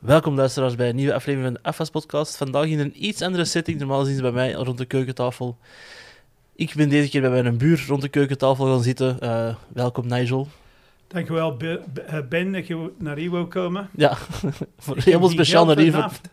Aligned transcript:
Welkom 0.00 0.34
luisteraars 0.36 0.74
bij 0.74 0.88
een 0.88 0.96
nieuwe 0.96 1.14
aflevering 1.14 1.52
van 1.52 1.60
de 1.62 1.68
AFAS 1.68 1.90
podcast. 1.90 2.36
Vandaag 2.36 2.64
in 2.66 2.78
een 2.78 3.06
iets 3.06 3.22
andere 3.22 3.44
setting, 3.44 3.78
normaal 3.78 4.04
zien 4.04 4.16
ze 4.16 4.22
bij 4.22 4.32
mij 4.32 4.52
rond 4.52 4.78
de 4.78 4.84
keukentafel. 4.84 5.56
Ik 6.54 6.72
ben 6.76 6.88
deze 6.88 7.10
keer 7.10 7.20
bij 7.20 7.42
mijn 7.42 7.58
buur 7.58 7.84
rond 7.88 8.02
de 8.02 8.08
keukentafel 8.08 8.66
gaan 8.66 8.82
zitten. 8.82 9.20
Eh, 9.20 9.54
welkom 9.72 10.06
Nigel. 10.06 10.48
Dankjewel 11.06 11.56
eh, 11.58 12.18
Ben 12.28 12.52
dat 12.52 12.66
je 12.66 12.90
naar 12.98 13.16
hier 13.16 13.30
wil 13.30 13.46
komen. 13.46 13.88
Ja, 13.96 14.16
voor 14.78 14.96
helemaal 14.98 15.28
speciaal 15.28 15.64
naar 15.66 15.78
hier. 15.78 15.92
naft. 15.92 16.28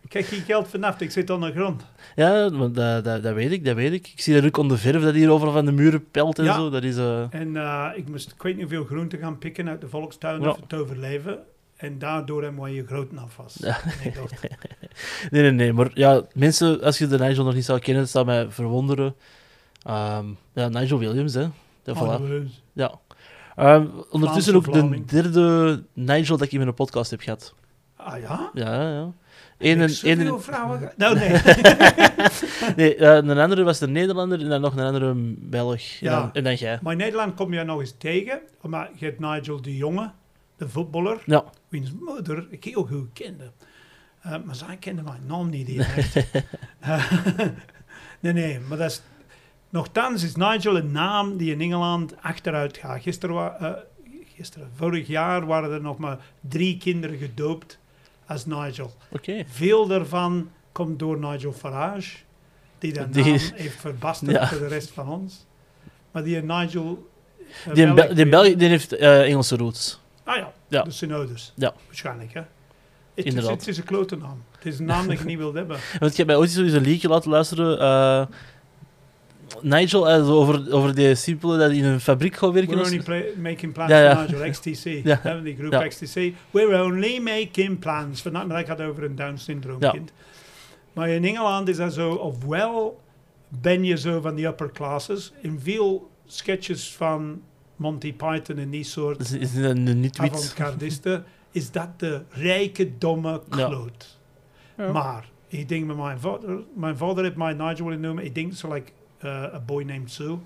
Ik 0.00 0.12
heb 0.12 0.24
geen 0.24 0.40
geld 0.42 0.68
vanaf, 0.68 1.00
ik 1.00 1.10
zit 1.10 1.30
onder 1.30 1.52
de 1.54 1.60
grond. 1.60 1.84
Ja, 2.16 2.48
dat, 2.48 2.74
dat, 3.04 3.22
dat 3.22 3.34
weet 3.34 3.52
ik, 3.52 3.64
dat 3.64 3.74
weet 3.74 3.92
ik. 3.92 4.08
Ik 4.08 4.20
zie 4.20 4.34
dat 4.34 4.44
ook 4.44 4.56
onder 4.56 4.78
verf 4.78 5.02
dat 5.02 5.14
hier 5.14 5.30
overal 5.30 5.52
van 5.52 5.64
de 5.64 5.72
muren 5.72 6.10
pelt 6.10 6.38
en 6.38 6.44
Ja. 6.44 6.54
zo. 6.54 6.70
Dat 6.70 6.82
is... 6.82 6.96
eh, 6.96 7.22
En 7.34 7.56
ik 7.96 8.08
moest, 8.08 8.30
ik 8.32 8.42
weet 8.42 8.56
niet 8.56 8.62
hoeveel 8.68 8.84
groenten 8.84 9.18
gaan 9.18 9.38
pikken 9.38 9.68
uit 9.68 9.80
de 9.80 9.88
volkstuin 9.88 10.42
Ja. 10.42 10.48
om 10.50 10.66
te 10.66 10.76
overleven. 10.76 11.38
En 11.78 11.98
daardoor 11.98 12.42
hebben 12.42 12.62
we 12.62 12.70
je 12.70 12.86
groenten 12.86 13.18
afwas. 13.18 13.56
Ja. 13.60 13.78
Nee, 15.30 15.42
nee, 15.42 15.50
nee. 15.50 15.72
Maar 15.72 15.90
ja, 15.94 16.22
mensen, 16.34 16.82
als 16.82 16.98
je 16.98 17.06
de 17.06 17.18
Nigel 17.18 17.44
nog 17.44 17.54
niet 17.54 17.64
zou 17.64 17.78
kennen, 17.78 18.02
dat 18.02 18.12
zou 18.12 18.24
mij 18.26 18.50
verwonderen. 18.50 19.14
Ehm, 19.82 20.24
ja, 20.52 20.68
Nigel 20.68 20.98
Williams, 20.98 21.34
hè. 21.34 21.46
Ja, 21.84 21.94
voilà. 21.94 22.22
Ja. 22.72 22.98
Ehm, 23.56 23.86
ondertussen 24.10 24.54
ook 24.54 24.72
de 24.72 25.04
derde 25.04 25.82
Nigel 25.92 26.36
dat 26.36 26.46
ik 26.46 26.52
in 26.52 26.58
mijn 26.58 26.74
podcast 26.74 27.10
heb 27.10 27.20
gehad. 27.20 27.54
Ah 27.96 28.20
ja? 28.20 28.50
Ja, 28.54 28.90
ja. 28.90 29.12
Eén 29.58 29.80
en, 29.80 29.90
zoveel 29.90 30.10
één 30.18 30.26
en- 30.26 30.42
vrouwen 30.42 30.92
Nou 30.96 31.18
nee. 31.18 31.28
nee, 32.76 32.96
eh, 32.96 33.14
een 33.14 33.38
andere 33.38 33.62
was 33.62 33.78
de 33.78 33.88
Nederlander 33.88 34.40
en 34.40 34.48
dan 34.48 34.60
nog 34.60 34.76
een 34.76 34.84
andere 34.84 35.14
Belg. 35.38 36.00
En, 36.00 36.10
dan, 36.10 36.30
en 36.32 36.44
dan 36.44 36.54
jij. 36.54 36.78
maar 36.82 36.92
in 36.92 36.98
Nederland 36.98 37.34
kom 37.34 37.52
je 37.52 37.64
nog 37.64 37.80
eens 37.80 37.94
tegen. 37.98 38.40
Maar 38.62 38.90
je 38.94 39.04
hebt 39.04 39.18
Nigel 39.20 39.62
de 39.62 39.76
Jonge, 39.76 40.10
de 40.58 40.68
voetballer. 40.68 41.22
Ja. 41.26 41.44
wiens 41.68 41.92
moeder 42.00 42.46
ik 42.50 42.64
heel 42.64 42.84
goed 42.86 43.08
kende. 43.12 43.52
Eh, 44.20 44.36
maar 44.44 44.54
zij 44.54 44.76
kende 44.76 45.02
mijn 45.02 45.26
naam 45.26 45.48
niet 45.50 45.66
direct. 45.66 46.16
Eh, 46.80 47.12
nee, 48.20 48.32
nee, 48.32 48.60
maar 48.60 48.78
dat 48.78 48.90
is... 48.90 49.02
Nochtans 49.70 50.22
is 50.22 50.34
Nigel 50.36 50.76
een 50.76 50.92
naam 50.92 51.36
die 51.36 51.52
in 51.52 51.60
Engeland 51.60 52.14
achteruit 52.22 52.76
gaat. 52.76 53.02
Gisteren, 53.02 53.34
wa- 53.34 53.56
eh, 53.60 53.72
gisteren, 54.34 54.70
vorig 54.74 55.06
jaar 55.06 55.46
waren 55.46 55.70
er 55.72 55.80
nog 55.80 55.98
maar 55.98 56.18
drie 56.40 56.76
kinderen 56.78 57.18
gedoopt 57.18 57.78
als 58.26 58.46
Nigel. 58.46 58.94
Oké. 59.10 59.44
Veel 59.48 59.86
daarvan 59.86 60.50
komt 60.72 60.98
door 60.98 61.18
Nigel 61.18 61.52
Farage, 61.52 62.16
die 62.78 62.92
dat 62.92 63.12
Die- 63.12 63.24
naam 63.24 63.40
heeft 63.54 63.80
verbasterd 63.80 64.30
Ja. 64.30 64.48
voor 64.48 64.58
de 64.58 64.66
rest 64.68 64.90
van 64.90 65.08
ons. 65.08 65.46
Maar 66.10 66.24
die 66.24 66.42
Nigel... 66.42 67.08
Die, 67.72 67.86
in 67.86 67.94
die 67.94 68.04
in 68.24 68.30
België 68.30 68.56
die 68.56 68.68
heeft 68.68 68.92
Engelse 68.92 69.56
roots. 69.56 70.00
Ah 70.28 70.36
ja, 70.36 70.52
Ja. 70.68 70.82
de 70.82 70.90
synodes. 70.90 71.52
Ja. 71.56 71.74
Waarschijnlijk, 71.86 72.32
hè. 72.34 72.40
Het 72.40 72.46
is, 73.14 73.24
Inderdaad. 73.24 73.52
het 73.58 73.68
is 73.68 73.76
een 73.78 73.84
klote 73.84 74.16
naam. 74.16 74.42
Het 74.56 74.66
is 74.66 74.78
een 74.78 74.84
naam 74.84 75.06
dat 75.08 75.18
je 75.18 75.24
niet 75.24 75.38
wilt 75.38 75.54
hebben. 75.54 75.76
Want 75.98 76.10
ik 76.12 76.16
heb 76.18 76.26
mij 76.26 76.36
ooit 76.36 76.56
eens 76.56 76.72
een 76.72 76.80
liedje 76.82 77.08
laten 77.08 77.30
luisteren. 77.30 77.78
eh, 77.80 78.26
Nigel, 79.62 80.08
eh, 80.08 80.24
zo 80.26 80.32
over, 80.32 80.72
over 80.72 80.94
die 80.94 81.14
simpele 81.14 81.58
dat 81.58 81.70
in 81.70 81.84
een 81.84 82.00
fabriek 82.00 82.36
gaat 82.36 82.52
werken. 82.52 82.70
We're 82.70 82.80
of 82.82 82.86
zo. 82.88 82.92
only 82.94 83.04
play- 83.04 83.32
making 83.52 83.72
plans 83.72 83.90
Ja, 83.90 84.00
ja. 84.02 84.16
for 84.26 84.30
Nigel, 84.38 84.50
XTC. 84.50 84.84
Ja. 85.06 85.18
Hè, 85.22 85.42
die 85.42 85.56
groep 85.56 85.72
Ja. 85.72 85.86
XTC. 85.88 86.32
We're 86.50 86.82
only 86.84 87.18
making 87.18 87.78
plans 87.78 88.20
for... 88.20 88.32
Maar 88.32 88.48
dat 88.48 88.66
gaat 88.66 88.80
over 88.80 89.04
een 89.04 89.14
Down-syndroom 89.16 89.76
Ja. 89.80 89.90
kind. 89.90 90.12
Maar 90.92 91.08
in 91.08 91.24
Engeland 91.24 91.68
is 91.68 91.76
dat 91.76 91.92
zo... 91.92 92.10
Ofwel 92.12 93.00
ben 93.48 93.84
je 93.84 93.96
zo 93.96 94.20
van 94.20 94.34
die 94.34 94.46
upper 94.46 94.72
classes. 94.72 95.32
In 95.40 95.60
veel 95.62 96.10
sketches 96.26 96.92
van 96.96 97.42
Monty 97.78 98.12
Python 98.12 98.58
en 98.58 98.70
die 98.70 98.84
soort 98.84 99.18
Dat 99.18 99.26
is, 99.26 99.32
is 99.32 99.54
een, 99.54 99.86
een 99.86 100.00
niet-wit. 100.00 100.30
avant-gardisten... 100.32 101.24
is 101.50 101.70
dat 101.70 101.88
de 101.96 102.22
rijke, 102.30 102.98
domme 102.98 103.42
kloot. 103.48 104.18
Ja. 104.76 104.92
Maar 104.92 105.28
ik 105.48 105.68
denk 105.68 105.86
met 105.86 105.96
mijn 105.96 106.20
vader, 106.20 106.58
mijn 106.74 106.96
vader 106.96 107.24
heeft 107.24 107.36
mij 107.36 107.52
Nigel 107.52 107.84
willen 107.84 108.00
noemen. 108.00 108.24
Ik 108.24 108.34
denk 108.34 108.54
zo 108.54 108.72
like 108.72 108.92
uh, 109.24 109.42
A 109.42 109.60
Boy 109.66 109.82
Named 109.82 110.10
Sue. 110.10 110.38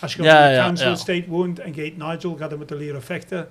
Als 0.00 0.14
je 0.14 0.18
op 0.18 0.24
de 0.24 0.30
ja. 0.30 0.72
estate 0.72 1.24
woont 1.28 1.58
en 1.58 1.74
je 1.74 1.80
heet 1.80 1.96
Nigel, 1.96 2.36
gaat 2.36 2.48
hij 2.48 2.58
moeten 2.58 2.76
leren 2.76 3.02
vechten. 3.02 3.48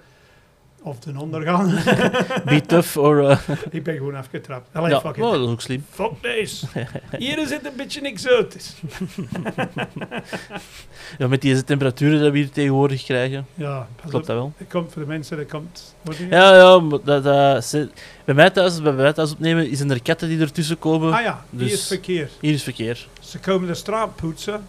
Of 0.84 1.00
ten 1.00 1.18
onder 1.18 1.42
gaan. 1.42 1.68
Be 2.46 2.62
tough 2.68 2.97
or... 2.97 3.30
eh, 3.30 3.40
ik 3.69 3.84
ben 3.84 3.96
gewoon 3.97 4.16
afgetrapt. 4.16 4.68
Allee, 4.72 4.90
ja, 4.90 5.00
fuck 5.00 5.16
it. 5.18 5.24
oh, 5.24 5.31
dat 5.31 5.42
is 5.42 5.47
ook 5.47 5.62
slim. 5.62 5.86
Fuck 5.90 6.12
deze. 6.22 6.66
Hier 7.18 7.38
is 7.40 7.50
het 7.50 7.66
een 7.66 7.72
beetje 7.75 8.02
exotisch. 8.02 8.74
Ja, 11.18 11.28
met 11.28 11.41
deze 11.41 11.64
temperaturen 11.64 12.22
die 12.22 12.31
we 12.31 12.38
hier 12.38 12.50
tegenwoordig 12.52 13.03
krijgen, 13.03 13.46
Ja, 13.53 13.88
pas 13.96 14.09
klopt 14.09 14.16
op. 14.16 14.25
dat 14.25 14.36
wel. 14.36 14.53
Dat 14.58 14.68
komt 14.68 14.91
voor 14.94 15.02
de 15.02 15.08
mensen, 15.08 15.38
dat 15.38 15.47
komt... 15.47 15.96
Het? 16.03 16.18
Ja, 16.18 16.56
ja, 16.56 16.80
dat, 17.03 17.24
bij 18.25 18.36
mij 18.36 18.50
thuis, 18.50 18.81
bij 18.81 18.91
mij 18.94 19.14
thuis 19.14 19.31
opnemen, 19.31 19.70
is 19.70 19.80
er 19.80 20.02
katten 20.02 20.28
die 20.30 20.40
ertussen 20.40 20.80
komen. 20.80 21.14
Ah 21.14 21.22
ja, 21.22 21.46
Dus- 21.50 21.72
is 21.72 21.88
verkeer. 21.88 22.30
Hier 22.40 22.53
is 22.53 22.64
verkeer. 22.64 23.08
Ze 23.20 23.40
komen 23.40 23.68
de 23.68 23.74
straat 23.75 24.16
poetsen, 24.16 24.62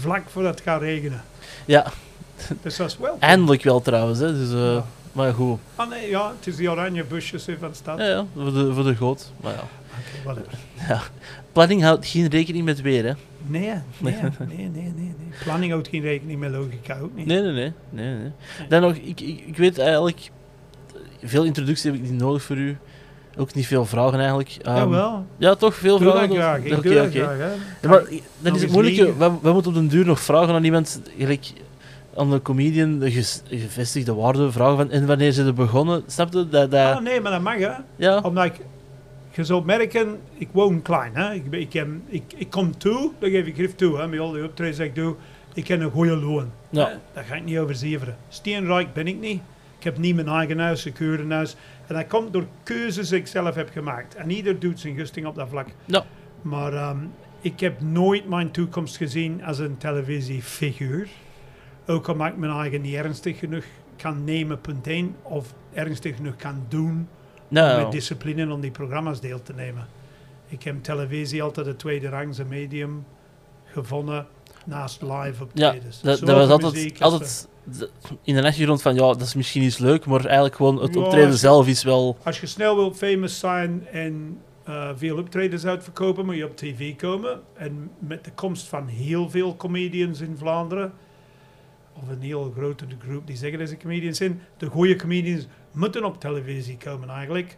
vlak 0.00 0.22
voordat 0.30 0.54
het 0.54 0.62
gaat 0.62 0.80
regenen. 0.80 1.22
Ja, 1.64 1.86
Dus 2.62 2.76
dat 2.76 2.88
is 2.90 2.98
wel. 2.98 3.16
eindelijk 3.20 3.62
wel 3.62 3.80
trouwens. 3.82 4.18
Hè, 4.18 4.32
dus, 4.32 4.52
eh, 4.52 4.72
Ja. 4.74 4.84
Maar 5.20 5.34
goed. 5.34 5.58
Ah 5.74 5.88
nee, 5.88 6.08
ja, 6.08 6.32
het 6.38 6.46
is 6.46 6.56
die 6.56 6.70
oranje 6.70 7.04
busjes 7.04 7.46
hè, 7.46 7.56
van 7.58 7.68
de 7.68 7.74
stad. 7.74 7.98
Ja, 7.98 8.04
ja, 8.04 8.26
voor 8.34 8.52
de, 8.52 8.74
voor 8.74 8.84
de 8.84 8.94
goot. 8.96 9.32
Maar 9.40 9.52
ja. 9.52 9.58
Oké, 9.60 10.24
whatever. 10.24 11.10
Planning 11.52 11.82
houdt 11.82 12.06
geen 12.06 12.28
rekening 12.28 12.64
met 12.64 12.80
weer, 12.80 13.04
hè? 13.04 13.12
Nee, 13.46 13.70
nee, 13.98 14.14
nee, 14.38 14.68
nee, 14.68 14.92
nee. 14.96 15.14
Planning 15.44 15.72
houdt 15.72 15.88
geen 15.88 16.02
rekening 16.02 16.40
met 16.40 16.50
logica 16.50 16.98
ook 16.98 17.14
niet. 17.14 17.26
Nee, 17.26 17.40
nee, 17.42 17.52
nee. 17.52 17.72
nee, 17.90 18.14
nee. 18.14 18.32
Dan 18.68 18.80
nog, 18.80 18.94
ik, 18.94 19.20
ik, 19.20 19.42
ik 19.46 19.56
weet 19.56 19.78
eigenlijk... 19.78 20.30
Veel 21.22 21.44
introductie 21.44 21.90
heb 21.90 22.00
ik 22.00 22.10
niet 22.10 22.20
nodig 22.20 22.42
voor 22.42 22.56
u. 22.56 22.76
Ook 23.36 23.54
niet 23.54 23.66
veel 23.66 23.84
vragen 23.84 24.18
eigenlijk. 24.18 24.56
Ehm, 24.62 24.76
Jawel, 24.76 25.26
Ja, 25.36 25.54
toch? 25.54 25.74
Veel 25.74 25.98
doe 25.98 26.10
vragen? 26.10 26.34
graag. 26.36 26.58
Oké, 26.58 27.02
oké. 27.02 27.18
Ja, 27.82 27.88
maar 27.88 28.04
dan 28.38 28.54
is 28.54 28.62
het 28.62 28.70
moeilijke. 28.72 29.16
We, 29.16 29.32
we 29.42 29.52
moeten 29.52 29.70
op 29.70 29.76
den 29.76 29.88
duur 29.88 30.06
nog 30.06 30.20
vragen 30.20 30.54
aan 30.54 30.64
iemand, 30.64 31.00
gelijk 31.18 31.52
aan 32.20 32.30
de 32.30 32.42
comedian, 32.42 32.98
de 32.98 33.10
ges- 33.10 33.42
gevestigde 33.48 34.14
waarde, 34.14 34.52
vragen 34.52 34.76
van 34.76 34.90
en 34.90 35.06
wanneer 35.06 35.32
ze 35.32 35.44
er 35.44 35.54
begonnen. 35.54 36.02
Snap 36.06 36.32
je? 36.32 36.48
Dat, 36.48 36.70
dat, 36.70 36.94
Ah, 36.96 37.00
nee, 37.02 37.20
maar 37.20 37.32
dat 37.32 37.40
mag, 37.40 37.58
hè. 37.58 37.72
ja, 37.96 38.20
Omdat 38.20 38.44
ik... 38.44 38.54
Je 39.32 39.44
zult 39.44 39.64
merken, 39.64 40.18
ik 40.34 40.48
woon 40.52 40.82
klein, 40.82 41.16
hè. 41.16 41.32
Ik, 41.34 41.50
ben- 41.50 41.60
ik, 41.60 41.72
heb- 41.72 41.88
ik, 42.06 42.22
ik 42.36 42.50
kom 42.50 42.78
toe, 42.78 43.10
dat 43.18 43.30
geef 43.30 43.46
ik 43.46 43.54
grif 43.54 43.74
toe, 43.74 43.98
hè. 43.98 44.08
Met 44.08 44.20
al 44.20 44.30
die 44.32 44.44
optredens 44.44 44.76
die 44.78 44.86
ik 44.86 44.94
doe. 44.94 45.14
Ik 45.54 45.68
heb 45.68 45.80
een 45.80 45.90
goede 45.90 46.16
loon. 46.16 46.50
Ja. 46.70 46.86
hè. 46.88 46.94
Dat 47.14 47.24
ga 47.24 47.34
ik 47.34 47.44
niet 47.44 47.58
overzeveren. 47.58 48.16
Steenrijk 48.28 48.92
ben 48.92 49.06
ik 49.06 49.20
niet. 49.20 49.40
Ik 49.78 49.84
heb 49.84 49.98
niet 49.98 50.14
mijn 50.14 50.28
eigen 50.28 50.58
huis, 50.58 50.84
een 50.84 50.92
keurenhuis. 50.92 51.56
En 51.86 51.94
dat 51.94 52.06
komt 52.06 52.32
door 52.32 52.46
keuzes 52.62 53.08
die 53.08 53.18
ik 53.18 53.26
zelf 53.26 53.54
heb 53.54 53.70
gemaakt. 53.72 54.14
En 54.14 54.30
ieder 54.30 54.58
doet 54.58 54.80
zijn 54.80 54.96
gusting 54.96 55.26
op 55.26 55.34
dat 55.34 55.48
vlak. 55.48 55.66
Ja. 55.84 56.04
Maar 56.42 56.72
ehm, 56.72 56.96
ik 57.40 57.60
heb 57.60 57.80
nooit 57.80 58.28
mijn 58.28 58.50
toekomst 58.50 58.96
gezien 58.96 59.44
als 59.44 59.58
een 59.58 59.76
televisiefiguur. 59.76 61.08
Ook 61.90 62.08
omdat 62.08 62.26
ik 62.26 62.36
mijn 62.36 62.52
eigen 62.52 62.80
niet 62.80 62.94
ernstig 62.94 63.38
genoeg 63.38 63.64
kan 63.96 64.24
nemen, 64.24 64.60
punt 64.60 64.86
1. 64.86 65.16
Of 65.22 65.54
ernstig 65.72 66.16
genoeg 66.16 66.36
kan 66.36 66.64
doen 66.68 67.08
nou, 67.48 67.82
met 67.82 67.92
discipline 67.92 68.52
om 68.52 68.60
die 68.60 68.70
programma's 68.70 69.20
deel 69.20 69.42
te 69.42 69.52
nemen. 69.52 69.86
Ik 70.48 70.62
heb 70.62 70.82
televisie 70.82 71.42
altijd 71.42 71.66
een 71.66 71.76
tweede 71.76 72.08
rangse 72.08 72.44
medium 72.44 73.04
gevonden 73.64 74.26
naast 74.66 75.02
live 75.02 75.42
optredens. 75.42 76.00
dat, 76.00 76.18
Zowel 76.18 76.34
dat 76.48 76.48
was 76.48 76.64
altijd, 76.64 77.02
altijd 77.02 77.48
de- 77.64 77.90
in 78.22 78.34
de 78.34 78.42
achtergrond 78.46 78.82
van 78.82 78.94
ja, 78.94 79.00
dat 79.00 79.20
is 79.20 79.34
misschien 79.34 79.62
iets 79.62 79.78
leuk, 79.78 80.06
maar 80.06 80.24
eigenlijk 80.24 80.54
gewoon 80.56 80.82
het 80.82 80.94
Ja, 80.94 81.00
optreden 81.00 81.38
zelf 81.38 81.68
is 81.68 81.82
wel. 81.82 82.16
Als 82.22 82.40
je 82.40 82.46
snel 82.46 82.76
wilt 82.76 82.96
famous 82.96 83.38
zijn 83.38 83.86
en 83.92 84.38
eh, 84.64 84.90
veel 84.96 85.18
optredens 85.18 85.64
uitverkopen, 85.64 86.24
moet 86.26 86.36
je 86.36 86.44
op 86.44 86.56
tv 86.56 86.96
komen. 86.96 87.40
En 87.54 87.90
met 87.98 88.24
de 88.24 88.32
komst 88.32 88.66
van 88.68 88.86
heel 88.86 89.30
veel 89.30 89.56
comedians 89.56 90.20
in 90.20 90.36
Vlaanderen, 90.38 90.92
of 91.92 92.08
een 92.08 92.20
heel 92.20 92.52
grote 92.56 92.84
groep 93.06 93.26
die 93.26 93.36
zeggen 93.36 93.58
dat 93.58 93.68
ze 93.68 93.76
comedians 93.76 94.16
zijn, 94.18 94.40
de 94.56 94.66
goede 94.66 94.96
comedians 94.96 95.46
moeten 95.72 96.04
op 96.04 96.20
televisie 96.20 96.76
komen 96.76 97.08
eigenlijk. 97.08 97.56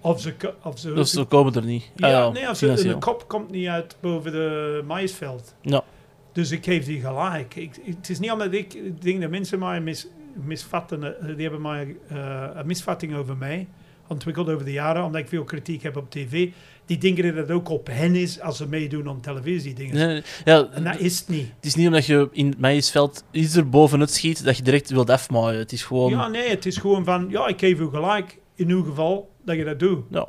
Of 0.00 0.20
ze, 0.20 0.34
of 0.62 0.78
ze, 0.78 0.92
Dus 0.92 1.10
ze 1.10 1.24
komen 1.24 1.54
er 1.54 1.64
niet. 1.64 1.90
Ja, 1.96 2.06
Ah, 2.06 2.12
ja, 2.12 2.28
nee, 2.30 2.48
als 2.48 2.58
ze, 2.58 2.74
de 2.74 2.98
kop 2.98 3.28
komt 3.28 3.50
niet 3.50 3.66
uit 3.68 3.96
boven 4.00 4.32
de 4.32 4.82
maïsveld. 4.86 5.54
Ja. 5.60 5.84
Dus 6.32 6.50
ik 6.50 6.64
geef 6.64 6.84
die 6.84 7.00
gelijk. 7.00 7.54
Ik, 7.54 7.74
het 7.84 8.08
is 8.08 8.18
niet 8.18 8.30
omdat 8.30 8.52
ik 8.52 8.74
ik 8.74 9.02
denk 9.02 9.20
dat 9.20 9.30
mensen 9.30 9.58
mij 9.58 9.80
mis, 9.80 10.06
misvatten. 10.34 11.20
eh, 11.20 11.26
Die 11.36 11.42
hebben 11.42 11.60
mij 11.62 11.96
eh, 12.08 12.48
een 12.54 12.66
misvatting 12.66 13.14
over 13.14 13.36
mij 13.36 13.68
ontwikkeld 14.06 14.48
over 14.48 14.64
de 14.64 14.72
jaren, 14.72 15.04
omdat 15.04 15.20
ik 15.20 15.28
veel 15.28 15.44
kritiek 15.44 15.82
heb 15.82 15.96
op 15.96 16.10
tv. 16.10 16.48
Die 16.86 16.98
denken 16.98 17.24
dat 17.24 17.34
het 17.34 17.50
ook 17.50 17.68
op 17.68 17.86
hen 17.86 18.14
is 18.14 18.40
als 18.40 18.56
ze 18.56 18.68
meedoen 18.68 19.08
aan 19.08 19.20
televisie 19.20 19.74
dingen. 19.74 19.94
Nee, 19.94 20.06
nee, 20.06 20.22
ja, 20.44 20.68
En 20.72 20.84
dat 20.84 20.98
is 20.98 21.18
het 21.18 21.28
niet. 21.28 21.48
het 21.56 21.64
is 21.66 21.74
niet 21.74 21.86
omdat 21.86 22.06
je 22.06 22.28
in 22.32 22.46
het 22.46 22.58
maïsveld 22.58 23.24
iets 23.30 23.54
er 23.56 23.68
bovenuit 23.68 24.10
schiet 24.10 24.44
dat 24.44 24.56
je 24.56 24.62
direct 24.62 24.90
wilt 24.90 25.10
afmaaien. 25.10 25.58
Het 25.58 25.72
is 25.72 25.82
gewoon. 25.84 26.10
Ja, 26.10 26.28
nee, 26.28 26.48
het 26.48 26.66
is 26.66 26.76
gewoon 26.76 27.04
van, 27.04 27.26
ja, 27.30 27.46
ik 27.46 27.58
geef 27.58 27.78
u 27.80 27.88
gelijk 27.88 28.38
in 28.54 28.68
uw 28.68 28.82
geval 28.84 29.30
dat 29.44 29.56
je 29.56 29.64
dat 29.64 29.78
doet. 29.78 30.04
Ja. 30.10 30.28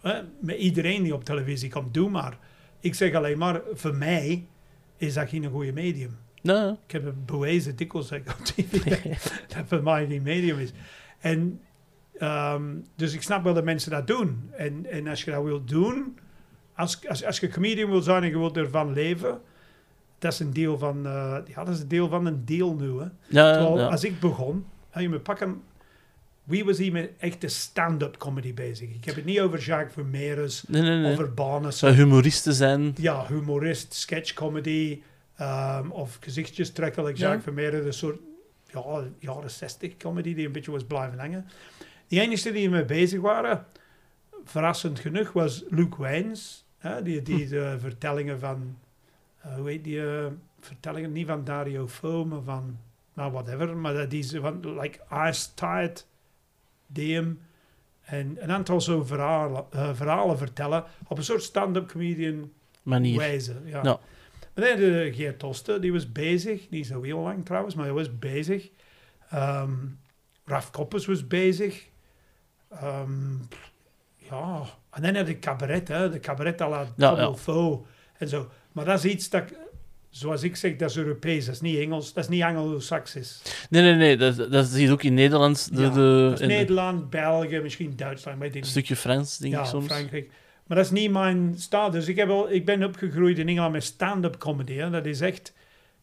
Hè, 0.00 0.20
Met 0.40 0.56
iedereen 0.56 1.02
die 1.02 1.14
op 1.14 1.24
televisie 1.24 1.70
komt, 1.70 1.94
doe 1.94 2.10
maar. 2.10 2.38
Ik 2.80 2.94
zeg 2.94 3.14
alleen 3.14 3.38
maar, 3.38 3.60
voor 3.74 3.94
mij 3.94 4.46
is 4.96 5.14
dat 5.14 5.28
geen 5.28 5.44
goede 5.50 5.72
medium. 5.72 6.16
Nee, 6.42 6.70
Ik 6.86 6.92
heb 6.92 7.04
het 7.04 7.26
bewezen 7.26 7.76
dikwijls 7.76 8.08
zeg 8.08 8.18
ik 8.18 8.28
op 8.28 8.44
tv 8.44 9.02
dat 9.54 9.64
voor 9.66 9.82
mij 9.82 10.06
geen 10.06 10.22
medium 10.22 10.58
is. 10.58 10.70
En 11.20 11.60
Ehm, 12.18 12.62
dus 12.96 13.14
ik 13.14 13.22
snap 13.22 13.44
wel 13.44 13.54
dat 13.54 13.64
mensen 13.64 13.90
dat 13.90 14.06
doen. 14.06 14.50
En, 14.56 14.86
en 14.90 15.06
als 15.08 15.24
je 15.24 15.30
dat 15.30 15.42
wilt 15.44 15.68
doen, 15.68 16.18
als, 16.74 17.08
als, 17.08 17.24
als 17.24 17.40
je 17.40 17.48
comedian 17.48 17.90
wil 17.90 18.02
zijn 18.02 18.22
en 18.22 18.28
je 18.28 18.38
wilt 18.38 18.56
ervan 18.56 18.92
leven, 18.92 19.40
dat 20.18 20.32
is 20.32 20.38
een 20.38 20.52
deel 20.52 20.78
van, 20.78 21.06
eh, 21.06 21.36
ja, 21.46 21.64
dat 21.64 21.74
is 21.74 21.80
een 21.80 21.88
deel 21.88 22.08
van 22.08 22.26
een 22.26 22.44
deel 22.44 22.74
nu. 22.74 22.88
Hè. 22.98 23.06
Ja, 23.28 23.52
Terwijl, 23.52 23.78
ja. 23.78 23.86
als 23.86 24.04
ik 24.04 24.20
begon, 24.20 24.66
hè, 24.90 25.00
je 25.00 25.08
moet 25.08 25.22
pakken, 25.22 25.62
wie 26.44 26.64
was 26.64 26.78
hier 26.78 26.92
met 26.92 27.10
echte 27.18 27.48
stand-up 27.48 28.16
comedy 28.16 28.54
bezig? 28.54 28.88
Ik 28.88 29.04
heb 29.04 29.14
het 29.14 29.24
niet 29.24 29.40
over 29.40 29.58
Jacques 29.58 29.92
Vermeers, 29.92 30.62
Nee, 30.68 30.82
nee, 30.82 30.98
nee. 30.98 31.12
over 31.12 31.34
Barnes, 31.34 31.78
Zou 31.78 31.92
humoristen 31.92 32.52
zijn. 32.54 32.92
ja, 33.00 33.26
humorist, 33.26 33.94
sketchcomedy 33.94 35.02
ehm 35.36 35.90
of 35.90 36.16
gezichtjes 36.20 36.70
trekken, 36.72 37.04
like 37.04 37.18
Ja. 37.18 37.22
Jacques 37.24 37.42
Vermeer, 37.44 37.86
een 37.86 37.92
soort 37.92 38.18
ja, 38.72 39.02
jaren 39.18 39.50
60 39.50 39.96
comedy 39.96 40.34
die 40.34 40.46
een 40.46 40.52
beetje 40.52 40.70
was 40.70 40.84
blijven 40.84 41.18
hangen. 41.18 41.46
Die 42.12 42.20
enige 42.20 42.52
die 42.52 42.64
ermee 42.64 42.84
bezig 42.84 43.20
waren, 43.20 43.66
verrassend 44.44 45.00
genoeg, 45.00 45.32
was 45.32 45.64
Luke 45.68 46.02
Wijns, 46.02 46.64
hè, 46.78 47.02
die, 47.02 47.22
die 47.22 47.48
de 47.48 47.76
vertellingen 47.78 48.38
van, 48.38 48.78
eh, 49.40 49.54
hoe 49.54 49.68
heet 49.68 49.84
die, 49.84 50.06
eh, 50.06 50.26
vertellingen 50.60 51.12
niet 51.12 51.26
van 51.26 51.44
Dario 51.44 51.88
Fo, 51.88 52.24
maar 52.24 52.42
van, 52.42 52.78
nou 53.14 53.32
whatever, 53.32 53.76
maar 53.76 53.94
dat 53.94 54.10
die 54.10 54.22
ze 54.22 54.40
van, 54.40 54.78
like 54.80 55.00
Ice 55.28 55.48
Tide, 55.54 55.94
DM, 56.86 57.32
en 58.00 58.36
een 58.40 58.52
aantal 58.52 58.80
zo 58.80 59.04
verhalen, 59.04 59.64
eh, 59.70 59.94
verhalen 59.94 60.38
vertellen 60.38 60.84
op 61.08 61.18
een 61.18 61.24
soort 61.24 61.42
stand-up 61.42 61.88
comedian 61.88 62.52
Manier. 62.82 63.18
wijze. 63.18 63.54
Ja. 63.64 63.82
Maar 63.82 64.00
dan 64.54 64.76
de 64.76 65.10
Geert 65.14 65.38
Toste, 65.38 65.78
die 65.78 65.92
was 65.92 66.12
bezig. 66.12 66.70
Niet 66.70 66.86
zo 66.86 67.02
heel 67.02 67.18
lang 67.18 67.44
trouwens, 67.44 67.74
maar 67.74 67.84
hij 67.84 67.94
was 67.94 68.18
bezig. 68.18 68.70
Ehm 69.30 69.70
Raf 70.44 70.70
Koppers 70.70 71.06
was 71.06 71.26
bezig. 71.26 71.90
Ehm, 72.80 73.36
ja, 74.16 74.62
en 74.90 75.02
dan 75.02 75.14
had 75.16 75.26
de 75.26 75.38
cabaret, 75.38 75.88
hè, 75.88 76.10
de 76.10 76.20
cabaret 76.20 76.60
à 76.60 76.68
la 76.68 76.86
Ja, 76.96 77.16
ja. 77.46 77.78
En 78.18 78.28
zo. 78.28 78.48
Maar 78.72 78.84
dat 78.84 79.04
is 79.04 79.12
iets 79.12 79.30
dat, 79.30 79.44
zoals 80.10 80.42
ik 80.42 80.56
zeg, 80.56 80.76
dat 80.76 80.90
is 80.90 80.96
Europees, 80.96 81.44
dat 81.44 81.54
is 81.54 81.60
niet 81.60 81.78
Engels, 81.78 82.12
dat 82.12 82.24
is 82.24 82.30
niet 82.30 82.42
Anglo-Saxisch. 82.42 83.42
Nee, 83.70 83.82
nee, 83.82 83.94
nee. 83.94 84.16
Dat, 84.16 84.52
dat 84.52 84.66
zie 84.66 84.86
je 84.86 84.92
ook 84.92 85.02
in 85.02 85.14
Nederland. 85.14 85.76
De, 85.76 85.82
Ja, 85.82 85.88
de, 85.90 86.28
in 86.40 86.48
de- 86.48 86.54
Nederland, 86.54 87.10
België, 87.10 87.60
misschien 87.60 87.96
Duitsland, 87.96 88.42
ik 88.42 88.54
een 88.54 88.64
stukje 88.64 88.96
Frans, 88.96 89.38
denk 89.38 89.52
ja, 89.54 89.60
ik 89.60 89.66
soms. 89.66 89.86
Frankrijk. 89.86 90.30
Maar 90.66 90.76
dat 90.76 90.86
is 90.86 90.92
niet 90.92 91.10
mijn 91.10 91.54
staal. 91.56 91.90
Dus 91.90 92.08
ik, 92.08 92.16
heb 92.16 92.28
al, 92.28 92.50
ik 92.50 92.64
ben 92.64 92.84
opgegroeid 92.84 93.38
in 93.38 93.48
Engeland 93.48 93.72
met 93.72 93.84
stand-up 93.84 94.36
comedy. 94.38 94.74
Hè. 94.74 94.90
Dat 94.90 95.06
is 95.06 95.20
echt... 95.20 95.52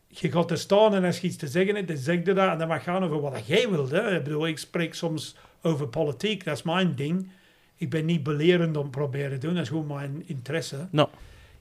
Je 0.07 0.31
gaat 0.31 0.51
er 0.51 0.57
staan 0.57 0.95
en 0.95 1.03
als 1.03 1.19
je 1.19 1.27
iets 1.27 1.35
te 1.37 1.47
zeggen 1.47 1.75
hebt, 1.75 1.87
dan 1.87 1.97
zeg 1.97 2.15
je 2.25 2.33
dat. 2.33 2.49
En 2.51 2.57
dan 2.57 2.67
mag 2.67 2.83
gaan 2.83 3.03
over 3.03 3.19
wat 3.21 3.45
jij 3.47 3.69
wilt. 3.69 3.91
Hè. 3.91 4.15
Ik 4.17 4.23
bedoel, 4.23 4.47
ik 4.47 4.57
spreek 4.57 4.93
soms 4.93 5.35
over 5.61 5.87
politiek. 5.87 6.43
Dat 6.43 6.57
is 6.57 6.63
mijn 6.63 6.95
ding. 6.95 7.31
Ik 7.75 7.89
ben 7.89 8.05
niet 8.05 8.23
belerend 8.23 8.77
om 8.77 8.89
proberen 8.89 9.39
te 9.39 9.45
doen. 9.45 9.53
Dat 9.53 9.63
is 9.63 9.69
gewoon 9.69 9.87
mijn 9.87 10.23
interesse. 10.25 10.87
Nou. 10.91 11.09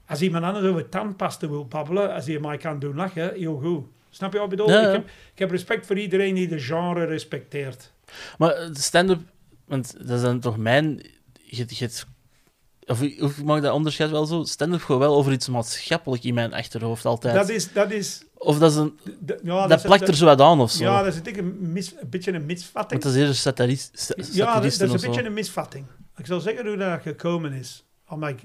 Als 0.07 0.21
iemand 0.21 0.43
anders 0.43 0.65
over 0.65 0.89
tandpasta 0.89 1.49
wil 1.49 1.65
babbelen, 1.65 2.13
als 2.13 2.25
hij 2.25 2.39
mij 2.39 2.57
kan 2.57 2.79
doen 2.79 2.95
lachen, 2.95 3.33
heel 3.33 3.57
goed. 3.57 3.85
Snap 4.09 4.31
je 4.31 4.39
wat 4.39 4.51
ik 4.51 4.57
bedoel? 4.57 4.71
Ja, 4.71 4.81
ja. 4.81 4.87
Ik, 4.87 4.93
heb, 4.93 5.07
ik 5.33 5.39
heb 5.39 5.51
respect 5.51 5.85
voor 5.85 5.97
iedereen 5.97 6.35
die 6.35 6.47
de 6.47 6.59
genre 6.59 7.05
respecteert. 7.05 7.91
Maar 8.37 8.69
stand-up, 8.73 9.19
want 9.65 9.95
dat 9.97 10.17
is 10.17 10.21
dan 10.21 10.39
toch 10.39 10.57
mijn. 10.57 11.05
Je, 11.43 11.65
je, 11.67 11.89
of, 12.85 13.01
of 13.21 13.37
ik 13.37 13.43
mag 13.43 13.61
dat 13.61 13.73
onderscheid 13.73 14.09
wel 14.09 14.25
zo. 14.25 14.43
Stand-up 14.43 14.81
gaat 14.81 14.97
wel 14.97 15.15
over 15.15 15.31
iets 15.31 15.47
maatschappelijk 15.47 16.23
in 16.23 16.33
mijn 16.33 16.53
achterhoofd 16.53 17.05
altijd. 17.05 17.35
Dat 17.35 17.49
is... 17.49 17.73
Dat, 17.73 17.91
is, 17.91 18.23
of 18.39 18.59
dat, 18.59 18.71
is 18.71 18.77
een, 18.77 18.99
ja, 19.43 19.67
dat, 19.67 19.81
plakt 19.81 20.07
er 20.07 20.15
zo 20.15 20.25
wat 20.25 20.41
aan 20.41 20.59
of 20.59 20.71
zo. 20.71 20.83
Ja, 20.83 21.03
dat 21.03 21.13
is 21.25 21.37
een, 21.37 21.57
mis, 21.59 21.93
een 21.99 22.09
beetje 22.09 22.33
een 22.33 22.45
misvatting. 22.45 22.89
Want 22.89 23.03
dat 23.03 23.11
is 23.11 23.19
eerder 23.19 23.35
satirist, 23.35 23.99
sa- 23.99 24.13
Ja, 24.31 24.53
dat, 24.53 24.63
is 24.63 24.79
een 24.79 24.91
beetje 24.91 25.25
een 25.25 25.33
misvatting. 25.33 25.85
Ik 26.17 26.25
zal 26.25 26.39
zeggen 26.39 26.67
hoe 26.67 26.77
dat 26.77 27.01
gekomen 27.01 27.53
is. 27.53 27.85
Omdat 28.07 28.29
ik, 28.29 28.41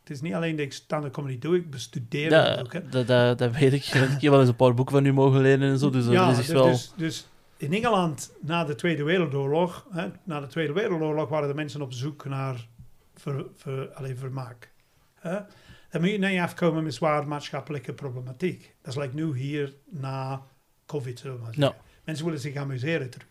het 0.00 0.10
is 0.10 0.20
niet 0.20 0.34
alleen 0.34 0.56
dat 0.56 0.64
ik 0.64 0.72
stand-up 0.72 1.12
comedy 1.12 1.38
doe, 1.38 1.56
ik 1.56 1.70
bestudeer 1.70 2.30
Ja, 2.30 2.50
het 2.50 2.60
ook. 2.60 2.72
Hè. 2.72 2.88
dat, 2.88 3.06
dat, 3.06 3.38
dat 3.38 3.52
weet 3.52 3.72
ik. 3.72 3.84
Ik 3.84 4.20
heb 4.20 4.30
wel 4.30 4.40
eens 4.40 4.48
een 4.48 4.56
paar 4.56 4.74
boeken 4.74 4.94
van 4.94 5.04
u 5.04 5.12
mogen 5.12 5.40
lenen 5.40 5.70
en 5.70 5.78
zo. 5.78 5.90
Dus 5.90 6.06
ja, 6.06 6.28
dat 6.28 6.38
is 6.38 6.46
dus, 6.46 6.54
wel. 6.54 6.64
dus, 6.64 6.92
dus 6.96 7.26
in 7.56 7.72
Engeland 7.72 8.30
na 8.40 8.64
de 8.64 8.74
Tweede 8.74 9.02
Wereldoorlog, 9.02 9.86
hè, 9.90 10.08
na 10.24 10.40
de 10.40 10.46
Tweede 10.46 10.72
Wereldoorlog 10.72 11.28
waren 11.28 11.48
de 11.48 11.54
mensen 11.54 11.82
op 11.82 11.92
zoek 11.92 12.24
naar 12.24 12.66
ver, 13.14 13.44
ver, 13.56 13.88
allee, 13.88 14.16
vermaak. 14.16 14.70
Hè. 15.14 15.38
Dan 15.90 16.00
moet 16.00 16.10
je 16.10 16.18
je 16.18 16.42
afkomen 16.42 16.82
met 16.84 16.94
zwaar 16.94 17.28
maatschappelijke 17.28 17.92
problematiek. 17.92 18.74
Dat 18.82 18.96
is 18.96 19.00
like 19.02 19.14
nu 19.14 19.36
hier 19.36 19.74
na 19.88 20.42
COVID. 20.86 21.24
Maar. 21.24 21.54
Mensen 22.04 22.24
willen 22.24 22.40
zich 22.40 22.56
amuseren 22.56 23.10
terug. 23.10 23.28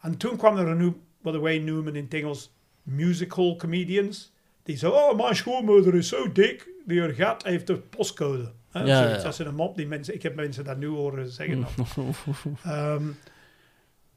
En 0.00 0.16
toen 0.16 0.36
kwam 0.36 0.56
er 0.56 0.66
een 0.68 0.76
nieuw, 0.78 1.00
wat 1.22 1.36
wij 1.40 1.58
noemen 1.58 1.96
in 1.96 2.04
het 2.04 2.14
Engels 2.14 2.52
musical 2.82 3.56
comedians. 3.56 4.32
Die 4.62 4.76
zo, 4.76 4.90
oh, 4.90 5.16
mijn 5.16 5.36
schoonmoeder 5.36 5.94
is 5.94 6.08
zo 6.08 6.32
dik, 6.32 6.68
die 6.86 7.00
haar 7.00 7.10
gat 7.14 7.42
heeft 7.44 7.66
de 7.66 7.76
postcode. 7.76 8.52
Hè, 8.70 8.82
Ja, 8.84 8.96
zoiets. 9.02 9.16
ja. 9.16 9.22
Dat 9.22 9.32
is 9.32 9.38
een 9.46 9.54
mop 9.54 9.76
die 9.76 9.86
mensen, 9.86 10.14
ik 10.14 10.22
heb 10.22 10.34
mensen 10.34 10.64
dat 10.64 10.76
nu 10.78 10.86
horen 10.86 11.28
zeggen. 11.28 11.58
nog. 11.58 11.76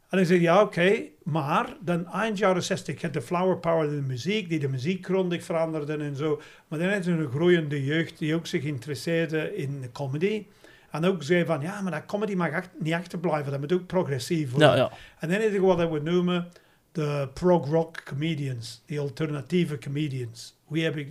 En 0.09 0.19
ik 0.19 0.25
zei, 0.25 0.42
ja, 0.42 0.62
oké, 0.62 1.01
maar 1.24 1.75
dan 1.81 2.07
eind 2.07 2.38
jaren 2.38 2.63
60 2.63 3.01
had 3.01 3.13
de 3.13 3.21
flower 3.21 3.57
power 3.57 3.88
in 3.88 3.95
de 3.95 4.01
muziek, 4.07 4.50
die 4.50 4.59
de 4.59 4.68
muziek 4.68 5.06
grondig 5.06 5.44
veranderde 5.44 5.98
en 5.98 6.15
zo. 6.15 6.42
Maar 6.68 6.80
dan 6.80 6.89
had 6.89 7.06
je 7.06 7.12
een 7.12 7.30
groeiende 7.30 7.86
jeugd 7.86 8.18
die 8.18 8.36
ook 8.36 8.48
zich 8.48 8.63
interesseerde 8.63 9.56
in 9.56 9.81
de 9.81 9.92
comedy. 9.92 10.45
En 10.92 11.06
ook 11.06 11.24
zei 11.24 11.45
van, 11.45 11.62
ja, 11.62 11.81
maar 11.81 11.92
dat 11.92 12.06
comedy 12.06 12.33
mag 12.36 12.51
ach- 12.54 12.69
niet 12.80 12.94
achterblijven, 12.94 13.51
dat 13.51 13.59
moet 13.59 13.74
ook 13.74 13.86
progressief 13.86 14.51
worden. 14.51 14.69
Ja, 14.69 14.75
ja. 14.75 14.92
En 15.19 15.30
dan 15.30 15.42
heb 15.42 15.51
je 15.51 15.62
wat 15.62 15.89
we 15.89 16.00
noemen 16.00 16.48
de 16.92 17.30
prog-rock 17.33 18.04
comedians, 18.06 18.81
die 18.86 19.00
alternatieve 19.00 19.77
comedians. 19.77 20.56
Wie 20.68 20.83
heb 20.83 20.95
ik, 20.98 21.07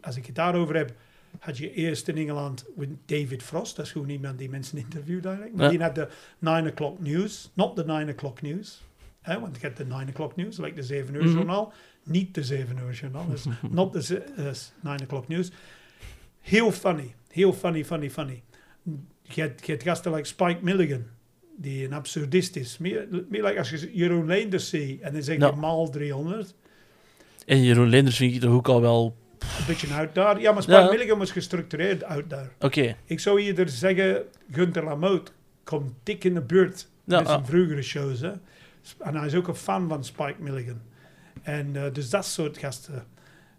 als 0.00 0.16
ik 0.16 0.26
het 0.26 0.34
daarover 0.34 0.76
heb, 0.76 0.92
had 1.38 1.58
je 1.58 1.72
eerst 1.72 2.08
in 2.08 2.16
Engeland 2.16 2.64
with 2.76 2.88
David 3.06 3.42
Frost, 3.42 3.76
dat 3.76 3.84
is 3.86 3.92
gewoon 3.92 4.08
iemand 4.08 4.38
die 4.38 4.48
mensen 4.50 4.78
interviewt 4.78 5.24
eigenlijk. 5.24 5.56
Maar 5.56 5.70
die 5.70 5.80
had 5.82 5.94
de 5.94 6.08
9 6.38 6.70
o'clock 6.70 7.00
news, 7.00 7.50
not 7.54 7.76
the 7.76 7.84
9 7.84 8.08
o'clock 8.08 8.42
news. 8.42 8.82
Hè, 9.20 9.40
want 9.40 9.56
ik 9.56 9.62
heb 9.62 9.76
de 9.76 9.84
9 9.84 10.08
o'clock 10.08 10.36
news, 10.36 10.56
like 10.58 10.74
de 10.74 10.82
7 10.82 11.14
uur 11.14 11.24
Mhm. 11.24 11.32
journaal. 11.34 11.72
Niet 12.04 12.34
de 12.34 12.44
7 12.44 12.76
uur 12.86 12.92
journaal, 12.92 13.26
dus 13.28 13.44
not 13.70 13.92
the 13.92 14.02
ze- 14.02 14.18
eh, 14.18 14.50
9 14.82 15.02
o'clock 15.04 15.28
news. 15.28 15.50
Heel 16.40 16.72
funny, 16.72 17.14
heel 17.30 17.52
funny, 17.52 17.84
funny, 17.84 18.10
funny. 18.10 18.42
Je 19.22 19.40
hebt, 19.40 19.66
je 19.66 19.72
hebt 19.72 19.84
gasten 19.84 20.12
like 20.12 20.26
Spike 20.28 20.58
Milligan, 20.62 21.04
die 21.56 21.84
een 21.84 21.92
absurdist 21.92 22.56
is. 22.56 22.78
Meer, 22.78 23.06
meer 23.28 23.44
like 23.44 23.58
als 23.58 23.70
je 23.70 23.90
Jeroen 23.94 24.26
Leenders 24.26 24.68
ziet 24.68 25.00
en 25.00 25.12
dan 25.12 25.22
zeg 25.22 25.38
je 25.38 25.52
maal 25.56 25.90
300. 25.90 26.54
En 27.46 27.62
Jeroen 27.62 27.88
Leenders 27.88 28.16
vind 28.16 28.34
ik 28.34 28.40
toch 28.40 28.52
ook 28.52 28.68
al 28.68 28.80
wel. 28.80 29.16
Een 29.40 29.66
beetje 29.66 29.94
out 29.94 30.14
daar. 30.14 30.40
Ja, 30.40 30.52
maar 30.52 30.62
Spike 30.62 30.78
Ja. 30.78 30.90
Milligan 30.90 31.18
was 31.18 31.30
gestructureerd 31.30 32.04
out 32.04 32.30
daar. 32.30 32.50
Oké. 32.60 32.96
Ik 33.04 33.20
zou 33.20 33.40
eerder 33.40 33.68
zeggen, 33.68 34.22
Gunther 34.50 34.84
Lamotte 34.84 35.32
komt 35.64 35.92
dik 36.02 36.24
in 36.24 36.34
de 36.34 36.40
buurt 36.40 36.88
Ja, 37.04 37.18
met 37.18 37.26
zijn 37.26 37.40
ah. 37.40 37.46
vroegere 37.46 37.82
shows. 37.82 38.20
Hè. 38.20 38.32
En 38.98 39.16
hij 39.16 39.26
is 39.26 39.34
ook 39.34 39.48
een 39.48 39.54
fan 39.54 39.88
van 39.88 40.04
Spike 40.04 40.36
Milligan. 40.38 40.80
En 41.42 41.76
eh, 41.76 41.82
dus 41.92 42.10
dat 42.10 42.24
soort 42.24 42.58
gasten. 42.58 43.06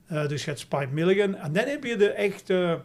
Eh, 0.07 0.27
dus 0.27 0.43
je 0.43 0.49
hebt 0.49 0.61
Spike 0.61 0.89
Milligan. 0.91 1.35
En 1.35 1.53
dan 1.53 1.65
heb 1.65 1.83
je 1.83 1.95
de 1.95 2.09
echte, 2.09 2.81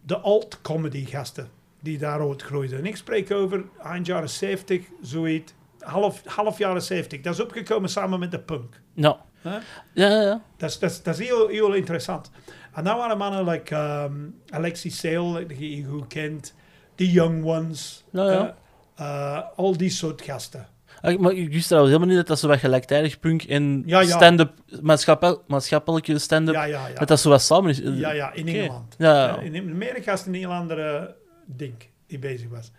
de 0.00 0.18
alt-comedy 0.18 1.04
gasten 1.04 1.48
die 1.80 1.98
daar 1.98 2.20
ooit 2.20 2.42
groeiden. 2.42 2.78
En 2.78 2.86
ik 2.86 2.96
spreek 2.96 3.30
over 3.30 3.64
eind 3.82 4.06
jaren 4.06 4.28
70, 4.28 4.86
zoiets. 5.02 5.52
Half, 5.78 6.22
half 6.24 6.58
jaren 6.58 6.82
70. 6.82 7.20
Dat 7.20 7.34
is 7.34 7.40
opgekomen 7.40 7.88
samen 7.88 8.18
met 8.18 8.30
de 8.30 8.38
punk. 8.38 8.80
Ja. 8.94 9.24
Ja, 9.44 9.60
ja, 10.08 10.20
ja. 10.22 10.42
Dat 10.56 10.70
is, 10.70 10.78
dat 10.78 10.90
is, 10.90 11.02
dat 11.02 11.18
is 11.18 11.26
heel, 11.26 11.48
heel 11.48 11.72
interessant. 11.74 12.30
En 12.74 12.84
dan 12.84 12.96
waren 12.96 13.18
mannen 13.18 13.44
like 13.48 13.76
um, 13.76 14.40
Alexis 14.48 14.98
Sale, 14.98 15.46
die 15.46 15.76
je 15.76 15.84
goed 15.84 16.06
kent, 16.06 16.54
The 16.94 17.10
Young 17.10 17.44
Ones, 17.44 18.04
Ja, 18.10 18.30
ja. 18.32 18.56
eh, 18.96 19.42
al 19.58 19.76
die 19.76 19.90
soort 19.90 20.22
gasten. 20.22 20.66
Ah, 21.00 21.18
Maar 21.18 21.32
ik 21.32 21.52
wist 21.52 21.66
trouwens 21.66 21.92
helemaal 21.94 22.14
niet 22.14 22.22
dat 22.26 22.36
dat 22.36 22.38
zo 22.38 22.48
wat 22.48 22.58
gelijktijdig 22.58 23.20
punk 23.20 23.42
en 23.42 23.82
Ja, 23.86 24.02
stand-up, 24.04 24.52
maatschappel, 24.80 25.42
maatschappelijke 25.46 26.18
stand-up, 26.18 26.54
Ja, 26.54 26.64
ja, 26.64 26.88
ja. 26.88 26.94
dat 26.94 27.08
dat 27.08 27.20
zo 27.20 27.28
wat 27.28 27.42
samen 27.42 27.70
is. 27.70 27.78
Ja, 27.84 28.10
ja, 28.12 28.32
in 28.32 28.48
Oké. 28.48 28.58
Engeland. 28.58 28.94
Ja, 28.98 29.14
ja. 29.26 29.38
In 29.40 29.70
Amerika 29.70 30.12
is 30.12 30.18
het 30.18 30.28
een 30.28 30.34
heel 30.34 30.52
andere 30.52 31.16
ding 31.46 31.74
die 32.06 32.18
bezig 32.18 32.48
was. 32.48 32.70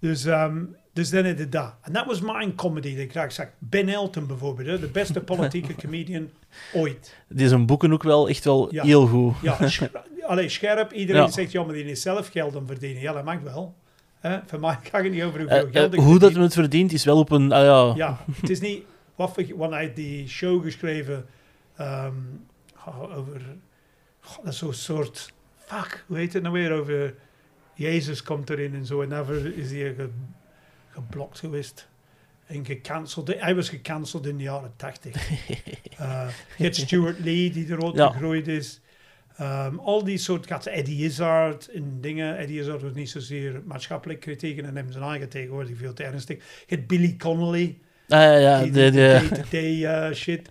Dus, 0.00 0.24
ehm, 0.24 0.64
dus 0.94 1.10
dan 1.10 1.24
is 1.24 1.38
het 1.38 1.52
dat. 1.52 1.74
En 1.82 1.92
dat 1.92 2.06
was 2.06 2.20
mijn 2.20 2.54
comedy 2.54 2.90
dat 2.94 3.04
ik 3.04 3.10
graag 3.10 3.32
zag. 3.32 3.46
Ben 3.58 3.88
Elton 3.88 4.26
bijvoorbeeld, 4.26 4.68
hè, 4.68 4.78
de 4.78 4.86
beste 4.86 5.20
politieke 5.20 5.74
comedian 5.82 6.28
ooit. 6.72 7.16
Die 7.28 7.48
zijn 7.48 7.66
boeken 7.66 7.92
ook 7.92 8.02
wel 8.02 8.28
echt 8.28 8.44
wel 8.44 8.68
Ja. 8.74 8.84
heel 8.84 9.06
goed. 9.06 9.34
Ja, 9.42 9.68
sch 9.68 9.82
allee, 10.26 10.48
scherp. 10.48 10.92
Iedereen 10.92 11.22
Ja. 11.22 11.28
zegt, 11.30 11.52
ja, 11.52 11.62
maar 11.64 11.74
die 11.74 11.84
is 11.84 12.02
zelf 12.02 12.28
geld 12.28 12.56
aan 12.56 12.66
verdienen. 12.66 13.02
Ja, 13.02 13.12
dat 13.12 13.24
mag 13.24 13.40
wel. 13.40 13.74
Hè? 14.20 14.38
Voor 14.46 14.60
mij 14.60 14.78
gaat 14.90 15.02
het 15.02 15.12
niet 15.12 15.22
over 15.22 15.40
hoeveel 15.40 15.68
geld 15.70 15.94
ik 15.94 16.00
hoe 16.00 16.18
dat 16.18 16.32
men 16.32 16.42
het 16.42 16.52
verdient 16.52 16.92
is 16.92 17.04
wel 17.04 17.18
op 17.18 17.30
een. 17.30 17.52
Ah, 17.52 17.64
ja. 17.64 17.92
Ja, 18.06 18.24
het 18.40 18.50
is 18.50 18.60
niet... 18.60 18.82
Wat 19.14 19.40
want 19.56 19.72
hij 19.72 19.82
heeft 19.82 19.96
die 19.96 20.28
show 20.28 20.62
geschreven 20.62 21.26
ehm, 21.76 22.12
over... 23.16 23.40
God, 24.20 24.44
dat 24.44 24.52
is 24.52 24.58
zo'n 24.58 24.72
soort... 24.72 25.32
Fuck, 25.56 26.04
hoe 26.06 26.16
heet 26.16 26.32
het 26.32 26.42
nou 26.42 26.54
weer? 26.54 26.72
Over 26.72 27.14
Jezus 27.74 28.22
komt 28.22 28.50
erin 28.50 28.74
en 28.74 28.86
zo. 28.86 29.02
En 29.02 29.08
daarvoor 29.08 29.34
is 29.46 29.70
hij 29.70 29.94
geblokt 30.94 31.38
geweest. 31.38 31.88
En 32.46 32.64
gecanceld. 32.66 33.34
Hij 33.40 33.54
was 33.54 33.68
gecanceld 33.68 34.26
in 34.26 34.36
de 34.36 34.42
jaren 34.42 34.72
tachtig. 34.76 35.14
Eh, 35.98 36.28
je 36.56 36.62
hebt 36.62 36.76
Stuart 36.76 37.18
Lee, 37.18 37.50
die 37.50 37.72
er 37.72 37.84
ook 37.84 37.96
Ja. 37.96 38.10
gegroeid 38.10 38.48
is. 38.48 38.80
Ehm, 39.36 39.78
al 39.78 40.04
die 40.04 40.18
soort 40.18 40.46
gasten. 40.46 40.72
Eddie 40.72 41.04
Izzard 41.04 41.68
en 41.68 42.00
dingen. 42.00 42.36
Eddie 42.38 42.58
Izzard 42.60 42.82
was 42.82 42.92
niet 42.94 43.10
zozeer 43.10 43.62
maatschappelijk 43.64 44.20
kritiek. 44.20 44.58
En 44.58 44.84
ze 44.86 44.92
zijn 44.92 45.04
eigen 45.04 45.28
tegenwoordig 45.28 45.76
veel 45.76 45.92
te 45.92 46.04
ernstig. 46.04 46.36
Je 46.66 46.74
hebt 46.76 46.86
Billy 46.86 47.16
Connolly. 47.18 47.78
Ah, 48.08 48.40
ja, 48.40 48.62
die- 48.62 48.70
de, 48.70 48.90
day-to-day 48.90 49.84
eh, 50.08 50.14
shit. 50.14 50.48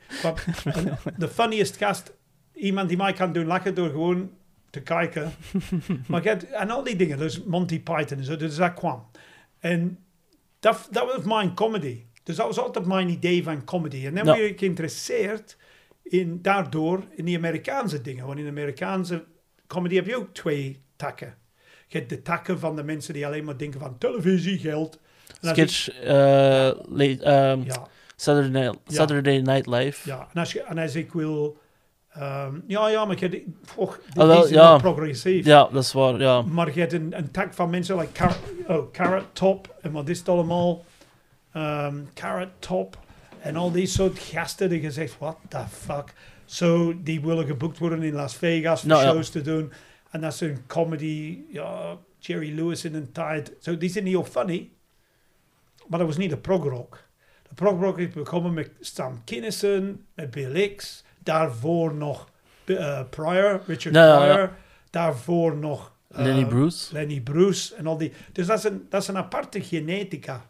De 1.18 1.28
funniest 1.28 1.78
gast, 1.78 2.14
iemand 2.54 2.88
die 2.88 2.98
mij 2.98 3.14
kan 3.14 3.34
doen 3.34 3.46
lachen 3.46 3.74
door 3.76 3.90
gewoon 3.90 4.32
te 4.70 4.82
kijken. 4.82 5.32
maar 6.08 6.24
je 6.24 6.30
hebt- 6.30 6.52
en 6.52 6.70
al 6.70 6.84
die 6.84 6.96
dingen, 6.96 7.18
dus 7.18 7.44
Monty 7.44 7.80
Python 7.82 8.18
en 8.18 8.24
zo, 8.24 8.36
dus 8.36 8.56
dat 8.56 8.74
kwam. 8.74 9.06
En 9.60 9.98
dat, 10.64 10.88
dat 10.92 11.16
was 11.16 11.26
mijn 11.26 11.54
comedy. 11.56 12.04
Dus 12.24 12.36
dat 12.36 12.46
was 12.48 12.60
altijd 12.60 12.86
mijn 12.86 13.10
idee 13.10 13.44
van 13.44 13.64
comedy. 13.64 14.06
En 14.06 14.16
dan 14.16 14.26
Ja. 14.26 14.34
ben 14.36 14.46
ik 14.46 14.60
geïnteresseerd 14.60 15.58
in, 16.04 16.42
daardoor 16.42 17.04
in 17.16 17.26
die 17.26 17.38
Amerikaanse 17.38 18.02
dingen. 18.02 18.26
Want 18.26 18.38
in 18.38 18.44
de 18.44 18.50
Amerikaanse 18.50 19.24
comedy 19.68 19.96
heb 19.96 20.06
je 20.06 20.16
ook 20.18 20.34
twee 20.34 20.82
takken. 20.96 21.36
Je 21.88 21.98
hebt 21.98 22.10
de 22.10 22.22
takken 22.22 22.60
van 22.60 22.76
de 22.76 22.84
mensen 22.84 23.14
die 23.14 23.26
alleen 23.26 23.44
maar 23.44 23.58
denken 23.58 23.80
van 23.80 23.98
televisie, 23.98 24.58
geld. 24.58 25.00
Als 25.42 25.58
ik- 25.58 25.68
sketch, 25.70 26.00
eh, 26.02 26.12
late, 26.90 27.24
ehm, 27.24 27.62
ja, 27.64 27.88
Saturday, 28.16 28.62
Night, 28.62 28.92
Ja. 29.36 29.54
Night 29.54 29.68
Live. 29.68 30.10
Ja, 30.10 30.28
en 30.34 30.40
als, 30.40 30.52
je, 30.52 30.62
en 30.64 30.78
als 30.78 30.96
ik 30.96 31.14
wil... 31.14 31.58
ehm, 32.14 32.56
ja, 32.68 32.88
ja, 32.88 33.06
maar 33.06 33.20
je, 33.20 33.46
och, 33.76 34.00
die, 34.14 34.24
zijn 34.24 34.48
ja. 34.50 34.78
progressief. 34.78 35.46
Ja, 35.46 35.68
dat 35.72 35.84
is 35.84 35.94
waar, 35.94 36.20
ja. 36.20 36.42
Maar 36.42 36.74
je 36.74 36.80
hebt 36.80 36.94
een, 36.94 37.18
een 37.18 37.32
tak 37.32 37.54
van 37.54 37.70
mensen, 37.70 37.98
like 37.98 38.12
Car 38.12 38.36
oh, 38.68 38.92
Carrot 38.92 39.26
Top 39.34 39.76
en 39.82 39.92
wat 39.92 40.10
is 40.10 40.20
het 40.20 40.30
allemaal? 40.30 40.84
Ehm, 41.52 41.96
Carrot 42.14 42.50
Top 42.60 42.98
en 43.40 43.56
al 43.56 43.72
die 43.72 43.86
soort 43.86 44.20
gasten 44.20 44.70
die 44.70 44.82
je 44.82 44.92
zegt, 44.92 45.16
what 45.20 45.38
the 45.48 45.64
fuck? 45.70 46.14
Zo, 46.46 46.94
die 47.04 47.22
willen 47.22 47.46
geboekt 47.46 47.78
worden 47.78 48.04
in 48.04 48.14
Las 48.14 48.36
Vegas 48.36 48.80
voor 48.80 48.90
Nou, 48.90 49.04
ja. 49.04 49.12
shows 49.12 49.30
te 49.30 49.42
doen. 49.42 49.72
En 50.10 50.22
dat 50.22 50.34
is 50.34 50.42
een 50.42 50.66
comedy, 50.68 51.38
ja, 51.52 51.98
Jerry 52.20 52.56
Lewis 52.56 52.86
in 52.86 52.96
een 52.96 53.12
tijd. 53.12 53.54
Zo, 53.60 53.78
die 53.78 53.90
zijn 53.90 54.06
heel 54.06 54.24
funny. 54.24 54.70
Maar 55.88 56.00
dat 56.00 56.08
was 56.08 56.18
niet 56.18 56.30
de 56.30 56.38
progrock. 56.38 57.04
De 57.48 57.54
progrock 57.54 58.00
is 58.00 58.10
begonnen 58.10 58.54
met 58.54 58.72
Stan 58.80 59.22
Kinison, 59.24 60.06
met 60.14 60.32
Bill 60.32 60.76
X. 60.76 61.04
Daarvoor 61.24 61.94
nog 61.94 62.30
eh, 62.66 63.02
Pryor, 63.10 63.62
Richard 63.66 63.96
ja. 63.96 64.18
Pryor. 64.18 64.52
Daarvoor 64.90 65.56
nog... 65.56 65.92
eh, 66.12 66.24
Lenny 66.26 66.46
Bruce. 66.46 66.94
Lenny 66.94 67.22
Bruce 67.22 67.76
en 67.76 67.88
al 67.88 67.98
die. 67.98 68.12
Dus 68.32 68.48
dat 68.48 68.58
is 68.58 68.64
een, 68.64 68.86
dat 68.90 69.02
is 69.02 69.08
een 69.08 69.18
aparte 69.18 69.62
genetica. 69.62 70.46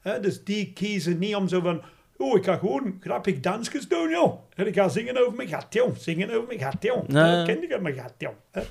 Hè? 0.00 0.20
Dus 0.20 0.44
die 0.44 0.72
kiezen 0.72 1.18
niet 1.18 1.34
om 1.34 1.48
zo 1.48 1.60
van. 1.60 1.82
Oh, 2.16 2.36
ik 2.36 2.44
ga 2.44 2.56
gewoon 2.56 2.96
grappig 3.00 3.40
dansjes 3.40 3.88
doen, 3.88 4.10
joh. 4.10 4.40
En 4.54 4.66
ik 4.66 4.74
ga 4.74 4.88
zingen 4.88 5.20
over 5.20 5.36
mijn 5.36 5.48
gat, 5.48 5.66
joh. 5.70 5.96
Zingen 5.96 6.30
over 6.30 6.46
mijn 6.46 6.58
gat, 6.58 6.76
joh. 6.80 7.08
Nee. 7.08 7.36
Dat 7.36 7.46
ken 7.46 7.62
ik 7.62 7.80
mijn 7.80 7.94
gat, 7.94 8.12
joh. 8.18 8.32
Hè? 8.50 8.62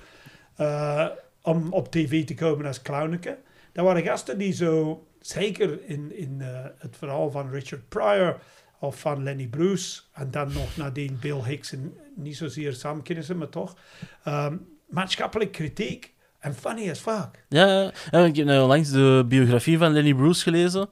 Eh, 0.56 1.08
om 1.42 1.74
op 1.74 1.92
tv 1.92 2.26
te 2.26 2.34
komen 2.34 2.66
als 2.66 2.82
clowneke. 2.82 3.38
Dat 3.72 3.86
waren 3.86 4.04
gasten 4.04 4.38
die 4.38 4.54
zo, 4.54 5.04
zeker 5.20 5.80
in, 5.86 6.18
in 6.18 6.38
eh, 6.42 6.66
het 6.78 6.98
verhaal 6.98 7.32
van 7.32 7.50
Richard 7.50 7.90
Pryor 7.90 8.40
of 8.86 9.00
van 9.00 9.24
Lenny 9.24 9.48
Bruce, 9.48 10.02
en 10.14 10.32
dan 10.32 10.54
nog 10.54 10.78
nadien 10.78 11.18
Bill 11.22 11.42
Hicks, 11.44 11.72
en 11.72 11.94
niet 12.16 12.38
zozeer 12.38 12.74
Sam 12.74 13.02
Kinison, 13.02 13.38
maar 13.38 13.50
toch, 13.50 13.76
ehm, 14.24 14.56
maatschappelijk 14.90 15.52
kritiek 15.52 16.14
en 16.40 16.54
funny 16.56 16.90
as 16.90 17.00
fuck. 17.00 17.46
ja, 17.50 17.92
ik 18.12 18.36
heb 18.36 18.46
nou 18.46 18.68
langs 18.68 18.92
de 18.92 19.26
biografie 19.28 19.78
van 19.78 19.92
Lenny 19.94 20.14
Bruce 20.14 20.44
gelezen. 20.44 20.90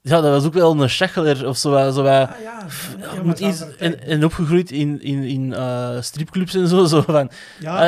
Ja, 0.00 0.20
dat 0.20 0.30
was 0.32 0.44
ook 0.44 0.52
wel 0.52 0.80
een 0.82 0.90
schecheler 0.90 1.46
of 1.48 1.56
zo. 1.56 1.70
wat- 1.70 1.94
zo 1.94 2.02
wat- 2.02 2.28
Ah, 2.28 2.40
ja, 2.42 3.22
moet 3.22 3.38
iets, 3.40 3.76
en, 3.76 4.24
opgegroeid 4.24 4.70
in, 4.70 5.02
in, 5.02 5.22
in 5.22 5.52
eh, 5.54 6.00
stripclubs 6.00 6.54
en 6.54 6.68
zo. 6.68 6.84
zo 6.94 7.00
van, 7.00 7.30
ja, 7.60 7.76
ah 7.76 7.86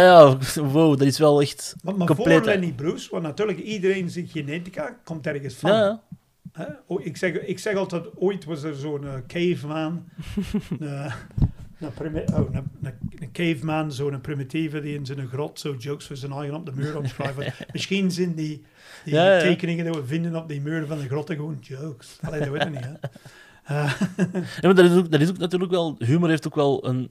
ja, 0.54 0.62
wow, 0.62 0.98
dat 0.98 1.06
is 1.06 1.18
wel 1.18 1.40
echt... 1.40 1.74
maar, 1.82 1.96
maar 1.96 2.06
compleet, 2.06 2.36
voor. 2.36 2.46
Lenny 2.46 2.72
Bruce, 2.72 3.08
want 3.10 3.22
natuurlijk 3.22 3.58
iedereen 3.58 4.10
zijn 4.10 4.26
genetica 4.28 4.96
komt 5.04 5.26
ergens 5.26 5.54
van. 5.54 5.70
Ja. 5.72 6.02
Hè? 6.60 6.72
Oh, 6.86 7.04
ik, 7.04 7.16
zeg, 7.16 7.32
ik 7.32 7.58
zeg 7.58 7.74
altijd, 7.76 8.04
ooit 8.16 8.44
was 8.44 8.62
er 8.62 8.74
zo'n 8.74 9.06
eh, 9.06 9.14
caveman. 9.26 10.04
een, 10.78 10.82
een, 11.78 11.92
primi- 11.94 12.24
oh, 12.32 12.54
een, 12.54 12.70
een, 12.82 12.94
een 13.18 13.32
caveman, 13.32 13.92
zo'n 13.92 14.20
primitieve 14.20 14.80
die 14.80 14.94
in 14.94 15.06
zijn 15.06 15.28
grot 15.28 15.60
zo 15.60 15.74
jokes 15.78 16.06
voor 16.06 16.16
zijn 16.16 16.32
eigen 16.32 16.54
op 16.56 16.66
de 16.66 16.72
muur 16.74 16.96
opschrijven. 16.98 17.52
Misschien 17.72 18.10
zijn 18.10 18.34
die, 18.34 18.64
die 19.04 19.14
Ja, 19.14 19.34
ja. 19.34 19.40
tekeningen 19.40 19.84
die 19.84 20.00
we 20.00 20.06
vinden 20.06 20.36
op 20.36 20.48
die 20.48 20.60
muren 20.60 20.86
van 20.88 20.98
de 20.98 21.06
grotten 21.06 21.36
gewoon 21.36 21.58
jokes. 21.60 22.18
Allee, 22.20 22.40
dat 22.40 22.48
weet 22.48 22.62
ik 22.62 22.70
niet, 22.70 22.84
hè. 22.84 22.92
Eh, 23.64 24.00
Ja, 24.26 24.40
maar 24.62 24.74
dat 24.74 24.84
is, 24.84 24.96
ook, 24.96 25.10
dat 25.10 25.20
is 25.20 25.28
ook 25.28 25.38
natuurlijk 25.38 25.70
wel... 25.70 25.94
Humor 25.98 26.28
heeft 26.28 26.46
ook 26.46 26.54
wel 26.54 26.86
een... 26.86 27.10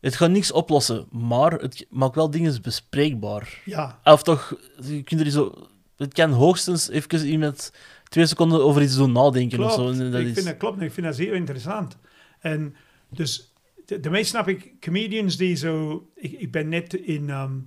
Het 0.00 0.16
gaat 0.16 0.30
niks 0.30 0.52
oplossen, 0.52 1.06
maar 1.10 1.52
het 1.52 1.86
maakt 1.90 2.14
wel 2.14 2.30
dingen 2.30 2.62
bespreekbaar. 2.62 3.60
ja, 3.64 4.00
Of 4.04 4.22
toch, 4.22 4.54
je 4.82 5.02
kunt 5.02 5.20
er 5.20 5.30
zo... 5.30 5.68
Het 5.96 6.12
kan 6.14 6.30
hoogstens 6.30 6.88
even 6.88 7.26
iemand 7.26 7.72
twee 8.08 8.26
seconden 8.26 8.64
over 8.64 8.82
iets 8.82 8.96
doen 8.96 9.12
nadenken 9.12 9.58
of 9.64 9.74
Klopt. 9.74 9.96
zo. 9.96 10.02
En 10.02 10.10
dat 10.10 10.20
ik 10.20 10.26
is, 10.26 10.32
vind 10.32 10.46
dat 10.46 10.56
klopt. 10.56 10.80
Ik 10.80 10.92
vind 10.92 11.06
dat 11.06 11.16
zeer 11.16 11.34
interessant. 11.34 11.98
En 12.40 12.74
dus, 13.08 13.54
de, 13.84 14.10
meest 14.10 14.30
snap 14.30 14.48
ik 14.48 14.72
comedians 14.80 15.36
die 15.36 15.54
zo... 15.54 16.06
Ik, 16.14 16.32
ik 16.32 16.50
ben 16.50 16.68
net 16.68 16.94
in, 16.94 17.30
ehm, 17.30 17.58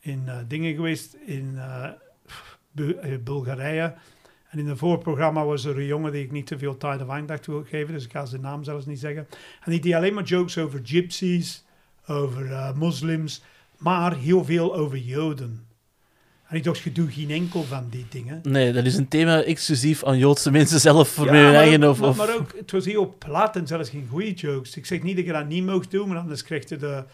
in 0.00 0.22
eh, 0.26 0.38
dingen 0.48 0.74
geweest 0.74 1.14
in 1.14 1.54
eh, 1.56 1.84
eh, 2.74 3.18
Bulgarije. 3.24 3.94
En 4.48 4.58
in 4.58 4.68
een 4.68 4.76
voorprogramma 4.76 5.44
was 5.44 5.64
er 5.64 5.78
een 5.78 5.86
jongen 5.86 6.12
die 6.12 6.24
ik 6.24 6.30
niet 6.30 6.46
te 6.46 6.58
veel 6.58 6.76
tijd 6.76 7.02
of 7.02 7.08
aandacht 7.08 7.46
wil 7.46 7.64
geven. 7.64 7.94
Dus 7.94 8.04
ik 8.04 8.12
ga 8.12 8.24
zijn 8.24 8.42
naam 8.42 8.64
zelfs 8.64 8.86
niet 8.86 8.98
zeggen. 8.98 9.26
En 9.64 9.70
die 9.70 9.80
deed 9.80 9.94
alleen 9.94 10.14
maar 10.14 10.24
jokes 10.24 10.58
over 10.58 10.80
gypsies, 10.82 11.64
over 12.06 12.72
moslims, 12.76 13.42
maar 13.78 14.16
heel 14.16 14.44
veel 14.44 14.74
over 14.74 14.98
joden. 14.98 15.66
En 16.52 16.58
ik 16.58 16.64
dacht, 16.64 16.80
je 16.80 16.92
doet 16.92 17.12
geen 17.12 17.30
enkel 17.30 17.62
van 17.62 17.86
die 17.90 18.06
dingen. 18.08 18.40
Nee, 18.42 18.72
dat 18.72 18.84
is 18.84 18.96
een 18.96 19.08
thema 19.08 19.42
exclusief 19.42 20.04
aan 20.04 20.18
Joodse 20.18 20.50
mensen 20.50 20.80
zelf 20.80 21.08
voor 21.08 21.26
Ja, 21.26 21.32
hun 21.32 21.54
eigen 21.54 21.88
of... 21.90 22.16
maar, 22.16 22.34
ook, 22.36 22.52
het 22.56 22.70
was 22.70 22.84
heel 22.84 23.14
plat 23.18 23.56
en 23.56 23.66
zelfs 23.66 23.88
geen 23.90 24.06
goede 24.10 24.32
jokes. 24.32 24.76
Ik 24.76 24.86
zeg 24.86 25.02
niet 25.02 25.16
dat 25.16 25.24
je 25.24 25.32
dat 25.32 25.48
niet 25.48 25.64
mocht 25.66 25.90
doen, 25.90 26.08
maar 26.08 26.18
anders 26.18 26.42
krijg 26.42 26.68
je 26.68 26.76
de, 26.76 27.04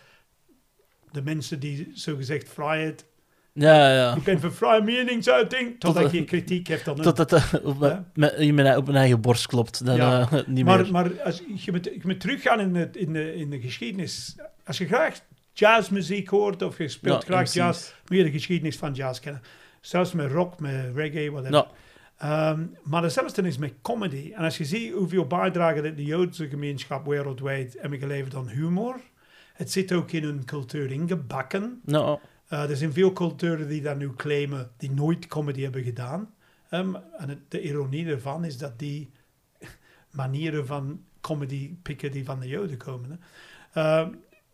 de 1.12 1.23
mensen 1.23 1.61
die 1.61 1.90
zogezegd 1.95 2.49
vrijheid... 2.49 3.04
ja, 3.52 3.95
ja. 3.95 4.14
Ik 4.16 4.23
ben 4.25 4.40
voor 4.40 4.52
vrije 4.52 4.83
meningsuiting, 4.83 5.80
totdat 5.80 6.11
je 6.11 6.25
kritiek 6.25 6.66
hebt 6.66 6.85
dan 6.85 6.97
Tot 7.02 7.16
dat 7.16 7.33
eh, 7.33 7.54
op, 7.62 7.76
Ja. 7.80 8.11
met, 8.14 8.35
je 8.38 8.52
met, 8.52 8.76
op 8.76 8.88
een 8.88 8.97
eigen 8.97 9.21
borst 9.21 9.47
klopt. 9.47 9.85
Dan 9.85 9.97
Ja. 9.97 10.28
eh, 10.30 10.47
niet 10.47 10.64
Maar, 10.64 10.83
meer. 10.83 10.92
maar 10.92 11.23
als, 11.23 11.42
je, 11.57 11.73
moet, 11.73 11.85
je 11.85 12.00
moet 12.02 12.21
teruggaan 12.21 12.61
in 12.61 12.73
de, 12.73 12.88
in, 12.92 13.12
de, 13.12 13.35
in 13.35 13.50
de 13.50 13.61
geschiedenis. 13.61 14.37
Als 14.64 14.78
je 14.78 14.87
graag 14.87 15.21
jazzmuziek 15.58 16.28
hoort 16.28 16.62
of 16.62 16.78
je 16.78 16.88
speelt 16.88 17.20
Ja, 17.22 17.26
graag 17.28 17.52
jazz, 17.52 17.92
moet 18.08 18.18
je 18.18 18.24
de 18.24 18.30
geschiedenis 18.30 18.76
van 18.76 18.92
jazz 18.94 19.20
kennen. 19.20 19.42
Zelfs 19.80 20.12
met 20.12 20.30
rock, 20.32 20.60
met 20.60 20.94
reggae, 20.94 21.30
whatever. 21.30 21.56
Ja. 21.56 21.70
Ehm, 22.18 22.66
maar 22.82 23.02
hetzelfde 23.02 23.42
is 23.42 23.58
met 23.58 23.72
comedy. 23.82 24.32
En 24.34 24.44
als 24.44 24.58
je 24.58 24.64
ziet 24.64 24.92
hoeveel 24.92 25.26
bijdrage 25.26 25.82
dat 25.82 25.96
de 25.96 26.04
Joodse 26.04 26.48
gemeenschap 26.48 27.06
wereldwijd 27.06 27.76
hebben 27.80 27.98
geleverd 27.98 28.34
aan 28.34 28.48
humor, 28.48 29.00
het 29.54 29.72
zit 29.72 29.92
ook 29.92 30.12
in 30.12 30.22
hun 30.22 30.44
cultuur 30.44 30.90
ingebakken. 30.90 31.80
Nou, 31.84 32.18
Eh, 32.48 32.70
er 32.70 32.76
zijn 32.76 32.92
veel 32.92 33.12
culturen 33.12 33.68
die 33.68 33.82
dat 33.82 33.96
nu 33.98 34.12
claimen, 34.16 34.70
die 34.76 34.90
nooit 34.90 35.26
comedy 35.26 35.62
hebben 35.62 35.82
gedaan. 35.82 36.34
Ehm, 36.70 36.94
en 37.18 37.28
het- 37.28 37.50
de 37.50 37.60
ironie 37.62 38.06
ervan 38.06 38.44
is 38.44 38.58
dat 38.58 38.78
die 38.78 39.10
manieren 40.10 40.66
van 40.66 41.00
comedy 41.20 41.74
pikken 41.82 42.10
die 42.12 42.24
van 42.24 42.40
de 42.40 42.48
Joden 42.48 42.76
komen. 42.76 43.20
Hè. 43.70 44.00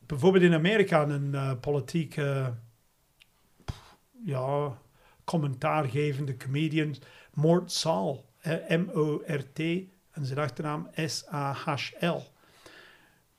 Bijvoorbeeld 0.07 0.45
in 0.45 0.55
Amerika 0.55 1.09
een 1.09 1.35
eh, 1.35 1.53
politieke 1.61 2.55
pff, 3.65 3.97
ja, 4.25 4.79
commentaargevende 5.25 6.37
comedian, 6.37 6.95
Mort 7.33 7.73
Saal, 7.73 8.25
eh, 8.41 8.77
M-O-R-T, 8.79 9.59
en 10.11 10.27
zijn 10.27 10.39
achternaam 10.39 10.89
S-A-H-L. 10.95 12.23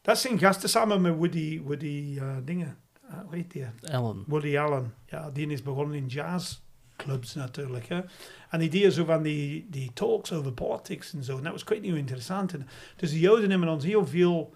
Dat 0.02 0.18
zijn 0.20 0.40
gasten 0.40 0.70
samen 0.70 1.02
met 1.02 1.16
Woody, 1.16 1.62
Woody 1.62 2.18
eh, 2.20 2.36
dingen. 2.44 2.78
Hoe 3.02 3.36
heet 3.36 3.52
die? 3.52 3.66
Ellen. 3.82 4.24
Woody 4.28 4.58
Allen. 4.58 4.94
Ja, 5.06 5.32
die 5.32 5.48
is 5.48 5.62
begonnen 5.62 5.98
in 5.98 6.08
jazzclubs 6.08 7.36
natuurlijk. 7.36 7.88
Hè. 7.88 8.02
En 8.50 8.60
die 8.60 8.70
deed 8.70 8.94
zo 8.94 9.06
van 9.06 9.24
die, 9.24 9.68
die 9.70 9.94
talks 9.94 10.32
over 10.32 10.54
politics 10.54 11.14
en 11.14 11.24
zo. 11.24 11.38
En 11.38 11.44
dat 11.44 11.52
was 11.52 11.64
kwijt 11.64 11.82
nieuw 11.82 11.96
interessant. 11.96 12.54
En 12.54 12.68
dus 12.96 13.12
de 13.12 13.20
Joden 13.20 13.50
hebben 13.50 13.70
ons 13.70 13.84
heel 13.84 14.08
veel... 14.08 14.56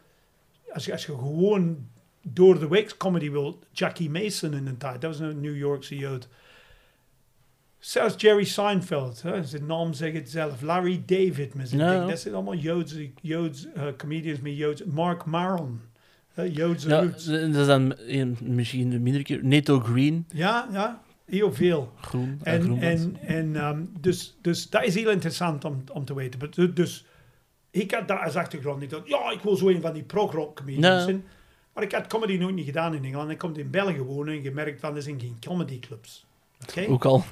Als 0.74 0.86
je, 0.86 0.92
als 0.92 1.06
je 1.06 1.12
gewoon 1.12 1.90
door 2.34 2.60
de 2.60 2.68
week 2.68 2.98
comedy 2.98 3.32
wil... 3.32 3.60
Jackie 3.72 4.10
Mason 4.10 4.54
in 4.54 4.68
een 4.68 4.78
tijd, 4.78 5.02
dat 5.02 5.18
was 5.18 5.20
een 5.30 5.42
New 5.42 5.58
Yorkse 5.58 5.96
Jood. 5.96 6.28
Zelfs 7.80 8.16
Jerry 8.22 8.44
Seinfeld, 8.44 9.22
hè, 9.22 9.44
zijn 9.44 9.66
naam 9.66 9.94
zegt 9.94 10.16
het 10.16 10.30
zelf. 10.30 10.62
Larry 10.62 11.04
David 11.06 11.54
met 11.54 11.70
zijn. 11.70 12.08
Dat 12.08 12.20
zijn 12.20 12.34
allemaal 12.34 12.56
Joodse, 12.56 13.10
Joods, 13.22 13.68
eh, 13.74 13.84
comedians 13.98 14.40
met 14.40 14.58
Joods... 14.58 14.84
Mark 14.84 15.26
Maron, 15.26 15.82
Joodse 16.52 16.90
Ja, 16.90 17.00
roots. 17.02 17.26
dat 17.26 17.56
is 17.56 17.66
dan 17.66 17.96
eh, 17.96 18.26
misschien 18.42 18.92
een 18.92 19.02
mindere 19.04 19.24
keer. 19.24 19.40
Neto 19.44 19.80
Green. 19.80 20.26
Ja, 20.34 20.68
ja. 20.72 21.02
heel 21.26 21.54
veel. 21.54 21.94
Groen 22.02 22.40
en, 22.44 22.54
En, 22.54 22.62
groen. 22.62 22.82
en, 22.82 23.18
en 23.22 23.56
ehm, 23.56 23.82
dus, 24.00 24.38
dus 24.42 24.70
dat 24.70 24.84
is 24.84 24.96
heel 24.96 25.10
interessant 25.10 25.66
om, 25.66 25.84
om 25.94 26.06
te 26.06 26.14
weten. 26.16 26.40
Maar 26.40 26.50
du- 26.52 26.74
Dus 26.74 27.06
ik 27.72 27.92
had 27.92 28.08
dat 28.08 28.20
als 28.20 28.36
achtergrond 28.36 28.80
niet. 28.80 28.96
Ja, 29.06 29.32
ik 29.32 29.40
wil 29.42 29.56
zo 29.56 29.68
een 29.70 29.82
van 29.82 29.94
die 29.94 30.04
prog-rock 30.04 30.56
comedians. 30.56 31.06
Maar 31.80 31.88
ik 31.88 31.94
had 31.94 32.08
comedy 32.08 32.38
nooit 32.38 32.56
niet 32.56 32.66
gedaan 32.66 32.94
in 32.94 33.04
Engeland. 33.04 33.30
Ik 33.30 33.38
kom 33.38 33.56
in 33.56 33.70
België 33.70 34.02
wonen 34.02 34.34
en 34.34 34.42
gemerkt 34.42 34.80
van, 34.80 34.96
er 34.96 35.02
zijn 35.02 35.20
geen 35.20 35.38
comedyclubs. 35.40 36.26
Oké? 36.62 36.86
Ook 36.94 37.06
al. 37.06 37.24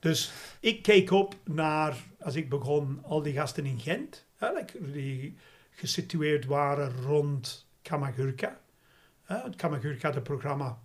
Dus 0.00 0.32
ik 0.60 0.82
keek 0.82 1.10
op 1.10 1.36
naar, 1.44 1.96
als 2.20 2.34
ik 2.34 2.48
begon, 2.48 3.00
al 3.04 3.22
die 3.22 3.32
gasten 3.32 3.66
in 3.66 3.80
Gent, 3.80 4.26
hè, 4.36 4.48
die 4.92 5.36
gesitueerd 5.70 6.44
waren 6.44 6.92
rond 7.02 7.66
Kamagurka. 7.82 8.60
Hè, 9.22 9.36
het 9.36 9.56
Kamagurka, 9.56 10.12
het 10.12 10.22
programma, 10.22 10.78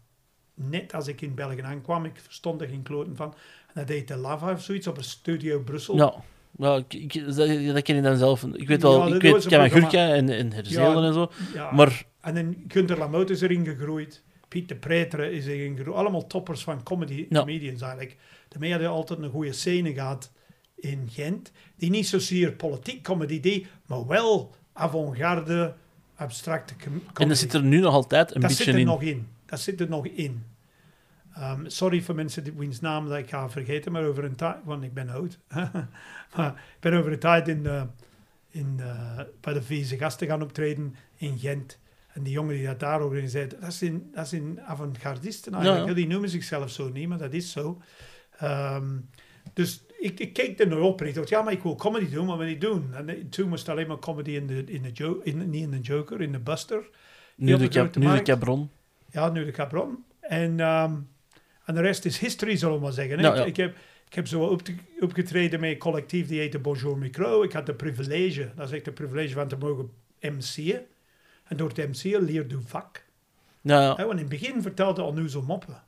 net 0.53 0.93
als 0.93 1.07
ik 1.07 1.21
in 1.21 1.35
België 1.35 1.61
aankwam, 1.61 2.05
ik 2.05 2.19
verstond 2.19 2.61
er 2.61 2.67
geen 2.67 2.83
kloten 2.83 3.15
van. 3.15 3.33
En 3.67 3.73
dat 3.73 3.87
heette 3.87 4.15
Lava 4.15 4.51
of 4.51 4.61
zoiets 4.61 4.87
op 4.87 4.97
een 4.97 5.03
studio 5.03 5.59
Brussel. 5.59 5.95
Ja. 5.95 6.13
Ja, 6.57 6.75
ik, 6.75 6.93
ik- 6.93 7.25
dat, 7.35 7.35
dat 7.73 7.81
ken 7.81 7.95
ik 7.95 8.03
dan 8.03 8.17
zelf. 8.17 8.43
Ik 8.43 8.67
weet 8.67 8.81
Ja, 8.81 8.87
wel, 8.87 8.99
dat 8.99 9.13
ik 9.15 9.21
weet 9.21 9.45
Kamagurka 9.47 10.13
en, 10.13 10.29
en 10.29 10.53
Herzelen 10.53 11.01
Ja. 11.01 11.07
en 11.07 11.13
zo. 11.13 11.31
Ja, 11.53 11.71
Maar 11.71 12.05
En 12.21 12.35
dan 12.35 12.55
Gunther 12.67 12.97
Lamotte 12.97 13.33
is 13.33 13.41
erin 13.41 13.65
gegroeid. 13.65 14.23
Piet 14.47 14.67
de 14.67 14.75
Pretere 14.75 15.31
is 15.31 15.45
erin 15.45 15.75
gegroeid. 15.77 15.97
Allemaal 15.97 16.27
toppers 16.27 16.63
van 16.63 16.83
comedy, 16.83 17.25
Ja. 17.29 17.39
comedians 17.39 17.81
eigenlijk. 17.81 18.17
Daarmee 18.47 18.71
hadden 18.71 18.89
altijd 18.89 19.19
een 19.19 19.29
goede 19.29 19.53
scène 19.53 19.93
gehad 19.93 20.31
in 20.75 21.07
Gent. 21.11 21.51
Die 21.77 21.89
niet 21.89 22.07
zozeer 22.07 22.51
politiek 22.51 23.03
comedy 23.03 23.39
deed, 23.39 23.65
maar 23.85 24.07
wel 24.07 24.55
avant-garde, 24.73 25.73
abstracte 26.15 26.73
com- 26.83 26.91
comedy. 26.91 27.21
en 27.21 27.27
dat 27.27 27.37
zit 27.37 27.53
er 27.53 27.63
nu 27.63 27.79
nog 27.79 27.93
altijd 27.93 28.35
een 28.35 28.41
dat 28.41 28.49
zit 28.51 28.57
beetje 28.59 28.73
er 28.73 28.79
in. 28.79 28.85
nog 28.85 29.01
in. 29.01 29.27
Dat 29.45 29.59
zit 29.59 29.79
er 29.81 29.89
nog 29.89 30.05
in. 30.07 30.43
Ehm, 31.33 31.67
sorry 31.67 32.01
voor 32.01 32.15
mensen 32.15 32.43
die, 32.43 32.53
wiens 32.55 32.79
naam 32.79 33.07
dat 33.07 33.17
ik 33.17 33.29
ga 33.29 33.49
vergeten, 33.49 33.91
maar 33.91 34.05
over 34.05 34.23
een 34.23 34.35
tijd, 34.35 34.57
want 34.63 34.83
ik 34.83 34.93
ben 34.93 35.09
oud. 35.09 35.39
maar 36.35 36.51
ik 36.75 36.79
ben 36.79 36.93
over 36.93 37.11
een 37.11 37.19
tijd 37.19 37.47
in, 37.47 37.63
de, 37.63 37.85
in 38.49 38.77
de, 38.77 38.93
bij 39.41 39.53
de 39.53 39.61
Vieze 39.61 39.97
Gasten 39.97 40.27
gaan 40.27 40.41
optreden 40.41 40.95
in 41.15 41.39
Gent. 41.39 41.79
En 42.13 42.23
die 42.23 42.33
jongen 42.33 42.55
die 42.55 42.65
dat 42.65 42.79
daar 42.79 43.01
organiseert, 43.03 43.61
dat 43.61 43.73
zijn, 43.73 44.09
dat 44.13 44.27
zijn 44.27 44.61
avant-gardisten 44.61 45.53
eigenlijk. 45.53 45.83
Ja, 45.83 45.89
ja. 45.89 45.95
Die 45.95 46.07
noemen 46.07 46.29
zichzelf 46.29 46.69
zo 46.69 46.89
niet, 46.89 47.07
maar 47.07 47.17
dat 47.17 47.33
is 47.33 47.51
zo. 47.51 47.81
Ehm, 48.37 48.97
dus 49.53 49.83
ik, 49.99 50.19
ik 50.19 50.33
keek 50.33 50.59
er 50.59 50.67
naar 50.67 50.79
op 50.79 51.01
en 51.01 51.07
ik 51.07 51.13
dacht, 51.13 51.29
ja, 51.29 51.41
maar 51.41 51.53
ik 51.53 51.63
wil 51.63 51.75
comedy 51.75 52.09
doen, 52.09 52.27
wat 52.27 52.37
wil 52.37 52.47
ik 52.47 52.61
doen? 52.61 52.93
En 52.93 53.09
eh, 53.09 53.23
toen 53.29 53.51
het 53.51 53.69
alleen 53.69 53.87
maar 53.87 53.99
comedy 53.99 54.31
in 54.31 54.47
de, 54.47 54.63
in 54.63 54.81
de 54.81 54.89
jo 54.93 55.19
in, 55.23 55.49
niet 55.49 55.63
in 55.63 55.71
de 55.71 55.79
Joker, 55.79 56.21
in 56.21 56.31
de 56.31 56.39
Buster. 56.39 56.89
Nu 57.35 57.57
de. 57.57 58.21
Cabron. 58.23 58.69
Ja, 59.11 59.29
nu 59.29 59.45
de 59.45 59.51
Cabron. 59.51 60.03
En, 60.19 60.59
ehm, 60.59 60.93
en 61.65 61.73
de 61.75 61.81
rest 61.81 62.05
is 62.05 62.17
history, 62.17 62.55
zullen 62.55 62.75
we 62.75 62.81
maar 62.81 62.91
zeggen. 62.91 63.19
Ja, 63.19 63.35
ik, 63.35 63.45
ik, 63.45 63.57
heb, 63.57 63.75
ik 64.07 64.13
heb 64.13 64.27
zo 64.27 64.43
op 64.43 64.61
opgetreden 64.99 65.59
met 65.59 65.71
een 65.71 65.77
collectief 65.77 66.27
die 66.27 66.39
heette 66.39 66.59
Bonjour 66.59 66.97
Micro. 66.97 67.43
Ik 67.43 67.51
had 67.51 67.65
de 67.65 67.73
privilege, 67.73 68.51
dat 68.55 68.67
is 68.67 68.73
echt 68.73 68.85
de 68.85 68.91
privilege 68.91 69.33
van 69.33 69.47
te 69.47 69.57
mogen 69.57 69.91
MC'en. 70.19 70.85
En 71.43 71.57
door 71.57 71.71
te 71.71 71.87
MC'en 71.87 72.21
leer 72.21 72.45
je 72.47 72.59
vak. 72.65 73.03
Ja. 73.61 73.95
Hè, 73.95 74.05
want 74.05 74.19
in 74.19 74.29
het 74.29 74.39
begin 74.39 74.61
vertelde 74.61 75.01
al 75.01 75.13
nu 75.13 75.29
zo 75.29 75.41
moppen. 75.41 75.83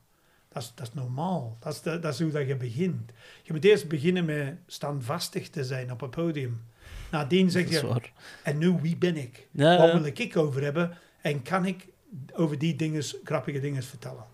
Dat 0.48 0.62
is, 0.62 0.72
dat 0.74 0.86
is 0.86 0.94
normaal. 0.94 1.56
Dat 1.60 1.72
is, 1.72 1.80
de- 1.80 1.98
dat 1.98 2.12
is 2.12 2.20
hoe 2.20 2.30
dat 2.30 2.46
je 2.46 2.56
begint. 2.56 3.12
Je 3.42 3.52
moet 3.52 3.64
eerst 3.64 3.88
beginnen 3.88 4.24
met 4.24 4.56
standvastig 4.66 5.50
te 5.50 5.64
zijn 5.64 5.90
op 5.92 6.00
een 6.00 6.10
podium. 6.10 6.62
Nadien 7.10 7.50
zeg 7.50 7.70
je, 7.70 7.86
waar. 7.86 8.12
en 8.42 8.58
nu 8.58 8.78
wie 8.80 8.96
ben 8.96 9.16
ik? 9.16 9.46
Wat 9.50 9.66
ja. 9.66 10.00
wil 10.00 10.10
ik 10.14 10.36
over 10.36 10.62
hebben? 10.62 10.98
En 11.20 11.42
kan 11.42 11.66
ik 11.66 11.86
over 12.32 12.58
die 12.58 12.76
dingen, 12.76 13.02
grappige 13.24 13.60
dingen 13.60 13.82
vertellen? 13.82 14.24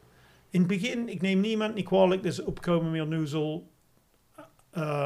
In 0.51 0.59
het 0.59 0.69
begin, 0.69 1.09
ik 1.09 1.21
neem 1.21 1.41
niemand 1.41 1.75
niet 1.75 1.85
kwalijk, 1.85 2.23
dus 2.23 2.43
opkomen 2.43 2.91
met 2.91 3.09
nu 3.09 3.27
zo 3.27 3.69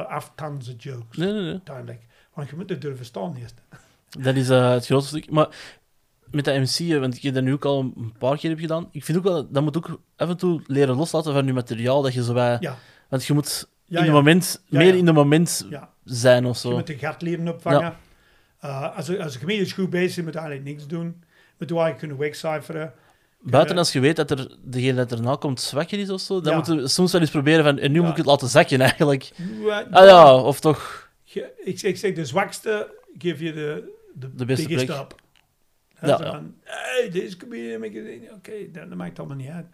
aftanzen 0.07 0.75
jokes. 0.75 1.17
Nee, 1.17 1.31
nee, 1.31 1.59
nee. 1.85 1.99
Want 2.33 2.49
je 2.49 2.55
moet 2.55 2.69
het 2.69 2.81
durven 2.81 3.05
staan 3.05 3.35
eerst. 3.35 3.61
Dat 4.25 4.35
is 4.35 4.49
eh, 4.49 4.71
het 4.71 4.85
grootste 4.85 5.17
stuk. 5.17 5.31
Maar 5.31 5.47
met 6.31 6.45
dat 6.45 6.55
MC, 6.55 6.99
want 6.99 7.21
je 7.21 7.31
dat 7.31 7.43
nu 7.43 7.53
ook 7.53 7.65
al 7.65 7.79
een 7.79 8.13
paar 8.17 8.37
keer 8.37 8.49
hebt 8.49 8.61
gedaan, 8.61 8.87
ik 8.91 9.03
vind 9.03 9.17
ook 9.17 9.23
wel, 9.23 9.51
dat 9.51 9.63
moet 9.63 9.77
ook 9.77 10.01
af 10.15 10.29
en 10.29 10.37
toe 10.37 10.61
leren 10.67 10.95
loslaten 10.95 11.33
van 11.33 11.45
je 11.45 11.53
materiaal, 11.53 12.01
dat 12.01 12.13
je 12.13 12.23
zo 12.23 12.33
bij... 12.33 12.57
Ja. 12.59 12.77
Want 13.09 13.25
je 13.25 13.33
moet 13.33 13.69
Ja, 13.85 13.99
in 13.99 14.05
ja. 14.05 14.11
het 14.11 14.23
moment, 14.23 14.63
meer 14.69 14.95
in 14.95 15.05
het 15.05 15.15
moment 15.15 15.67
zijn 16.03 16.45
of 16.45 16.61
Je 16.61 16.69
zo. 16.69 16.75
moet 16.75 16.89
een 16.89 16.97
gat 16.97 17.21
leren 17.21 17.47
opvangen. 17.47 17.95
Uh, 18.65 18.95
als, 18.97 19.17
als 19.17 19.39
comedian 19.39 19.65
is 19.65 19.73
goed 19.73 19.89
bezig, 19.89 20.23
moet 20.23 20.33
je 20.33 20.39
eigenlijk 20.39 20.69
niks 20.69 20.87
doen. 20.87 21.05
Moet 21.05 21.69
je 21.69 21.75
eigenlijk 21.75 21.97
kunnen 21.97 22.17
wegcijferen. 22.17 22.93
Buiten 23.51 23.77
als 23.77 23.91
je 23.93 23.99
weet 23.99 24.15
dat 24.15 24.31
er 24.31 24.57
degene 24.63 24.93
dat 25.05 25.11
erna 25.11 25.35
komt 25.35 25.61
zwakker 25.61 25.99
is 25.99 26.09
of 26.09 26.21
zo, 26.21 26.41
dan 26.41 26.49
Ja. 26.51 26.57
moeten 26.57 26.77
we 26.77 26.87
soms 26.87 27.11
wel 27.11 27.21
eens 27.21 27.29
proberen 27.29 27.63
van, 27.63 27.77
en 27.79 27.91
nu 27.91 27.97
Ja. 27.97 28.01
moet 28.01 28.11
ik 28.11 28.17
het 28.17 28.25
laten 28.25 28.47
zakken 28.47 28.81
eigenlijk. 28.81 29.31
Ja, 29.65 29.87
Ah 29.91 30.05
ja, 30.05 30.35
of 30.35 30.59
toch... 30.59 31.09
Je- 31.23 31.51
ik, 31.63 31.81
ik 31.81 31.97
zeg, 31.97 32.13
de 32.13 32.25
zwakste 32.25 32.93
geef 33.17 33.39
je 33.39 33.53
de, 33.53 33.93
de, 34.13 34.35
De 34.35 34.45
beste 34.45 34.67
plek. 34.67 34.87
Hè, 35.95 36.07
Ja, 36.07 36.17
van, 36.17 36.53
hey, 36.63 37.09
deze 37.11 37.37
comedian, 37.37 37.83
oké, 38.33 38.51
dat, 38.71 38.89
dat 38.89 38.97
maakt 38.97 39.19
allemaal 39.19 39.37
niet 39.37 39.49
uit. 39.49 39.65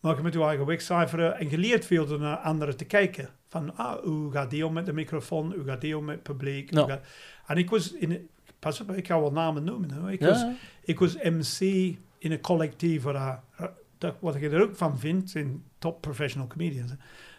Maar 0.00 0.16
je 0.16 0.22
moet 0.22 0.32
je 0.32 0.42
eigen 0.42 0.66
wegcijferen 0.66 1.38
en 1.38 1.50
je 1.50 1.58
leert 1.58 1.84
veel 1.84 2.06
door 2.06 2.18
naar 2.20 2.36
anderen 2.36 2.76
te 2.76 2.84
kijken. 2.84 3.28
Van, 3.48 3.76
ah, 3.76 4.02
hoe 4.04 4.32
gaat 4.32 4.50
die 4.50 4.66
om 4.66 4.72
met 4.72 4.86
de 4.86 4.92
microfoon? 4.92 5.52
Hoe 5.54 5.64
gaat 5.64 5.80
die 5.80 5.96
om 5.96 6.04
met 6.04 6.14
het 6.14 6.22
publiek? 6.22 6.70
Gaat- 6.74 7.00
En 7.46 7.56
ik 7.56 7.70
was 7.70 7.92
in... 7.92 8.28
Pas 8.58 8.80
op, 8.80 8.90
ik 8.92 9.06
ga 9.06 9.20
wel 9.20 9.32
namen 9.32 9.64
noemen. 9.64 9.90
Hoor. 9.90 10.10
Ik, 10.12 10.20
was, 10.20 10.44
ik 10.84 10.98
was 10.98 11.14
MC 11.22 11.94
in 12.20 12.32
een 12.32 12.40
collectief 12.40 13.02
waar, 13.02 13.42
dat- 13.58 13.70
dat, 13.98 14.14
wat 14.20 14.34
je 14.40 14.48
er 14.50 14.62
ook 14.62 14.76
van 14.76 14.98
vindt, 14.98 15.30
zijn 15.30 15.62
top 15.78 16.00
professional 16.00 16.46
comedians. 16.48 16.92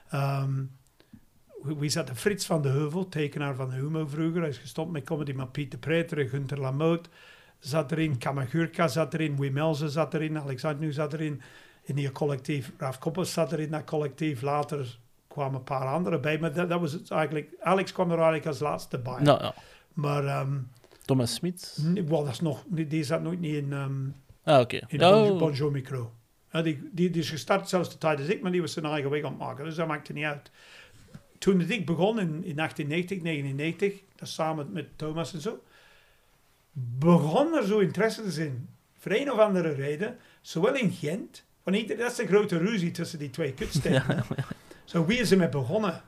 Ehm, 0.09 0.63
wie- 1.63 1.89
zat 1.89 2.09
er? 2.09 2.15
Frits 2.15 2.45
van 2.45 2.61
de 2.61 2.69
Heuvel, 2.69 3.09
tekenaar 3.09 3.55
van 3.55 3.71
Humo 3.71 4.05
vroeger. 4.07 4.39
Hij 4.41 4.49
is 4.49 4.57
gestopt 4.57 4.91
met 4.91 5.03
comedy, 5.03 5.31
maar 5.31 5.47
Pieter 5.47 5.79
Preter, 5.79 6.29
Gunther 6.29 6.59
Lamoot 6.59 7.09
zat 7.59 7.91
erin, 7.91 8.17
Kamagurka 8.17 8.87
zat 8.87 9.13
erin, 9.13 9.37
Wim 9.37 9.57
Elze 9.57 9.89
zat 9.89 10.13
erin, 10.13 10.37
Alexander 10.39 10.79
nu 10.85 10.91
zat 10.91 11.13
erin. 11.13 11.41
In 11.83 11.95
die 11.95 12.11
collectief, 12.11 12.71
Raf 12.77 12.97
Koppers 12.99 13.33
zat 13.33 13.51
er 13.51 13.59
in 13.59 13.71
dat 13.71 13.83
collectief. 13.83 14.41
Later 14.41 14.97
kwamen 15.27 15.55
een 15.55 15.63
paar 15.63 15.87
anderen 15.87 16.21
bij, 16.21 16.39
maar 16.39 16.53
dat, 16.53 16.69
dat 16.69 16.79
was 16.79 16.91
het 16.91 17.11
eigenlijk... 17.11 17.49
Alex 17.59 17.91
kwam 17.91 18.07
er 18.07 18.15
eigenlijk 18.15 18.45
als 18.47 18.59
laatste 18.59 18.97
bij. 18.99 19.21
Nou, 19.21 19.41
ja. 19.43 19.53
Maar, 19.93 20.25
ehm, 20.25 20.57
Thomas 21.05 21.33
Smit. 21.33 21.77
nee, 21.81 22.03
wel, 22.03 22.23
dat 22.23 22.31
is 22.33 22.39
nog... 22.39 22.63
Die, 22.67 22.87
die 22.87 23.03
zat 23.03 23.21
nooit 23.21 23.39
niet 23.39 23.55
in... 23.55 23.73
ehm, 23.73 24.07
Ah, 24.43 24.59
oké. 24.59 24.75
in 24.87 24.99
Ja, 24.99 25.09
Bonjour, 25.11 25.37
Bonjour 25.37 25.71
Micro. 25.71 26.11
Ja, 26.51 26.61
die, 26.61 26.89
die, 26.91 27.09
die 27.09 27.21
is 27.21 27.29
gestart 27.29 27.69
zelfs 27.69 27.89
de 27.89 27.97
tijd 27.97 28.19
als 28.19 28.27
ik, 28.27 28.41
maar 28.41 28.51
die 28.51 28.61
was 28.61 28.73
zijn 28.73 28.85
eigen 28.85 29.09
weg 29.09 29.23
aan 29.23 29.29
het 29.29 29.39
maken. 29.39 29.65
Dus 29.65 29.75
dat 29.75 29.87
maakte 29.87 30.13
niet 30.13 30.25
uit. 30.25 30.51
Toen 31.37 31.61
ik 31.61 31.85
begon 31.85 32.19
in, 32.19 32.43
in 32.43 32.55
1890, 32.55 33.21
99, 33.21 33.93
dat 34.15 34.27
samen 34.29 34.71
met 34.71 34.87
Thomas 34.97 35.33
en 35.33 35.41
zo, 35.41 35.63
begon 36.71 37.55
er 37.55 37.65
zo 37.65 37.79
interesse 37.79 38.23
te 38.23 38.31
zijn. 38.31 38.69
Voor 38.97 39.11
een 39.11 39.31
of 39.31 39.37
andere 39.39 39.73
reden, 39.73 40.17
zowel 40.41 40.75
in 40.75 40.91
Gent, 40.91 41.45
want 41.63 41.77
ieder- 41.77 41.97
dat 41.97 42.11
is 42.11 42.17
een 42.17 42.27
grote 42.27 42.57
ruzie 42.57 42.91
tussen 42.91 43.19
die 43.19 43.29
twee 43.29 43.53
kutsteden. 43.53 44.03
Zo, 44.85 45.05
wie 45.05 45.19
is 45.19 45.31
er 45.31 45.37
mee 45.37 45.49
begonnen? 45.49 46.01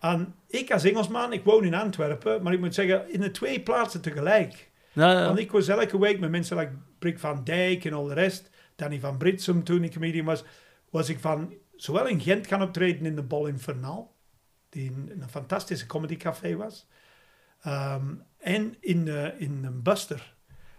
En 0.00 0.34
ik 0.46 0.70
als 0.70 0.84
Engelsman, 0.84 1.32
ik 1.32 1.44
woon 1.44 1.64
in 1.64 1.74
Antwerpen, 1.74 2.42
maar 2.42 2.52
ik 2.52 2.60
moet 2.60 2.74
zeggen, 2.74 3.12
in 3.12 3.20
de 3.20 3.30
twee 3.30 3.60
plaatsen 3.60 4.00
tegelijk. 4.00 4.70
Ja, 4.92 5.12
ja. 5.12 5.26
Want 5.26 5.38
ik 5.38 5.52
was 5.52 5.68
elke 5.68 5.98
week 5.98 6.20
met 6.20 6.30
mensen 6.30 6.56
like 6.56 6.72
Brik 6.98 7.18
van 7.18 7.44
Dijk 7.44 7.84
en 7.84 7.92
al 7.92 8.04
de 8.04 8.14
rest. 8.14 8.50
Danny 8.76 9.00
van 9.00 9.18
Britsum, 9.18 9.64
toen 9.64 9.84
ik 9.84 9.92
comedian 9.92 10.24
was, 10.24 10.44
was 10.90 11.08
ik 11.08 11.18
van 11.18 11.54
zowel 11.76 12.06
in 12.06 12.20
Gent 12.20 12.46
gaan 12.46 12.62
optreden 12.62 13.06
in 13.06 13.14
de 13.14 13.22
Bol 13.22 13.46
Infernal, 13.46 14.14
die 14.68 14.90
een, 14.90 15.12
een 15.20 15.28
fantastische 15.28 15.86
comedycafé 15.86 16.56
was, 16.56 16.88
ehm, 17.62 18.14
en 18.38 18.76
in, 18.80 19.04
de, 19.04 19.34
in 19.38 19.64
een 19.64 19.82
Buster. 19.82 20.34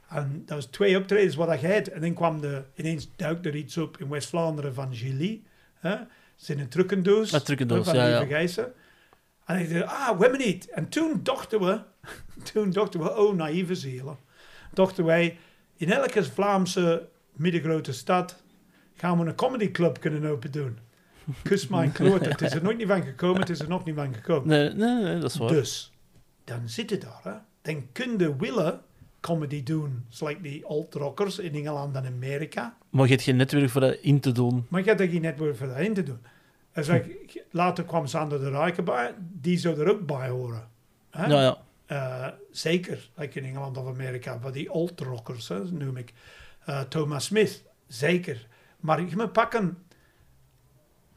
En 0.09 0.43
dat 0.45 0.55
was 0.55 0.65
twee 0.65 0.97
optredens 0.97 1.35
wat 1.35 1.53
ik 1.53 1.61
had. 1.61 1.87
En 1.87 2.01
dan 2.01 2.13
kwam 2.13 2.41
de, 2.41 2.63
ineens 2.75 3.09
duikte 3.15 3.49
er 3.49 3.55
iets 3.55 3.77
op 3.77 3.97
in 3.97 4.09
West-Vlaanderen 4.09 4.73
van 4.73 4.95
Gilly. 4.95 5.43
Hè? 5.73 5.95
Zijn 6.35 6.59
een 6.59 6.69
trucendoos. 6.69 7.31
Een 7.31 7.43
trucendoos, 7.43 7.85
van 7.85 7.95
ja, 7.95 8.07
ja. 8.07 8.67
En 9.45 9.59
ik 9.59 9.73
dacht, 9.73 9.85
ah, 9.85 10.17
we 10.17 10.21
hebben 10.21 10.39
niet. 10.39 10.69
En 10.69 10.89
toen 10.89 11.19
dachten 11.23 11.59
we, 11.59 11.81
toen 12.53 12.69
dachten 12.69 12.99
we, 12.99 13.17
oh, 13.17 13.35
naïeve 13.35 13.75
zielen. 13.75 14.17
Dachten 14.73 15.05
wij, 15.05 15.37
in 15.77 15.91
elke 15.91 16.23
Vlaamse 16.23 17.09
middengrote 17.31 17.93
stad 17.93 18.43
gaan 18.95 19.19
we 19.19 19.25
een 19.25 19.35
comedyclub 19.35 19.99
kunnen 19.99 20.25
open 20.25 20.51
doen. 20.51 20.77
Kus 21.43 21.67
mijn 21.67 21.91
kloot, 21.97 22.25
het 22.25 22.41
is 22.41 22.53
er 22.53 22.63
nooit 22.63 22.77
niet 22.77 22.87
van 22.87 23.03
gekomen, 23.03 23.39
het 23.39 23.49
is 23.49 23.59
er 23.59 23.69
nog 23.69 23.85
niet 23.85 23.95
van 23.95 24.13
gekomen. 24.13 24.47
Nee, 24.47 24.69
nee, 24.69 25.03
nee, 25.03 25.19
dat 25.19 25.31
is 25.31 25.37
waar. 25.37 25.49
Dus, 25.49 25.91
dan 26.43 26.69
zit 26.69 26.89
het 26.89 27.01
daar. 27.01 27.21
Hè. 27.23 27.31
Dan 27.61 27.87
kun 27.91 28.17
je 28.17 28.35
willen 28.35 28.81
comedy 29.19 29.63
doen, 29.63 30.05
zoals 30.09 30.35
die 30.41 30.65
alt-rockers 30.65 31.39
in 31.39 31.53
Engeland 31.53 31.95
en 31.95 32.05
Amerika. 32.05 32.77
Maar 32.89 33.05
je 33.05 33.11
hebt 33.11 33.23
geen 33.23 33.35
netwerk 33.35 33.69
voor 33.69 33.81
dat 33.81 33.97
in 34.01 34.19
te 34.19 34.31
doen. 34.31 34.65
Maar 34.69 34.83
je 34.83 34.89
hebt 34.89 35.11
geen 35.11 35.21
netwerk 35.21 35.55
voor 35.55 35.67
daarin 35.67 35.93
te 35.93 36.03
doen. 36.03 36.19
En 36.73 36.83
zeg, 36.83 37.05
later 37.51 37.83
kwam 37.83 38.07
Sander 38.07 38.39
de 38.39 38.49
Rijken 38.49 38.83
bij, 38.83 39.13
die 39.19 39.57
zou 39.57 39.79
er 39.79 39.91
ook 39.91 40.05
bij 40.05 40.29
horen. 40.29 40.67
Hè? 41.09 41.25
Ja, 41.25 41.41
ja. 41.41 41.57
Eh, 41.85 42.27
zeker, 42.51 43.09
like 43.15 43.39
in 43.39 43.45
Engeland 43.45 43.77
of 43.77 43.87
Amerika, 43.87 44.39
maar 44.41 44.51
die 44.51 44.69
alt-rockers, 44.69 45.47
hè, 45.47 45.71
noem 45.71 45.97
ik. 45.97 46.13
Eh, 46.65 46.81
Thomas 46.81 47.25
Smith, 47.25 47.63
zeker. 47.87 48.47
Maar 48.79 49.01
je 49.01 49.15
moet 49.15 49.31
pakken, 49.31 49.77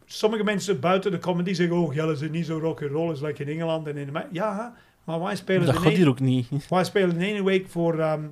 sommige 0.05 0.45
mensen 0.45 0.81
buiten 0.81 1.11
de 1.11 1.19
comedy 1.19 1.53
zeggen, 1.53 1.77
oh, 1.77 1.95
jullie 1.95 2.17
zijn 2.17 2.31
niet 2.31 2.47
zo 2.47 2.59
rock 2.59 2.83
and 2.83 2.91
roll 2.91 3.09
als 3.09 3.21
like 3.21 3.43
in 3.43 3.49
Engeland 3.49 3.87
en 3.87 3.97
in 3.97 4.09
Amerika. 4.09 4.31
Ja, 4.33 4.75
maar 5.05 5.21
wij 5.21 5.37
spelen, 5.37 5.67
Dat 5.67 5.77
gaat 5.77 5.93
hier 5.93 6.09
ook 6.09 6.21
niet. 6.21 6.69
wij 6.69 6.85
spelen 6.85 7.11
in 7.21 7.35
één 7.35 7.45
week 7.45 7.69
voor 7.69 7.99
ehm, 7.99 8.25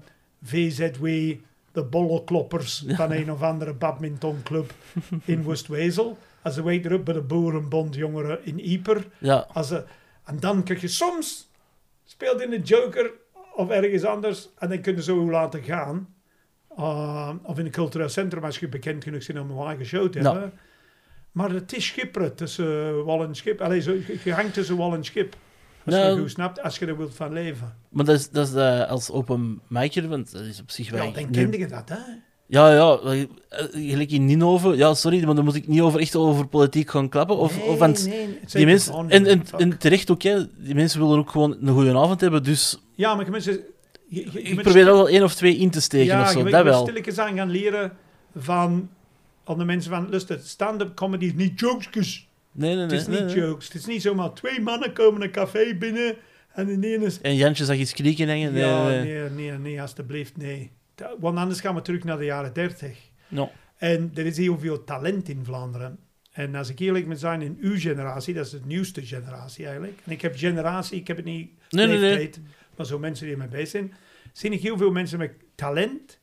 VZW, 0.42 1.04
de 1.72 1.84
bollenkloppers 1.90 2.84
van 2.88 3.10
een 3.10 3.32
of 3.32 3.42
andere 3.42 3.72
badmintonclub 3.74 4.72
in 5.24 5.44
West-Wezel. 5.44 6.18
Als 6.44 6.54
de 6.54 6.62
week 6.62 6.84
erop 6.84 7.04
bij 7.04 7.14
de 7.14 7.20
Boerenbond 7.22 7.94
jongeren 7.94 8.38
in 8.46 8.60
Ieper. 8.60 9.06
Ja, 9.18 9.46
Als 9.52 9.68
ze, 9.68 9.84
en 10.24 10.40
dan 10.40 10.62
krijg 10.62 10.80
je 10.80 10.88
soms, 10.88 11.50
speelt 12.04 12.40
in 12.40 12.50
de 12.50 12.60
Joker 12.60 13.10
of 13.54 13.70
ergens 13.70 14.04
anders, 14.04 14.48
en 14.58 14.68
dan 14.68 14.80
kunnen 14.80 15.02
ze 15.02 15.12
zo 15.12 15.30
laten 15.30 15.62
gaan. 15.62 16.14
Uh, 16.78 17.30
of 17.42 17.58
in 17.58 17.64
een 17.64 17.70
cultureel 17.70 18.08
centrum, 18.08 18.44
als 18.44 18.58
je 18.58 18.68
bekend 18.68 19.04
genoeg 19.04 19.26
bent 19.26 19.38
om 19.38 19.50
een 19.50 19.66
eigen 19.66 19.86
show 19.86 20.10
te 20.12 20.18
Ja. 20.20 20.32
hebben. 20.32 20.52
Maar 21.32 21.50
het 21.50 21.76
is 21.76 21.86
schipperen 21.86 22.34
tussen 22.34 23.04
wal 23.04 23.22
en 23.22 23.34
schip. 23.34 23.60
Allee, 23.60 23.80
zo, 23.80 23.92
je, 23.92 24.18
je 24.24 24.32
hangt 24.32 24.54
tussen 24.54 24.76
wal 24.76 24.94
en 24.94 25.04
schip. 25.04 25.36
Als 25.84 25.94
Ja. 25.94 26.08
je 26.08 26.18
goed 26.18 26.30
snapt, 26.30 26.60
als 26.62 26.78
je 26.78 26.86
er 26.86 26.96
wilt 26.96 27.14
van 27.14 27.32
leven. 27.32 27.76
maar 27.88 28.04
dat 28.04 28.14
is, 28.18 28.30
dat 28.30 28.48
is 28.48 28.54
eh, 28.54 28.88
als 28.88 29.10
open 29.10 29.60
micer, 29.68 30.08
want 30.08 30.32
dat 30.32 30.42
is 30.42 30.60
op 30.60 30.70
zich 30.70 30.90
wel... 30.90 31.04
Ja, 31.04 31.10
dan 31.12 31.30
kende 31.30 31.58
je 31.58 31.66
dat, 31.66 31.88
hè? 31.88 31.98
Ja, 32.46 32.72
ja, 32.72 32.98
eh, 32.98 33.24
gelijk 33.72 34.10
in 34.10 34.24
Ninove. 34.24 34.76
Ja, 34.76 34.94
sorry, 34.94 35.24
maar 35.24 35.34
dan 35.34 35.44
moet 35.44 35.54
ik 35.54 35.68
niet 35.68 35.80
over, 35.80 36.00
echt 36.00 36.16
over 36.16 36.46
politiek 36.46 36.90
gaan 36.90 37.08
klappen. 37.08 37.36
Of, 37.36 37.56
nee, 37.58 37.66
of 37.68 37.80
aan 37.80 37.90
het- 37.90 38.06
nee, 38.08 38.38
die 38.52 38.66
mensen, 38.66 39.10
en, 39.10 39.22
niet. 39.22 39.52
en, 39.52 39.78
terecht 39.78 40.10
ook, 40.10 40.22
hè, 40.22 40.42
die 40.56 40.74
mensen 40.74 41.00
willen 41.00 41.18
ook 41.18 41.30
gewoon 41.30 41.56
een 41.60 41.74
goede 41.74 41.96
avond 41.98 42.20
hebben. 42.20 42.42
Dus 42.42 42.78
Ja, 42.94 43.14
maar 43.14 43.30
je 43.34 43.40
ze- 43.40 43.64
je, 44.08 44.20
ik 44.32 44.62
probeer 44.62 44.86
er 44.86 44.92
wel 44.92 45.08
één 45.08 45.22
of 45.22 45.34
twee 45.34 45.56
in 45.56 45.70
te 45.70 45.80
steken 45.80 46.06
ja, 46.06 46.22
of 46.22 46.30
zo. 46.30 46.44
je 46.44 46.50
dat 46.50 46.64
wel. 46.64 46.82
stilletjes 46.82 47.18
aan 47.18 47.36
gaan 47.36 47.50
leren 47.50 47.92
van... 48.36 48.88
Al 49.44 49.56
de 49.56 49.64
mensen 49.64 49.90
van, 49.90 50.06
luister, 50.10 50.40
stand-up 50.42 50.94
comedy 50.94 51.24
is 51.24 51.34
niet 51.34 51.60
jokes. 51.60 52.28
Nee, 52.52 52.74
nee, 52.74 52.82
Het 52.82 52.92
is 52.92 53.06
nee, 53.06 53.22
niet 53.22 53.32
jokes. 53.32 53.66
Het 53.66 53.74
is 53.74 53.86
niet 53.86 54.02
zomaar 54.02 54.32
twee 54.34 54.60
mannen 54.60 54.92
komen 54.92 55.22
een 55.22 55.30
café 55.30 55.74
binnen 55.78 56.16
en 56.52 56.80
de 56.80 56.94
ene 56.94 57.04
is... 57.04 57.20
En 57.20 57.34
Jantje 57.36 57.64
zag 57.64 57.76
iets 57.76 57.92
krieken 57.92 58.28
hangen. 58.28 58.52
Nee, 58.52 58.62
ja, 58.64 58.88
nee. 58.88 59.02
nee, 59.04 59.30
nee, 59.30 59.58
nee, 59.58 59.80
alsjeblieft, 59.80 60.36
nee. 60.36 60.70
Want 61.18 61.38
anders 61.38 61.60
gaan 61.60 61.74
we 61.74 61.82
terug 61.82 62.04
naar 62.04 62.18
de 62.18 62.24
jaren 62.24 62.52
dertig. 62.52 62.98
No. 63.28 63.50
En 63.76 64.10
er 64.14 64.26
is 64.26 64.36
heel 64.36 64.58
veel 64.58 64.84
talent 64.84 65.28
in 65.28 65.44
Vlaanderen. 65.44 65.98
En 66.32 66.54
als 66.54 66.68
ik 66.68 66.78
eerlijk 66.78 67.06
moet 67.06 67.18
zijn, 67.18 67.42
in 67.42 67.56
uw 67.60 67.78
generatie, 67.78 68.34
dat 68.34 68.44
is 68.44 68.50
de 68.50 68.60
nieuwste 68.64 69.06
generatie 69.06 69.64
eigenlijk. 69.64 70.00
En 70.04 70.12
ik 70.12 70.22
heb 70.22 70.36
generatie, 70.36 71.00
ik 71.00 71.06
heb 71.06 71.16
het 71.16 71.26
niet 71.26 71.50
Nee, 71.70 71.86
nee, 71.86 71.98
nee. 71.98 72.16
leeftijd, 72.16 72.40
maar 72.76 72.86
zo 72.86 72.98
mensen 72.98 73.24
die 73.24 73.34
ermee 73.34 73.48
bezig 73.48 73.68
zijn. 73.68 73.94
Zie 74.32 74.50
ik 74.50 74.62
heel 74.62 74.76
veel 74.76 74.90
mensen 74.90 75.18
met 75.18 75.32
talent 75.54 76.18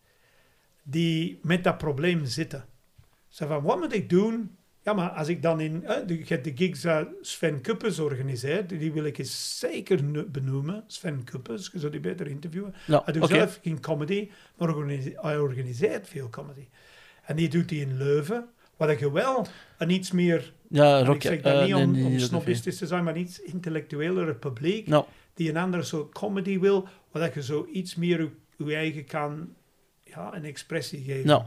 die 0.83 1.39
met 1.41 1.63
dat 1.63 1.77
probleem 1.77 2.25
zitten. 2.25 2.65
Zo 3.27 3.47
van, 3.47 3.61
wat 3.61 3.79
moet 3.79 3.93
ik 3.93 4.09
doen? 4.09 4.55
Ja, 4.83 4.93
maar 4.93 5.09
als 5.09 5.27
ik 5.27 5.41
dan 5.41 5.59
in... 5.59 5.85
eh, 5.85 6.07
de, 6.07 6.17
je 6.17 6.25
hebt 6.27 6.43
de 6.43 6.51
gigs 6.55 6.81
dat 6.81 7.07
Sven 7.21 7.61
Kuppers 7.61 7.99
organiseert, 7.99 8.69
die 8.69 8.91
wil 8.91 9.05
ik 9.05 9.17
eens 9.17 9.59
zeker 9.59 10.29
benoemen. 10.31 10.83
Sven 10.87 11.23
Kuppers, 11.23 11.69
je 11.73 11.79
zou 11.79 11.91
die 11.91 11.99
beter 11.99 12.27
interviewen. 12.27 12.73
Ja, 12.87 13.01
Hij 13.05 13.13
doet 13.13 13.27
zelf 13.27 13.59
geen 13.63 13.79
comedy, 13.79 14.29
maar 14.57 14.75
hij 15.15 15.37
organiseert 15.37 16.07
veel 16.07 16.29
comedy. 16.29 16.67
En 17.23 17.35
die 17.35 17.49
doet 17.49 17.69
die 17.69 17.81
in 17.81 17.97
Leuven, 17.97 18.45
waar 18.77 18.99
je 18.99 19.11
wel 19.11 19.47
een 19.77 19.89
iets 19.89 20.11
meer... 20.11 20.53
Ja, 20.69 21.03
Rock, 21.03 21.15
ik 21.15 21.21
zeg 21.21 21.37
eh, 21.37 21.43
dat 21.43 21.61
niet 21.65 21.73
nee, 21.73 21.83
om, 21.83 21.91
nee, 21.91 22.03
om 22.03 22.09
niet 22.11 22.19
dat 22.19 22.29
snobistisch 22.29 22.77
te 22.77 22.87
zijn, 22.87 23.03
maar 23.03 23.15
een 23.15 23.21
iets 23.21 23.41
intellectuelere 23.41 24.35
publiek, 24.35 24.87
die 25.33 25.49
een 25.49 25.57
andere 25.57 25.83
soort 25.83 26.13
comedy 26.13 26.59
wil, 26.59 26.87
waar 27.11 27.21
dat 27.23 27.33
je 27.33 27.43
zo 27.43 27.67
iets 27.71 27.95
meer 27.95 28.29
je, 28.57 28.75
eigen 28.75 29.05
kan... 29.05 29.53
Ja, 30.03 30.35
een 30.35 30.45
expressie 30.45 31.03
geven. 31.03 31.45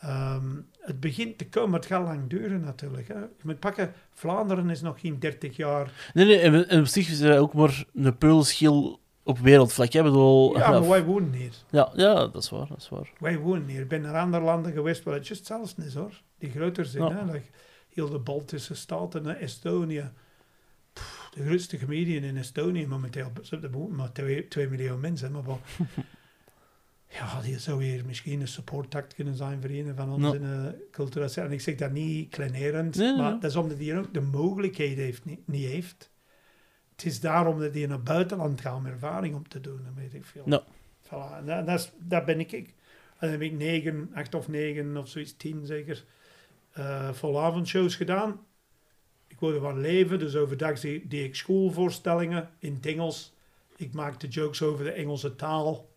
Ehm, 0.00 0.56
het 0.80 1.00
begint 1.00 1.38
te 1.38 1.48
komen, 1.48 1.70
maar 1.70 1.78
het 1.80 1.88
gaat 1.88 2.04
lang 2.04 2.28
duren 2.30 2.60
natuurlijk. 2.60 3.08
Hè. 3.08 3.14
Je 3.18 3.28
moet 3.42 3.58
pakken, 3.58 3.92
Vlaanderen 4.12 4.70
is 4.70 4.80
nog 4.80 5.00
geen 5.00 5.18
30 5.18 5.56
jaar. 5.56 6.10
nee, 6.14 6.24
nee, 6.26 6.38
en, 6.38 6.68
en 6.68 6.80
op 6.80 6.86
zich 6.86 7.08
is 7.10 7.20
er 7.20 7.38
ook 7.38 7.54
maar 7.54 7.84
een 7.94 8.16
peulschil 8.18 9.00
op 9.22 9.38
wereldvlak. 9.38 9.92
hè. 9.92 10.02
Bedoel, 10.02 10.58
Ja, 10.58 10.70
maar 10.70 10.88
wij 10.88 11.04
wonen 11.04 11.32
hier. 11.32 11.52
ja, 11.70 11.92
ja, 11.94 12.14
dat 12.14 12.42
is 12.42 12.50
waar, 12.50 12.66
dat 12.68 12.78
is 12.78 12.88
waar. 12.88 13.10
Wij 13.18 13.38
wonen 13.38 13.68
hier. 13.68 13.80
Ik 13.80 13.88
ben 13.88 14.00
naar 14.00 14.14
andere 14.16 14.44
landen 14.44 14.72
geweest 14.72 15.02
waar 15.04 15.14
het 15.14 15.26
juist 15.26 15.48
hetzelfde 15.48 15.84
is 15.84 15.94
hoor. 15.94 16.20
Die 16.38 16.50
groter 16.50 16.84
zijn. 16.84 17.04
Ja. 17.04 17.26
Hè? 17.26 17.32
Like 17.32 17.46
heel 17.88 18.10
de 18.10 18.18
Baltische 18.18 18.74
staten, 18.74 19.38
Estonië. 19.40 20.10
Pff, 20.92 21.28
de 21.34 21.44
grootste 21.46 21.78
comedian 21.78 22.22
in 22.22 22.36
Estonië 22.36 22.86
momenteel. 22.86 23.32
Ze 23.42 23.58
hebben 23.60 23.94
maar 23.96 24.12
2 24.48 24.68
miljoen 24.68 25.00
mensen. 25.00 25.32
Maar 25.32 25.44
wel, 25.44 25.60
ja, 27.10 27.40
die 27.40 27.58
zou 27.58 27.84
hier 27.84 28.04
misschien 28.06 28.40
een 28.40 28.48
supporttact 28.48 29.14
kunnen 29.14 29.34
zijn 29.34 29.60
voor 29.60 29.70
een 29.70 29.94
van 29.96 30.10
ons 30.12 30.22
Ja. 30.22 30.32
in 30.34 30.40
de 30.40 30.86
culturele 30.90 31.28
sector. 31.28 31.44
En 31.44 31.52
ik 31.52 31.60
zeg 31.60 31.74
dat 31.74 31.90
niet 31.92 32.30
kleinerend, 32.30 32.96
Nee, 32.96 33.16
maar 33.16 33.30
nee. 33.30 33.40
dat 33.40 33.50
is 33.50 33.56
omdat 33.56 33.78
hij 33.78 33.98
ook 33.98 34.14
de 34.14 34.20
mogelijkheid 34.20 34.96
heeft, 34.96 35.24
niet, 35.24 35.46
niet 35.46 35.66
heeft. 35.66 36.10
Het 36.96 37.04
is 37.04 37.20
daarom 37.20 37.58
dat 37.60 37.74
hij 37.74 37.86
naar 37.86 37.96
het 37.96 38.04
buitenland 38.04 38.60
gaat 38.60 38.76
om 38.76 38.86
ervaring 38.86 39.34
op 39.34 39.48
te 39.48 39.60
doen, 39.60 39.80
dat 39.84 39.94
weet 39.94 40.14
ik 40.14 40.24
veel. 40.24 40.44
Voilà, 41.06 41.36
en 41.38 41.46
dat, 41.46 41.66
dat, 41.66 41.78
is, 41.78 41.92
dat 41.98 42.24
ben 42.24 42.40
ik. 42.40 42.52
En 42.52 42.64
dan 43.20 43.30
heb 43.30 43.40
ik 43.40 43.52
negen, 43.52 44.10
acht 44.14 44.34
of 44.34 44.48
negen 44.48 44.96
of 44.96 45.08
zoiets, 45.08 45.36
tien 45.36 45.66
zeker, 45.66 46.04
eh 46.72 47.12
volavondshows 47.12 47.96
gedaan. 47.96 48.40
Ik 49.28 49.40
wilde 49.40 49.60
van 49.60 49.80
leven, 49.80 50.18
dus 50.18 50.36
overdag 50.36 50.80
deed 50.80 51.12
ik 51.12 51.34
schoolvoorstellingen 51.34 52.48
in 52.58 52.74
het 52.74 52.86
Engels. 52.86 53.32
Ik 53.76 53.92
maakte 53.92 54.28
jokes 54.28 54.62
over 54.62 54.84
de 54.84 54.90
Engelse 54.92 55.36
taal. 55.36 55.88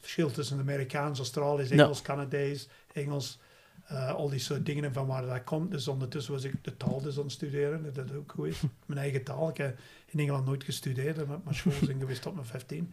Verschil 0.00 0.30
tussen 0.30 0.58
Amerikaans, 0.58 1.18
Australisch. 1.18 1.70
Engels, 1.70 2.02
Canadees, 2.02 2.68
Engels. 2.92 3.38
eh, 3.86 4.14
al 4.14 4.28
die 4.28 4.38
soort 4.38 4.66
dingen 4.66 4.84
en 4.84 4.92
van 4.92 5.06
waar 5.06 5.26
dat 5.26 5.44
komt. 5.44 5.70
Dus 5.70 5.88
ondertussen 5.88 6.32
was 6.32 6.44
ik 6.44 6.52
de 6.62 6.76
taal 6.76 7.00
dus 7.00 7.16
aan 7.16 7.22
het 7.22 7.32
studeren, 7.32 7.82
dat 7.82 7.94
dat 7.94 8.16
ook 8.16 8.32
goed 8.34 8.46
is. 8.46 8.60
Mijn 8.86 9.00
eigen 9.00 9.24
taal. 9.24 9.48
Ik 9.48 9.56
heb 9.56 9.78
in 10.06 10.18
Engeland 10.20 10.44
nooit 10.46 10.64
gestudeerd, 10.64 11.16
met 11.16 11.44
mijn 11.44 11.56
school 11.56 11.72
zijn 11.84 11.98
geweest 12.04 12.22
tot 12.22 12.34
mijn 12.34 12.46
15. 12.46 12.92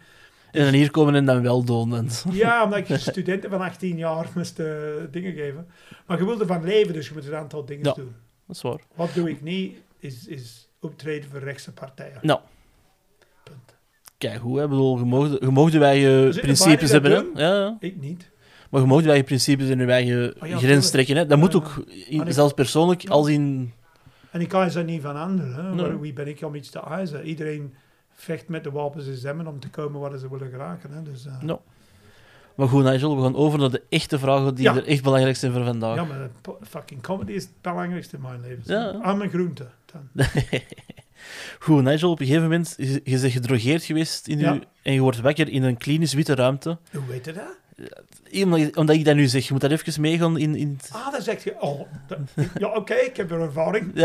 En 0.52 0.64
dan 0.64 0.74
hier 0.74 0.92
komen 0.92 1.16
en 1.16 1.26
dan 1.26 1.42
wel 1.42 1.64
doen. 1.64 2.10
Ja, 2.32 2.64
omdat 2.64 2.90
ik 2.90 2.98
studenten 3.12 3.50
van 3.50 3.62
18 3.62 3.98
jaar 3.98 4.30
moest 4.36 4.60
eh, 4.60 4.68
dingen 5.12 5.34
geven. 5.34 5.68
Maar 6.08 6.18
je 6.18 6.26
wilde 6.26 6.46
van 6.46 6.64
leven, 6.64 6.94
dus 6.94 7.08
je 7.08 7.14
moet 7.14 7.26
een 7.26 7.36
aantal 7.36 7.66
dingen 7.66 7.86
Ja. 7.86 7.94
doen. 7.94 8.16
Dat 8.48 8.56
is 8.56 8.62
waar. 8.62 8.80
Wat 8.96 9.14
doe 9.14 9.30
ik 9.30 9.42
niet, 9.42 9.78
is, 10.00 10.28
is 10.28 10.68
optreden 10.80 11.30
voor 11.30 11.40
rechtse 11.40 11.74
partijen. 11.74 12.20
Nou. 12.22 12.40
Kijk, 14.30 14.42
hoe? 14.42 14.62
Ik 14.64 14.70
bedoel, 14.70 14.98
je 14.98 15.04
mocht, 15.04 15.30
je 15.40 15.48
mocht 15.50 15.74
je 15.74 15.84
eigen 15.84 16.10
er 16.28 16.40
principes 16.40 16.92
hebben, 16.92 17.12
hè? 17.12 17.18
Ja, 17.48 17.56
ja. 17.60 17.78
Ik 17.80 18.02
niet. 18.02 18.30
Maar 18.70 18.82
je 18.82 18.88
mocht 18.88 19.02
je 19.04 19.08
eigen 19.10 19.26
principes 19.26 19.70
en 19.70 19.80
je 19.80 19.86
eigen 19.86 20.36
Oh 20.42 20.48
ja, 20.48 20.58
grens 20.58 20.90
trekken, 20.92 21.16
hè? 21.16 21.26
Dat 21.26 21.38
moet 21.38 21.52
Ja, 21.52 21.58
ook, 21.58 21.84
in- 22.08 22.34
zelfs 22.34 22.54
persoonlijk, 22.54 23.02
Ja. 23.02 23.10
als 23.10 23.28
in... 23.28 23.74
En 24.32 24.42
ik 24.42 24.48
kan 24.50 24.72
ze 24.72 24.82
niet 24.82 25.02
van 25.02 25.16
anderen. 25.16 25.78
Hè. 25.78 26.00
Wie 26.00 26.14
ben 26.14 26.28
ik 26.28 26.42
om 26.42 26.56
iets 26.56 26.70
te 26.70 26.80
eisen? 26.80 27.24
Iedereen 27.26 27.74
vecht 28.14 28.48
met 28.48 28.64
de 28.64 28.72
wapens 28.72 29.06
in 29.08 29.16
zemmen 29.16 29.48
om 29.48 29.60
te 29.60 29.70
komen 29.70 30.00
waar 30.02 30.18
ze 30.18 30.30
willen 30.30 30.50
geraken. 30.50 30.92
Hè. 30.92 31.02
Dus, 31.02 31.26
eh, 31.26 31.42
No. 31.42 31.62
Maar 32.56 32.68
goed, 32.68 32.84
Nigel, 32.84 33.16
we 33.18 33.22
gaan 33.24 33.36
over 33.36 33.60
naar 33.60 33.70
de 33.72 33.82
echte 33.90 34.20
vragen 34.20 34.56
die 34.56 34.64
Ja. 34.64 34.76
er 34.76 34.86
echt 34.86 35.04
belangrijk 35.04 35.36
zijn 35.36 35.52
voor 35.52 35.64
vandaag. 35.64 35.96
ja, 35.96 36.04
maar 36.04 36.30
fucking 36.62 37.02
comedy 37.02 37.32
is 37.32 37.44
het 37.44 37.52
belangrijkste 37.62 38.16
in 38.16 38.22
mijn 38.22 38.42
leven. 38.42 38.62
Ja. 38.66 39.00
Aan 39.02 39.18
mijn 39.18 39.30
groente. 39.30 39.68
Dan. 39.86 40.10
Goed, 41.60 41.84
Nigel, 41.84 42.12
op 42.12 42.20
een 42.20 42.26
gegeven 42.26 42.48
moment, 42.50 42.74
je, 42.78 43.02
je 43.04 43.20
bent 43.20 43.32
gedrogeerd 43.32 43.84
geweest 43.84 44.28
in 44.28 44.40
Ja. 44.40 44.60
en 44.84 44.94
je 44.94 45.00
wordt 45.02 45.20
wakker 45.22 45.50
in 45.50 45.64
een 45.64 45.78
klinisch 45.78 46.14
witte 46.14 46.36
ruimte. 46.36 46.78
Hoe 46.92 47.06
weet 47.08 47.26
je 47.26 47.34
dat? 47.34 47.58
Omdat, 48.44 48.60
je- 48.60 48.76
omdat 48.76 48.96
ik 48.96 49.06
dat 49.06 49.16
nu 49.16 49.28
zeg, 49.28 49.46
je 49.48 49.52
moet 49.54 49.62
daar 49.62 49.72
even 49.72 50.02
meegaan 50.02 50.38
in... 50.38 50.56
in 50.56 50.80
Ah, 50.92 51.12
dan 51.12 51.22
zeg 51.22 51.44
je, 51.44 51.62
oh, 51.62 51.82
dat- 52.08 52.18
ja, 52.58 52.68
oké, 52.76 52.94
ik 52.94 53.18
heb 53.18 53.32
er 53.32 53.42
ervaring. 53.42 53.94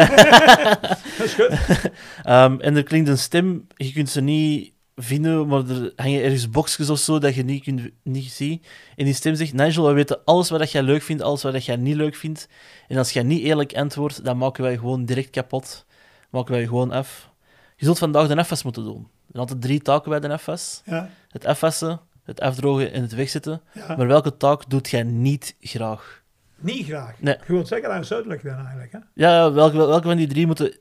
Dat 1.19 1.25
is 1.25 1.35
goed. 1.35 1.49
Ehm, 2.23 2.61
en 2.61 2.77
er 2.77 2.83
klinkt 2.83 3.09
een 3.09 3.19
stem, 3.19 3.67
je 3.77 3.93
kunt 3.93 4.09
ze 4.11 4.21
niet 4.21 4.73
vinden, 4.97 5.47
maar 5.47 5.69
er 5.69 5.93
hangen 5.97 6.23
ergens 6.23 6.51
boxjes 6.51 6.91
of 6.91 6.99
zo 6.99 7.19
dat 7.19 7.35
je 7.35 7.43
niet, 7.45 7.63
kunt, 7.63 7.81
niet 8.03 8.31
ziet. 8.31 8.67
En 8.97 9.05
die 9.05 9.15
stem 9.15 9.35
zegt, 9.35 9.53
Nigel, 9.53 9.87
we 9.87 9.93
weten 9.93 10.25
alles 10.25 10.51
wat 10.51 10.73
jij 10.73 10.83
leuk 10.83 11.03
vindt, 11.03 11.23
alles 11.23 11.43
wat 11.43 11.65
jij 11.65 11.77
niet 11.77 11.97
leuk 11.97 12.15
vindt. 12.15 12.49
En 12.89 12.97
als 12.97 13.11
jij 13.13 13.23
niet 13.23 13.43
eerlijk 13.43 13.75
antwoordt, 13.75 14.25
dan 14.25 14.37
maken 14.39 14.63
wij 14.63 14.77
gewoon 14.77 15.05
direct 15.05 15.31
kapot. 15.31 15.87
Maken 16.31 16.53
wij 16.55 16.67
gewoon 16.67 16.91
af. 16.91 17.31
Je 17.77 17.85
zult 17.85 17.99
vandaag 17.99 18.29
de 18.29 18.37
afwas 18.37 18.63
moeten 18.63 18.85
doen. 18.85 18.97
Er 19.03 19.27
zijn 19.37 19.39
altijd 19.43 19.61
drie 19.63 19.81
taken 19.83 20.11
bij 20.11 20.21
de 20.21 20.29
afwas. 20.33 20.83
Ja, 20.85 21.09
Het 21.29 21.45
afwassen, 21.45 22.01
het 22.25 22.41
afdrogen 22.41 22.93
en 22.93 23.03
het 23.03 23.13
wegzetten. 23.15 23.61
ja. 23.73 23.97
Maar 23.97 24.07
welke 24.07 24.37
taak 24.37 24.71
doet 24.71 24.89
jij 24.89 25.03
niet 25.03 25.57
graag? 25.61 26.23
Niet 26.57 26.87
graag. 26.87 27.15
Nee. 27.21 27.37
Je 27.47 27.53
wilt 27.53 27.69
zeggen 27.69 28.01
is 28.01 28.13
uitleg 28.13 28.41
dan 28.43 28.57
eigenlijk. 28.59 28.93
Hè? 28.93 28.99
Ja, 29.15 29.53
welke, 29.53 29.77
welke 29.77 30.07
van 30.09 30.17
die 30.17 30.27
drie 30.27 30.47
moeten... 30.47 30.75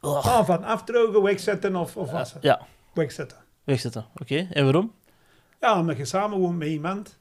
Ah, 0.00 0.44
van 0.44 0.64
afdrogen, 0.64 1.22
wegzetten 1.22 1.76
of, 1.76 1.96
of 1.96 2.10
wassen. 2.10 2.38
Ja, 2.42 2.60
Wegzetten. 2.92 3.36
wegzetten. 3.64 4.06
Oké, 4.20 4.48
en 4.52 4.64
waarom? 4.64 4.92
Ja, 5.60 5.78
omdat 5.78 5.96
je 5.96 6.04
samen 6.04 6.38
woont 6.38 6.58
met 6.58 6.68
iemand. 6.68 7.18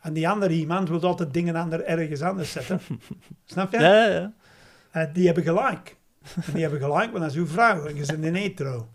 En 0.00 0.12
die 0.12 0.28
andere 0.28 0.52
iemand 0.52 0.88
wil 0.88 1.02
altijd 1.02 1.34
dingen 1.34 1.56
ander, 1.56 1.84
ergens 1.84 2.22
anders 2.22 2.50
zetten. 2.52 2.80
Snap 3.44 3.72
je? 3.72 3.78
Ja, 3.80 3.92
ja, 3.94 4.06
ja. 4.06 4.32
Eh, 4.90 5.12
die 5.12 5.26
hebben 5.26 5.44
gelijk. 5.44 5.96
En 6.46 6.52
die 6.52 6.62
hebben 6.62 6.80
gelijk, 6.80 7.10
want 7.10 7.22
dat 7.22 7.30
is 7.32 7.36
uw 7.38 7.46
vrouw. 7.46 7.84
En 7.86 7.96
je 7.96 8.06
bent 8.06 8.24
een 8.24 8.34
hetero. 8.34 8.88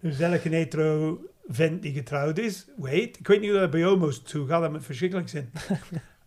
Dus 0.00 0.20
elke 0.20 0.48
hetero 0.48 1.18
vent 1.48 1.82
die 1.82 1.92
getrouwd 1.92 2.38
is, 2.38 2.66
weet. 2.76 3.18
Ik 3.18 3.26
weet 3.26 3.40
niet 3.40 3.50
hoe 3.50 3.58
dat 3.58 3.70
bij 3.70 3.82
homo's 3.82 4.22
toe 4.22 4.46
gaat, 4.46 4.60
dat 4.60 4.70
moet 4.72 4.84
verschrikkelijk 4.84 5.28
zijn. 5.28 5.50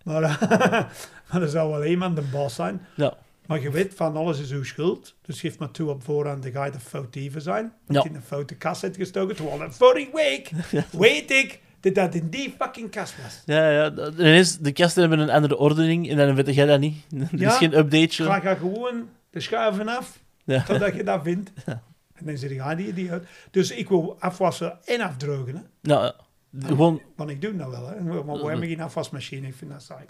maar, 0.03 0.23
eh, 0.23 0.41
maar 1.31 1.41
er 1.41 1.49
zal 1.49 1.69
wel 1.69 1.85
iemand 1.85 2.17
een 2.17 2.29
baas 2.31 2.55
zijn. 2.55 2.81
Ja. 2.95 3.13
Maar 3.45 3.61
je 3.61 3.71
weet 3.71 3.93
van 3.95 4.15
alles 4.15 4.39
is 4.39 4.51
uw 4.51 4.63
schuld. 4.63 5.15
Dus 5.21 5.39
geef 5.39 5.57
maar 5.59 5.71
toe 5.71 5.89
op 5.89 6.03
voorhand 6.03 6.43
de 6.43 6.51
guy 6.51 6.71
de 6.71 6.79
foutieven 6.79 7.41
zijn. 7.41 7.73
Dat 7.87 8.03
Ja. 8.03 8.09
in 8.09 8.15
een 8.15 8.21
foute 8.21 8.55
kast 8.55 8.81
heeft 8.81 8.95
gestoken. 8.97 9.35
Terwijl 9.35 9.57
de 9.57 9.71
vorige 9.71 10.09
week 10.13 10.51
weet 10.91 11.31
ik 11.31 11.59
dat 11.79 11.95
dat 11.95 12.15
in 12.15 12.29
die 12.29 12.55
fucking 12.59 12.89
kast 12.91 13.15
was. 13.23 13.41
Ja, 13.45 13.69
ja. 13.69 13.91
Ineens, 14.17 14.57
de 14.57 14.71
kasten 14.71 15.01
hebben 15.01 15.19
een 15.19 15.29
andere 15.29 15.57
ordening 15.57 16.09
en 16.09 16.17
dan 16.17 16.35
weet 16.35 16.55
jij 16.55 16.65
dat 16.65 16.79
niet. 16.79 16.95
Er 17.31 17.39
Ja. 17.39 17.49
is 17.51 17.57
geen 17.57 17.77
updateje. 17.77 18.23
Ga 18.23 18.49
je 18.49 18.55
gewoon 18.55 19.07
de 19.37 19.43
schuiven 19.43 19.87
af, 19.87 20.19
Ja. 20.43 20.63
totdat 20.63 20.95
je 20.95 21.03
dat 21.03 21.19
vindt. 21.23 21.51
En 21.65 22.25
dan 22.25 22.37
zit 22.37 22.49
je, 22.49 22.73
die 22.75 22.87
idioot. 22.87 23.23
Dus 23.51 23.71
ik 23.71 23.89
wil 23.89 24.15
afwassen 24.19 24.77
en 24.85 25.01
afdrogen. 25.01 25.55
Hè. 25.55 25.61
Ja. 25.81 26.15
gewoon... 26.59 27.01
Want 27.15 27.29
ik 27.29 27.41
doe 27.41 27.55
dat 27.55 27.69
wel. 27.69 27.87
Hè. 27.87 28.01
Maar 28.01 28.23
we 28.23 28.47
hebben 28.47 28.67
geen 28.67 28.81
afwasmachine. 28.81 29.47
Ik 29.47 29.55
vind 29.55 29.71
dat 29.71 29.81
saai. 29.81 30.05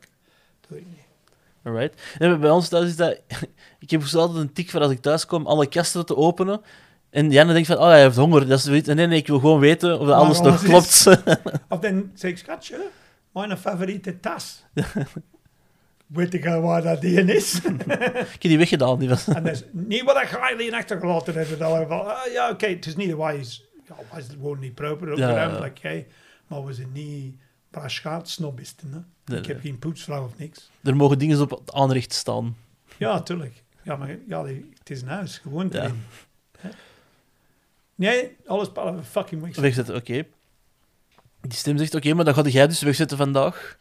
Doe 0.67 0.77
ik 0.77 0.85
niet. 0.85 1.05
Alright. 1.63 2.01
En 2.17 2.39
bij 2.39 2.49
ons 2.49 2.67
thuis 2.69 2.85
is 2.89 2.95
dat... 2.95 3.19
Ik 3.79 3.89
heb 3.89 4.01
altijd 4.01 4.39
een 4.39 4.53
tik 4.53 4.69
voor 4.69 4.81
als 4.81 4.91
ik 4.91 5.01
thuis 5.01 5.25
kom, 5.25 5.47
alle 5.47 5.67
kasten 5.67 6.05
te 6.05 6.15
openen. 6.15 6.61
En 7.09 7.31
Janne 7.31 7.53
denkt 7.53 7.67
van, 7.67 7.77
oh, 7.77 7.87
hij 7.87 8.01
heeft 8.01 8.15
honger. 8.15 8.47
Dat 8.47 8.57
is 8.57 8.63
zoiets. 8.63 8.87
Nee, 8.87 9.07
nee, 9.07 9.17
ik 9.19 9.27
wil 9.27 9.39
gewoon 9.39 9.59
weten 9.59 9.99
of 9.99 10.07
dat 10.07 10.15
alles 10.15 10.41
nog 10.41 10.63
klopt. 10.63 11.07
Of 11.69 11.79
dan 11.79 12.11
zeg 12.13 12.31
ik, 12.31 12.37
schatje, 12.37 12.89
mijn 13.31 13.57
favoriete 13.57 14.19
tas. 14.19 14.63
Weet 16.07 16.33
ik 16.33 16.45
al 16.45 16.61
waar 16.61 16.81
dat 16.81 17.01
die 17.01 17.23
is? 17.23 17.55
ik 17.65 17.85
heb 18.31 18.41
die 18.41 18.57
weggedaan. 18.57 18.99
Die 18.99 19.09
was... 19.09 19.27
en 19.27 19.43
dat 19.43 19.53
is 19.53 19.63
niet 19.71 20.03
wat 20.03 20.21
ik 20.21 20.55
in 20.59 20.73
achtergelaten 20.73 21.47
van, 21.87 22.05
ah, 22.05 22.31
ja, 22.33 22.49
oké, 22.49 22.67
het 22.67 22.85
is 22.85 22.95
niet 22.95 23.15
wijs. 23.15 23.65
Ja, 23.87 23.95
was 24.11 24.23
het 24.23 24.31
gewoon 24.31 24.59
niet 24.59 24.75
proper 24.75 25.07
Ja, 25.07 25.13
opgeruimd, 25.13 25.57
ja. 25.57 25.65
oké. 25.65 26.05
Maar 26.47 26.65
we 26.65 26.73
zijn 26.73 26.91
niet 26.91 27.35
braschaat 27.69 28.29
snobisten. 28.29 28.91
Hè? 28.91 28.99
Nee, 29.25 29.39
ik 29.39 29.45
heb 29.45 29.55
nee. 29.63 29.65
geen 29.71 29.79
poetsvrouw 29.79 30.23
of 30.23 30.37
niks. 30.37 30.69
Er 30.83 30.95
mogen 30.95 31.19
dingen 31.19 31.41
op 31.41 31.49
het 31.49 31.73
aanrecht 31.73 32.13
staan. 32.13 32.57
Ja, 32.97 33.21
tuurlijk. 33.21 33.63
Ja, 33.83 33.95
maar 33.95 34.17
ja, 34.27 34.45
het 34.45 34.89
is 34.89 35.01
een 35.01 35.07
huis, 35.07 35.37
gewoon 35.37 35.69
Ja. 35.71 35.81
erin. 35.81 36.03
Nee, 37.95 38.35
alles 38.45 38.71
behalve 38.71 39.03
fucking 39.03 39.41
weg. 39.41 39.55
Wegzetten, 39.55 39.95
oké. 39.95 40.25
Die 41.41 41.57
stem 41.57 41.77
zegt, 41.77 41.95
oké, 41.95 42.13
maar 42.13 42.25
dan 42.25 42.33
ga 42.33 42.41
jij 42.41 42.67
dus 42.67 42.81
wegzetten 42.81 43.17
vandaag. 43.17 43.76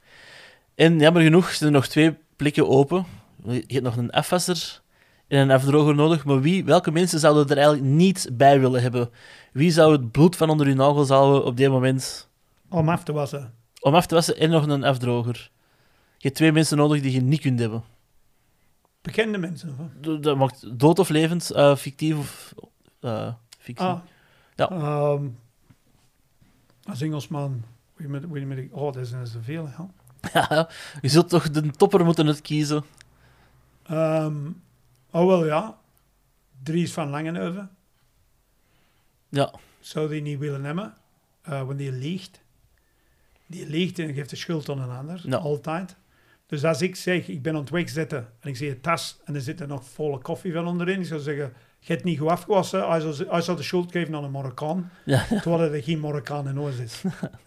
En 0.76 0.98
jammer 0.98 1.22
genoeg 1.22 1.50
zijn 1.50 1.70
er 1.72 1.76
nog 1.76 1.86
twee 1.86 2.14
plekken 2.36 2.68
open. 2.68 3.04
Je 3.44 3.64
hebt 3.66 3.82
nog 3.82 3.96
een 3.96 4.10
afwasser 4.10 4.82
en 5.28 5.38
een 5.38 5.50
afdroger 5.50 5.94
nodig. 5.94 6.24
Maar 6.24 6.40
wie, 6.40 6.64
welke 6.64 6.90
mensen 6.90 7.18
zouden 7.18 7.48
er 7.48 7.56
eigenlijk 7.56 7.86
niet 7.86 8.28
bij 8.32 8.60
willen 8.60 8.82
hebben? 8.82 9.10
Wie 9.52 9.70
zou 9.70 9.92
het 9.92 10.10
bloed 10.10 10.36
van 10.36 10.50
onder 10.50 10.66
hun 10.66 10.76
nagels 10.76 11.08
houden 11.08 11.44
op 11.44 11.56
dit 11.56 11.70
moment 11.70 12.28
Om 12.68 12.88
af 12.88 13.04
te 13.04 13.12
wassen. 13.12 13.54
om 13.80 13.94
af 13.94 14.06
te 14.06 14.14
wassen 14.14 14.36
en 14.36 14.50
nog 14.50 14.66
een 14.66 14.84
afdroger? 14.84 15.50
Je 16.16 16.22
hebt 16.26 16.34
twee 16.34 16.52
mensen 16.52 16.76
nodig 16.76 17.02
die 17.02 17.12
je 17.12 17.20
niet 17.20 17.40
kunt 17.40 17.60
hebben. 17.60 17.82
Bekende 19.02 19.38
mensen. 19.38 19.76
Of? 19.78 20.18
Dat 20.20 20.36
maakt 20.36 20.78
dood 20.78 20.98
of 20.98 21.08
levend, 21.08 21.50
eh, 21.50 21.76
fictief 21.76 22.16
of 22.16 22.54
eh, 23.00 23.32
fictie. 23.58 23.86
Ah. 23.86 23.98
Ja. 24.54 24.70
Ehm, 24.70 25.26
als 26.84 27.00
Engelsman. 27.00 27.62
Weet 27.94 28.06
je 28.06 28.12
met, 28.12 28.28
weet 28.30 28.40
je 28.40 28.46
met, 28.46 28.68
oh, 28.70 28.92
dat 28.92 29.06
zijn 29.06 29.26
zoveel. 29.26 29.68
Hè? 29.68 29.84
je 31.02 31.08
zult 31.08 31.28
toch 31.28 31.50
de 31.50 31.70
topper 31.70 32.04
moeten 32.04 32.26
uitkiezen. 32.26 32.84
Ehm, 33.86 34.46
oh, 35.10 35.26
wel 35.26 35.44
ja. 35.46 35.78
Dries 36.62 36.92
van 36.92 37.08
Langenhoven. 37.10 37.70
Ja, 39.28 39.52
Zou 39.80 40.08
die 40.08 40.22
niet 40.22 40.38
willen 40.38 40.64
hebben. 40.64 40.94
eh, 41.42 41.62
want 41.62 41.78
die 41.78 41.92
liegt. 41.92 42.40
Die 43.46 43.68
liegt 43.68 43.98
en 43.98 44.14
geeft 44.14 44.30
de 44.30 44.36
schuld 44.36 44.68
aan 44.68 44.78
een 44.80 44.90
ander. 44.96 45.20
Ja. 45.24 45.36
Altijd. 45.36 45.96
Dus 46.46 46.64
als 46.64 46.82
ik 46.82 46.96
zeg, 46.96 47.28
ik 47.28 47.42
ben 47.42 47.54
aan 47.54 47.60
het 47.60 47.70
wegzetten 47.70 48.28
en 48.40 48.48
ik 48.48 48.56
zie 48.56 48.70
een 48.70 48.80
tas 48.80 49.18
en 49.24 49.34
er 49.34 49.40
zit 49.40 49.60
er 49.60 49.66
nog 49.66 49.84
volle 49.84 50.18
koffie 50.18 50.52
van 50.52 50.66
onderin. 50.66 51.00
Ik 51.00 51.06
zou 51.06 51.20
zeggen, 51.20 51.52
je 51.78 51.92
hebt 51.92 52.04
niet 52.04 52.18
goed 52.18 52.28
afgewassen. 52.28 52.88
Hij 52.88 53.00
zou, 53.00 53.28
hij 53.30 53.40
zou 53.40 53.56
de 53.56 53.62
schuld 53.62 53.92
geven 53.92 54.14
aan 54.14 54.24
een 54.24 54.30
Marokkaan. 54.30 54.90
Ja. 55.04 55.24
Terwijl 55.26 55.72
er 55.72 55.82
geen 55.82 56.00
Marokkaan 56.00 56.48
in 56.48 56.58
ons 56.58 56.76
is. 56.76 57.02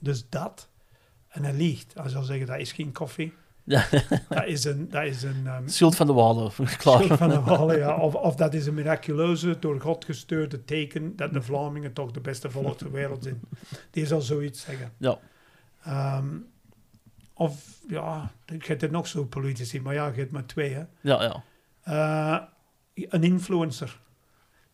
Dus 0.00 0.28
dat. 0.28 0.68
En 1.28 1.44
hij 1.44 1.52
liegt. 1.52 1.94
Hij 1.94 2.08
zou 2.08 2.24
zeggen, 2.24 2.46
dat 2.46 2.58
is 2.58 2.72
geen 2.72 2.92
koffie. 2.92 3.32
Ja. 3.64 3.86
Dat 4.28 4.46
is 4.46 4.64
een... 4.64 4.88
Dat 4.88 5.04
is 5.04 5.22
een 5.22 5.46
ehm, 5.46 5.68
schuld 5.68 5.96
van 5.96 6.06
de 6.06 6.12
walen. 6.12 6.52
Klaar. 6.78 7.02
Schuld 7.02 7.18
van 7.18 7.28
de 7.28 7.40
Wallen, 7.40 7.78
ja. 7.78 7.96
Of, 7.96 8.14
of 8.14 8.34
dat 8.34 8.54
is 8.54 8.66
een 8.66 8.74
miraculeuze, 8.74 9.58
door 9.58 9.80
God 9.80 10.04
gestuurde 10.04 10.64
teken 10.64 11.16
dat 11.16 11.32
de 11.32 11.42
Vlamingen 11.42 11.92
toch 11.92 12.10
de 12.10 12.20
beste 12.20 12.50
volk 12.50 12.78
ter 12.78 12.92
wereld 12.92 13.22
zijn. 13.22 13.40
Die 13.90 14.06
zal 14.06 14.20
zoiets 14.20 14.60
zeggen. 14.60 14.92
Ja. 14.96 15.18
Ehm, 15.84 16.36
of, 17.34 17.80
ja, 17.88 18.32
je 18.46 18.60
hebt 18.62 18.82
er 18.82 18.90
nog 18.90 19.06
zo 19.06 19.24
politici, 19.24 19.80
maar 19.80 19.94
ja, 19.94 20.06
je 20.06 20.18
hebt 20.18 20.30
maar 20.30 20.46
twee, 20.46 20.74
hè. 20.74 20.84
Ja, 21.00 21.22
ja. 21.22 21.44
Eh, 21.82 22.46
een 23.08 23.24
influencer. 23.24 24.00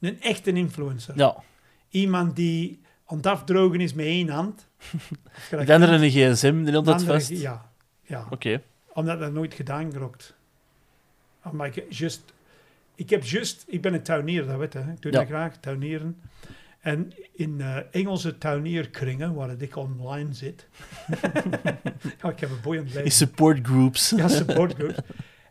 Een 0.00 0.20
echte 0.20 0.52
influencer. 0.52 1.16
ja. 1.16 1.42
Iemand 1.88 2.36
die 2.36 2.80
aan 3.06 3.16
het 3.16 3.26
afdrogen 3.26 3.80
is 3.80 3.94
met 3.94 4.06
één 4.06 4.28
hand. 4.28 4.66
Andere 5.50 5.98
kunt, 5.98 6.02
een 6.02 6.10
gsm, 6.34 6.64
die 6.64 6.76
altijd 6.76 7.02
vast. 7.02 7.28
Ja, 7.28 7.70
ja. 8.02 8.26
Oké. 8.30 8.62
omdat 8.92 9.18
dat 9.20 9.32
nooit 9.32 9.54
gedaan 9.54 9.92
gerokt. 9.92 10.34
Maar 11.52 11.66
ik, 11.66 11.84
just, 11.92 12.22
ik 12.94 13.10
heb 13.10 13.24
just, 13.24 13.64
ik 13.66 13.80
ben 13.82 13.94
een 13.94 14.02
tuinier, 14.02 14.46
dat 14.46 14.58
weet 14.58 14.72
je. 14.72 14.78
Ik 14.78 15.02
doe 15.02 15.12
Ja. 15.12 15.18
dat 15.18 15.26
graag, 15.26 15.56
tuinieren. 15.56 16.20
En 16.80 17.12
in 17.34 17.60
eh, 17.60 17.76
Engelse 17.90 18.38
tuinierkringen, 18.38 19.34
waar 19.34 19.50
ik 19.62 19.76
online 19.76 20.34
zit. 20.34 20.66
ja, 22.22 22.28
ik 22.30 22.40
heb 22.40 22.50
een 22.50 22.60
boeiend 22.62 22.88
In 22.88 22.94
leven. 22.94 23.10
support 23.10 23.66
groups. 23.66 24.10
Ja, 24.16 24.28
support 24.28 24.74
groups. 24.74 24.98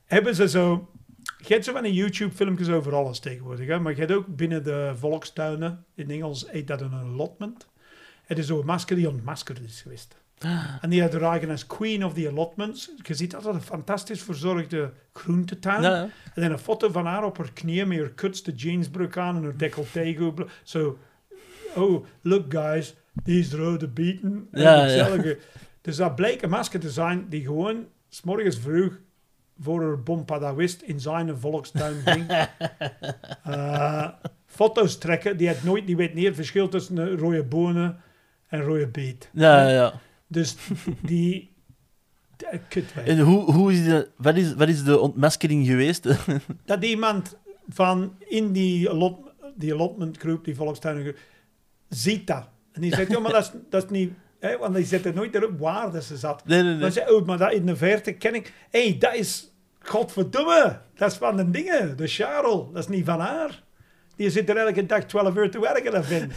hebben 0.05 0.35
ze 0.35 0.49
zo... 0.49 0.89
Je 1.47 1.53
hebt 1.53 1.65
zo 1.65 1.71
van 1.71 1.93
YouTube-filmpjes 1.93 2.69
over 2.69 2.95
alles 2.95 3.19
tegenwoordig. 3.19 3.67
Hè? 3.67 3.79
Maar 3.79 3.93
je 3.93 3.99
hebt 3.99 4.11
ook 4.11 4.35
binnen 4.35 4.63
de 4.63 4.91
volkstuinen, 4.95 5.85
in 5.95 6.11
Engels 6.11 6.45
heet 6.51 6.67
dat 6.67 6.81
een 6.81 6.93
allotment. 6.93 7.67
Het 8.23 8.37
is 8.37 8.47
zo'n 8.47 8.65
masker 8.65 8.95
die 8.95 9.09
ontmaskerd 9.09 9.59
is 9.59 9.81
geweest. 9.81 10.17
En 10.81 10.89
die 10.89 11.07
dragen 11.07 11.49
als 11.49 11.67
queen 11.67 12.05
of 12.05 12.13
the 12.13 12.29
allotments. 12.29 12.91
Je 13.01 13.13
ziet 13.13 13.35
altijd 13.35 13.53
een 13.55 13.61
fantastisch 13.61 14.21
verzorgde 14.21 14.91
groentetuin. 15.13 15.81
Ja, 15.81 15.95
ja. 15.95 16.09
En 16.33 16.41
dan 16.41 16.51
een 16.51 16.59
foto 16.59 16.91
van 16.91 17.05
haar 17.05 17.23
op 17.23 17.37
haar 17.37 17.53
knieën 17.53 17.87
met 17.87 17.99
haar 17.99 18.09
kutste 18.09 18.51
jeansbroek 18.51 19.17
aan 19.17 19.35
en 19.35 19.43
haar 19.43 19.57
decolleté. 19.57 20.33
Zo, 20.63 20.97
oh, 21.75 22.05
look 22.21 22.51
guys, 22.53 22.95
these 23.23 23.57
rode 23.57 23.87
bieten. 23.87 24.47
En 24.51 24.61
Ja, 24.61 24.85
ja. 24.85 25.35
Dus 25.81 25.95
dat 25.95 26.15
bleek 26.15 26.41
een 26.41 26.49
masker 26.49 26.79
te 26.79 26.89
zijn 26.89 27.25
die 27.29 27.41
gewoon 27.41 27.85
s 28.09 28.21
morgens 28.21 28.59
vroeg 28.59 28.97
voor 29.59 29.81
haar 29.83 30.03
bompadawist 30.03 30.81
in 30.81 30.99
zijn 30.99 31.37
volkstuin 31.37 31.95
ging. 32.05 32.25
Eh, 33.43 34.07
foto's 34.45 34.97
trekken. 34.97 35.37
Die, 35.37 35.47
had 35.47 35.63
nooit, 35.63 35.87
die 35.87 35.95
weet 35.95 36.13
niet 36.13 36.25
het 36.25 36.35
verschil 36.35 36.69
tussen 36.69 36.97
een 36.97 37.17
rode 37.17 37.43
bonen 37.43 38.01
en 38.47 38.61
rode 38.61 38.87
beet. 38.87 39.29
ja, 39.33 39.69
ja. 39.69 39.93
Dus 40.27 40.55
die... 41.01 41.53
weg. 42.93 43.05
En 43.05 43.19
hoe, 43.19 43.51
hoe 43.51 43.71
is 43.71 43.83
de, 43.83 44.09
wat, 44.17 44.35
is, 44.35 44.53
wat 44.53 44.67
is 44.67 44.83
de 44.83 44.99
ontmaskering 44.99 45.65
geweest? 45.65 46.03
dat 46.65 46.83
iemand 46.83 47.37
van 47.67 48.15
in 48.19 48.51
die, 48.51 48.89
allot, 48.89 49.17
die 49.55 49.73
allotment 49.73 50.43
die 50.43 50.55
volkstuingroep, 50.55 51.17
ziet 51.89 52.27
dat. 52.27 52.49
En 52.71 52.81
die 52.81 52.95
zegt, 52.95 53.11
ja, 53.11 53.19
maar 53.19 53.31
dat 53.31 53.43
is, 53.43 53.51
dat 53.69 53.83
is 53.83 53.89
niet... 53.89 54.13
Hè, 54.39 54.57
want 54.57 54.75
die 54.75 54.85
zet 54.85 55.05
er 55.05 55.13
nooit 55.13 55.35
erop 55.35 55.59
waar 55.59 55.91
dat 55.91 56.03
ze 56.03 56.17
zat. 56.17 56.45
nee, 56.45 56.61
nee, 56.61 56.71
Maar 56.71 56.81
nee. 56.81 56.91
zei, 56.91 57.09
oh, 57.09 57.25
maar 57.25 57.37
dat 57.37 57.51
in 57.51 57.65
de 57.65 57.75
verte 57.75 58.13
ken 58.13 58.35
ik... 58.35 58.53
Hé, 58.69 58.87
hey, 58.87 58.97
dat 58.97 59.15
is... 59.15 59.53
Godverdomme! 59.79 60.79
Dat 60.95 61.11
is 61.11 61.17
van 61.17 61.37
de 61.37 61.49
dingen, 61.49 61.97
de 61.97 62.07
Charles. 62.07 62.63
Dat 62.73 62.77
is 62.77 62.87
niet 62.87 63.05
van 63.05 63.19
haar. 63.19 63.63
Die 64.15 64.29
zit 64.29 64.49
er 64.49 64.57
elke 64.57 64.85
dag 64.85 65.03
12 65.03 65.35
uur 65.35 65.51
te 65.51 65.59
werken, 65.59 65.91
dat 65.91 66.05
vindt. 66.05 66.33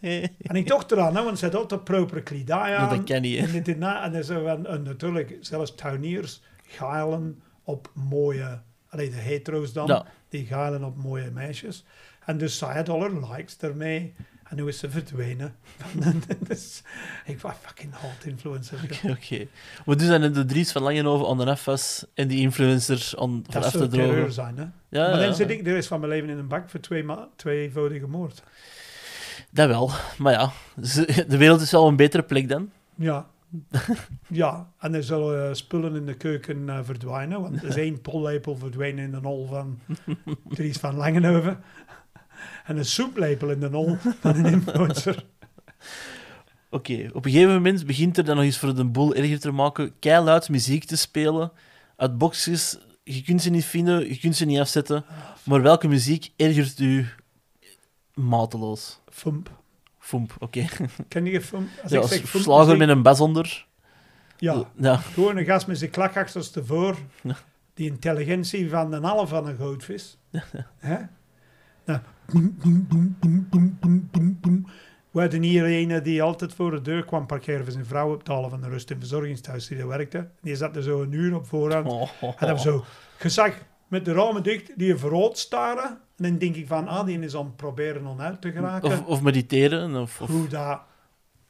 en 0.48 0.56
ik 0.56 0.66
toch 0.66 0.90
eraan, 0.90 1.12
want 1.12 1.38
ze 1.38 1.44
had 1.44 1.54
altijd 1.54 1.84
proper 1.84 2.22
kledij 2.22 2.76
aan. 2.76 3.04
dat 3.06 3.20
niet, 3.20 3.38
hè. 3.38 3.46
En, 3.46 3.52
dit 3.52 3.68
en 3.68 3.80
dat. 3.80 4.12
en, 4.12 4.24
zo 4.24 4.46
en 4.46 4.82
natuurlijk, 4.82 5.36
zelfs 5.40 5.74
tuiniers 5.74 6.42
geilen 6.66 7.42
op 7.64 7.90
mooie... 7.94 8.60
Allee, 8.88 9.10
de 9.10 9.16
hetero's 9.16 9.72
dan, 9.72 10.06
die 10.28 10.46
geilen 10.46 10.84
op 10.84 10.96
mooie 10.96 11.30
meisjes. 11.30 11.84
En 12.24 12.38
dus 12.38 12.58
zij 12.58 12.74
had 12.74 12.88
al 12.88 13.00
haar 13.00 13.36
likes 13.36 13.56
ermee. 13.58 14.14
En 14.52 14.58
nu 14.58 14.68
is 14.68 14.78
ze 14.78 14.90
verdwenen. 14.90 15.54
dus, 16.48 16.82
ik 17.24 17.40
was 17.40 17.54
fucking 17.60 17.94
hot 17.94 18.24
influencer. 18.24 18.78
Oké. 19.08 19.46
Maar 19.84 19.96
dus 19.96 20.06
zijn 20.06 20.32
de 20.32 20.44
Dries 20.44 20.72
van 20.72 20.82
Langenhoven 20.82 21.26
aan 21.28 21.38
de 21.38 22.06
en 22.14 22.28
die 22.28 22.40
influencer 22.40 23.12
aan 23.18 23.44
van 23.44 23.44
Dat 23.50 23.70
zou 23.70 23.84
te 23.84 23.96
terreur 23.96 24.30
zijn, 24.30 24.56
hè? 24.56 24.62
Ja, 24.62 24.70
maar 24.88 25.20
ja, 25.20 25.26
dan 25.26 25.34
zit 25.34 25.50
ik 25.50 25.64
de 25.64 25.72
rest 25.72 25.88
van 25.88 26.00
mijn 26.00 26.12
leven 26.12 26.28
in 26.28 26.38
een 26.38 26.48
bak 26.48 26.70
voor 26.70 26.80
twee, 26.80 27.04
tweevoudige 27.36 28.06
moord. 28.06 28.42
Dat 29.50 29.68
wel. 29.68 29.90
Maar 30.18 30.32
ja, 30.32 30.52
de 31.28 31.36
wereld 31.36 31.60
is 31.60 31.70
wel 31.70 31.88
een 31.88 31.96
betere 31.96 32.22
plek 32.22 32.48
dan. 32.48 32.70
Ja. 32.94 33.26
ja, 34.42 34.70
en 34.78 34.94
er 34.94 35.04
zullen 35.04 35.48
eh, 35.48 35.54
spullen 35.54 35.96
in 35.96 36.06
de 36.06 36.14
keuken 36.14 36.68
eh, 36.68 36.78
verdwijnen, 36.82 37.40
want 37.40 37.62
er 37.62 37.68
is 37.68 37.76
één 37.86 38.00
pollepel 38.00 38.56
verdwenen 38.56 39.04
in 39.04 39.10
de 39.10 39.20
nol 39.20 39.46
van 39.46 39.78
Dries 40.48 40.76
van 40.76 40.94
Langenhoven. 40.94 41.58
En 42.64 42.76
een 42.76 42.84
soeplepel 42.84 43.50
in 43.50 43.60
de 43.60 43.70
nol 43.70 43.96
van 44.20 44.36
een 44.36 44.52
influencer. 44.52 45.24
Oké, 46.70 47.08
op 47.12 47.24
een 47.24 47.30
gegeven 47.30 47.52
moment 47.52 47.86
begint 47.86 48.18
er 48.18 48.24
dan 48.24 48.36
nog 48.36 48.44
eens 48.44 48.58
voor 48.58 48.74
de 48.74 48.84
boel 48.84 49.14
erger 49.14 49.40
te 49.40 49.50
maken 49.50 49.92
keiluid 49.98 50.48
muziek 50.48 50.84
te 50.84 50.96
spelen 50.96 51.52
uit 51.96 52.18
boxjes. 52.18 52.78
Je 53.04 53.22
kunt 53.22 53.42
ze 53.42 53.50
niet 53.50 53.64
vinden, 53.64 54.08
je 54.08 54.18
kunt 54.18 54.36
ze 54.36 54.44
niet 54.44 54.58
afzetten. 54.58 55.04
Maar 55.44 55.62
welke 55.62 55.88
muziek 55.88 56.32
ergert 56.36 56.78
u 56.78 57.06
mateloos? 58.14 59.00
Fump. 59.10 59.60
Fump, 59.98 60.36
oké. 60.38 60.66
Ken 61.08 61.24
je 61.24 61.40
Fump? 61.40 61.68
Als 61.82 61.90
Ja, 61.90 61.96
ik 61.96 62.02
als 62.02 62.12
zeg 62.12 62.28
Fump 62.28 62.44
slager 62.44 62.76
met 62.76 62.88
een 62.88 63.02
bas 63.02 63.20
onder. 63.20 63.66
Ja, 64.36 64.64
ja. 64.76 64.96
gewoon 64.96 65.36
een 65.36 65.44
gast 65.44 65.66
met 65.66 65.78
zijn 65.78 65.90
klak 65.90 66.16
achterstevoor. 66.16 66.96
Ja. 67.22 67.36
Die 67.74 67.90
intelligentie 67.90 68.68
van 68.68 68.92
een 68.92 69.04
half 69.04 69.28
van 69.28 69.46
een 69.46 69.56
goudvis. 69.56 70.18
Hè? 70.78 70.96
We 75.10 75.20
hadden 75.20 75.42
hier 75.42 75.64
een 75.64 76.02
die 76.02 76.22
altijd 76.22 76.54
voor 76.54 76.70
de 76.70 76.80
deur 76.80 77.04
kwam 77.04 77.26
parkeren 77.26 77.62
voor 77.62 77.72
zijn 77.72 77.86
vrouw 77.86 78.12
op 78.12 78.24
talen 78.24 78.50
van 78.50 78.60
de 78.60 78.68
rust- 78.68 78.90
in 78.90 78.98
verzorgingshuis 78.98 79.66
die 79.66 79.78
daar 79.78 79.88
werkte. 79.88 80.28
Die 80.40 80.56
zat 80.56 80.76
er 80.76 80.82
zo 80.82 81.02
een 81.02 81.12
uur 81.12 81.34
op 81.34 81.46
voorhand. 81.46 81.86
Oh. 81.86 82.02
en 82.20 82.34
hebben 82.36 82.60
zo 82.60 82.84
gezag 83.16 83.54
met 83.88 84.04
de 84.04 84.12
ramen 84.12 84.42
dicht, 84.42 84.78
die 84.78 84.96
verrood 84.96 85.38
staren. 85.38 85.84
En 86.16 86.28
dan 86.28 86.38
denk 86.38 86.56
ik 86.56 86.66
van, 86.66 86.88
ah, 86.88 87.06
die 87.06 87.18
is 87.18 87.34
om 87.34 87.56
proberen 87.56 88.06
om 88.06 88.20
uit 88.20 88.40
te 88.40 88.52
geraken. 88.52 89.06
Of, 89.06 89.22
mediteren. 89.22 89.96
Of. 89.96 90.18
Hoe 90.18 90.46
dat 90.46 90.80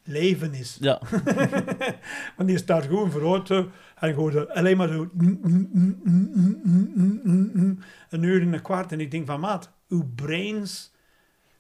leven 0.05 0.55
is. 0.55 0.77
Ja. 0.81 1.01
Want 2.37 2.49
die 2.49 2.59
staat 2.59 2.85
gewoon 2.85 3.11
vooruit 3.11 3.51
en 3.51 4.15
gewoon 4.15 4.55
alleen 4.55 4.77
maar 4.77 4.89
zo 4.89 5.11
een 8.09 8.23
uur 8.23 8.41
en 8.41 8.53
een 8.53 8.63
kwart. 8.63 8.93
En 8.93 9.01
ik 9.01 9.11
denk 9.11 9.27
van 9.27 9.41
maat, 9.41 9.71
uw 9.89 10.11
brains... 10.15 10.91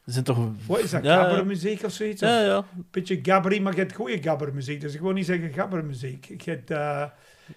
Zijn 0.04 0.24
toch... 0.24 0.48
Wat 0.66 0.78
is 0.78 0.90
dat, 0.90 1.06
gabbermuziek 1.06 1.82
of 1.84 1.92
zoiets? 1.92 2.20
Ja, 2.20 2.40
ja. 2.40 2.56
Een 2.56 2.86
beetje 2.90 3.18
gabberie, 3.22 3.60
maar 3.60 3.72
je 3.74 3.78
hebt 3.78 3.94
goede 3.94 4.22
gabbermuziek. 4.22 4.80
Dus 4.80 4.94
ik 4.94 5.00
wil 5.00 5.12
niet 5.12 5.26
zeggen 5.26 5.52
gabbermuziek. 5.52 6.28
Ik 6.28 6.42
heb... 6.42 6.70
Eh, 6.70 7.04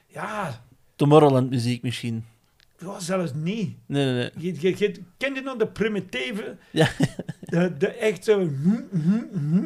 ja... 0.08 0.62
Tomorrowland 0.96 1.50
muziek 1.50 1.82
misschien. 1.82 2.26
Ja, 2.78 3.00
zelfs 3.00 3.34
niet. 3.34 3.78
Nee, 3.86 4.06
nee, 4.06 4.14
nee. 4.14 4.54
Je, 4.54 5.02
ken 5.18 5.34
je 5.34 5.42
nog 5.42 5.58
de 5.58 5.68
primitieve? 5.68 6.58
Ja. 6.72 6.88
De, 7.40 7.78
de 7.78 7.88
echt 7.88 8.26
hm, 8.26 8.50
hm, 8.92 9.24
hm. 9.34 9.66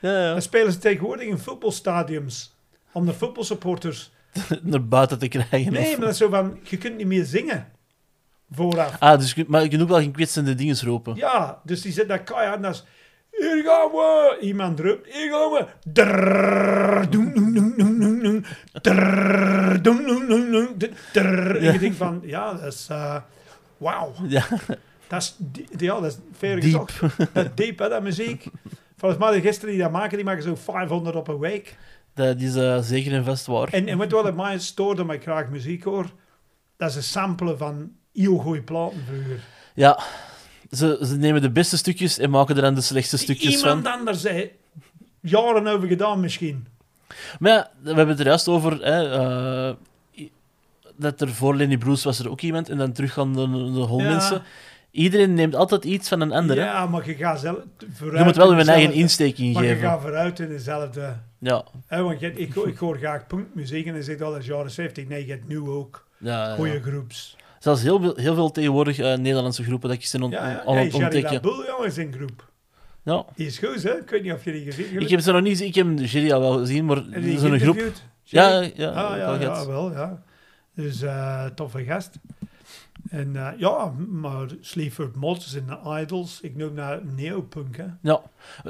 Ja, 0.00 0.40
spelen 0.40 0.72
ze 0.72 0.78
tegenwoordig 0.78 1.26
in 1.26 1.38
voetbalstadiums. 1.38 2.54
Om 2.92 3.06
de 3.06 3.12
voetbalsupporters... 3.12 4.10
Naar 4.62 4.84
buiten 4.84 5.18
te 5.18 5.28
krijgen. 5.28 5.72
Nee, 5.72 5.82
of- 5.82 5.90
maar 5.90 6.00
dat 6.00 6.10
is 6.10 6.16
zo 6.18 6.28
van... 6.28 6.58
Je 6.62 6.76
kunt 6.78 6.96
niet 6.96 7.06
meer 7.06 7.24
zingen. 7.24 7.66
Vooraf. 8.52 8.96
Ah, 8.98 9.18
dus 9.18 9.34
maar 9.46 9.62
je 9.62 9.68
kunt 9.68 9.82
ook 9.82 9.88
wel 9.88 9.98
geen 9.98 10.12
kwetsende 10.12 10.54
dingen 10.54 10.76
roepen. 10.84 11.14
Ja, 11.16 11.60
dus 11.64 11.80
die 11.82 11.92
zit 11.92 12.08
daar 12.08 12.22
keihard 12.22 12.64
is... 12.66 12.84
Hier 13.30 13.62
gaan 13.64 13.90
we! 13.90 14.38
Iemand 14.40 14.80
roept, 14.80 15.06
hier 15.14 15.30
gaan 15.30 15.50
we! 15.50 15.66
Drrrr, 15.92 17.10
doen, 17.10 17.32
doen, 17.34 17.74
doen. 18.22 18.44
Drrrr, 18.82 19.82
doen, 19.82 19.96
doen, 20.06 20.26
doen, 20.28 20.50
doen, 20.50 20.78
doen, 20.78 20.94
drrrr. 21.12 21.56
En 21.56 21.72
je 21.72 21.78
denkt 21.78 21.96
van, 21.96 22.20
ja, 22.24 22.52
dat 22.54 22.72
is... 22.72 22.88
Wauw. 23.76 24.12
Ja, 24.28 24.44
Dat 25.08 25.22
is, 25.22 25.34
die- 25.38 25.66
ja, 25.76 26.00
dat 26.00 26.18
is 26.40 26.62
gezocht. 26.62 27.00
Dat 27.32 27.56
diep, 27.56 27.78
hè, 27.78 27.88
dat 27.88 28.02
muziek. 28.02 28.44
Volgens 29.00 29.20
mij 29.20 29.32
de 29.32 29.40
gisteren 29.40 29.74
die 29.74 29.82
dat 29.82 29.90
maken, 29.90 30.16
die 30.16 30.24
maken 30.24 30.42
zo 30.42 30.54
500 30.54 31.16
op 31.16 31.28
een 31.28 31.38
week. 31.38 31.76
Dat 32.14 32.40
is 32.40 32.54
eh, 32.54 32.78
zeker 32.80 33.12
en 33.12 33.24
vast 33.24 33.46
waar. 33.46 33.68
En, 33.68 33.88
en 33.88 33.98
weet 33.98 34.12
wat 34.12 34.24
het 34.24 34.36
mij 34.36 34.58
stoorde, 34.58 35.04
maar 35.04 35.14
ik 35.14 35.22
graag 35.22 35.48
muziek 35.48 35.84
hoor? 35.84 36.10
Dat 36.76 36.90
is 36.90 36.96
een 36.96 37.02
samplen 37.02 37.58
van 37.58 37.92
heel 38.12 38.36
goede 38.36 38.62
platen 38.62 39.04
vroeger. 39.06 39.40
Ja, 39.74 40.00
ze, 40.70 40.98
ze 41.02 41.16
nemen 41.16 41.42
de 41.42 41.50
beste 41.50 41.76
stukjes 41.76 42.18
en 42.18 42.30
maken 42.30 42.56
er 42.56 42.62
dan 42.62 42.74
de 42.74 42.80
slechtste 42.80 43.16
stukjes 43.16 43.56
Iemand 43.56 43.82
van. 43.82 43.92
anders 43.92 44.20
zei, 44.20 44.50
jaren 45.20 45.66
over 45.66 45.88
gedaan 45.88 46.20
misschien. 46.20 46.66
Maar 47.38 47.52
ja, 47.52 47.70
we 47.82 47.88
hebben 47.88 48.08
het 48.08 48.20
er 48.20 48.26
juist 48.26 48.48
over... 48.48 48.84
Hè, 48.84 49.12
eh, 49.12 49.74
dat 50.96 51.20
er 51.20 51.28
voor 51.28 51.56
Lenny 51.56 51.78
Bruce 51.78 52.04
was 52.04 52.18
er 52.18 52.30
ook 52.30 52.40
iemand 52.40 52.68
en 52.68 52.78
dan 52.78 52.92
terug 52.92 53.12
gaan 53.12 53.32
de, 53.32 53.48
de 53.72 54.02
Ja. 54.02 54.42
Iedereen 54.90 55.34
neemt 55.34 55.54
altijd 55.54 55.84
iets 55.84 56.08
van 56.08 56.20
een 56.20 56.32
ander. 56.32 56.56
Ja, 56.56 56.86
maar 56.86 57.06
je 57.08 57.14
gaat 57.14 57.40
zelf 57.40 57.58
vooruit. 57.92 58.18
Je 58.18 58.24
moet 58.24 58.36
wel 58.36 58.56
je 58.56 58.64
eigen 58.64 58.92
insteek 58.94 59.38
Maar 59.38 59.64
je 59.64 59.76
gaat 59.76 60.00
vooruit 60.00 60.38
in 60.40 60.48
dezelfde... 60.48 61.16
Ja, 61.38 61.64
want 61.88 62.20
je, 62.20 62.32
ik, 62.32 62.54
ik 62.54 62.76
hoor 62.78 62.96
graag 62.98 63.26
punkmuziek 63.26 63.86
en 63.86 63.92
dan 63.94 64.02
zegt 64.02 64.22
al 64.22 64.30
dat 64.30 64.40
is 64.40 64.46
jaren 64.46 64.70
70. 64.70 65.08
Nee, 65.08 65.26
je 65.26 65.32
hebt 65.32 65.48
nu 65.48 65.58
ook 65.60 66.06
ja, 66.18 66.48
ja. 66.48 66.54
goede 66.54 66.80
groeps. 66.82 67.36
Zelfs 67.58 67.82
heel, 67.82 68.00
veel- 68.00 68.16
heel 68.16 68.34
veel 68.34 68.50
tegenwoordig 68.50 68.98
eh, 68.98 69.16
Nederlandse 69.16 69.62
groepen 69.62 69.88
dat 69.88 69.98
ik 69.98 70.04
ze 70.04 70.22
on, 70.22 70.30
Ja, 70.30 70.38
aan 70.64 70.74
Hey, 70.74 70.82
het 70.84 70.92
Jerry 70.92 71.04
ontdekken. 71.04 71.32
Laboul, 71.32 71.66
jongen, 71.66 71.86
is 71.86 71.98
in 71.98 72.12
groep. 72.12 72.48
Ja. 73.04 73.24
Die 73.34 73.46
is 73.46 73.58
goed, 73.58 73.82
hè? 73.82 73.90
Ik 73.98 74.10
weet 74.10 74.22
niet 74.22 74.32
of 74.32 74.44
je 74.44 74.52
die 74.52 74.64
gezien. 74.64 75.00
Ik 75.00 75.08
heb 75.08 75.20
ze 75.20 75.32
nog 75.32 75.42
niet 75.42 75.50
gezien. 75.50 75.66
Ik 75.68 75.74
heb 75.74 75.86
Jerry 76.08 76.32
al 76.32 76.40
wel 76.40 76.58
gezien, 76.58 76.84
maar 76.84 77.20
je 77.20 77.38
zo'n 77.38 77.58
groep... 77.58 77.92
Ja, 78.22 78.60
ja, 78.74 78.88
Ah, 78.88 79.16
ja, 79.16 79.34
ja, 79.40 79.66
wel, 79.66 79.92
ja. 79.92 80.22
Dus 80.74 81.02
eh 81.02 81.44
toffe 81.54 81.84
gast. 81.84 82.18
En 83.08 83.36
eh, 83.36 83.48
ja, 83.58 83.92
maar 84.08 84.46
Sleaford 84.60 85.16
Mods 85.16 85.52
de 85.52 85.62
Idols. 86.00 86.40
Ik 86.40 86.56
noem 86.56 86.74
dat 86.74 87.04
neopunk, 87.04 87.76
hè. 87.76 87.84
Ja, 88.02 88.20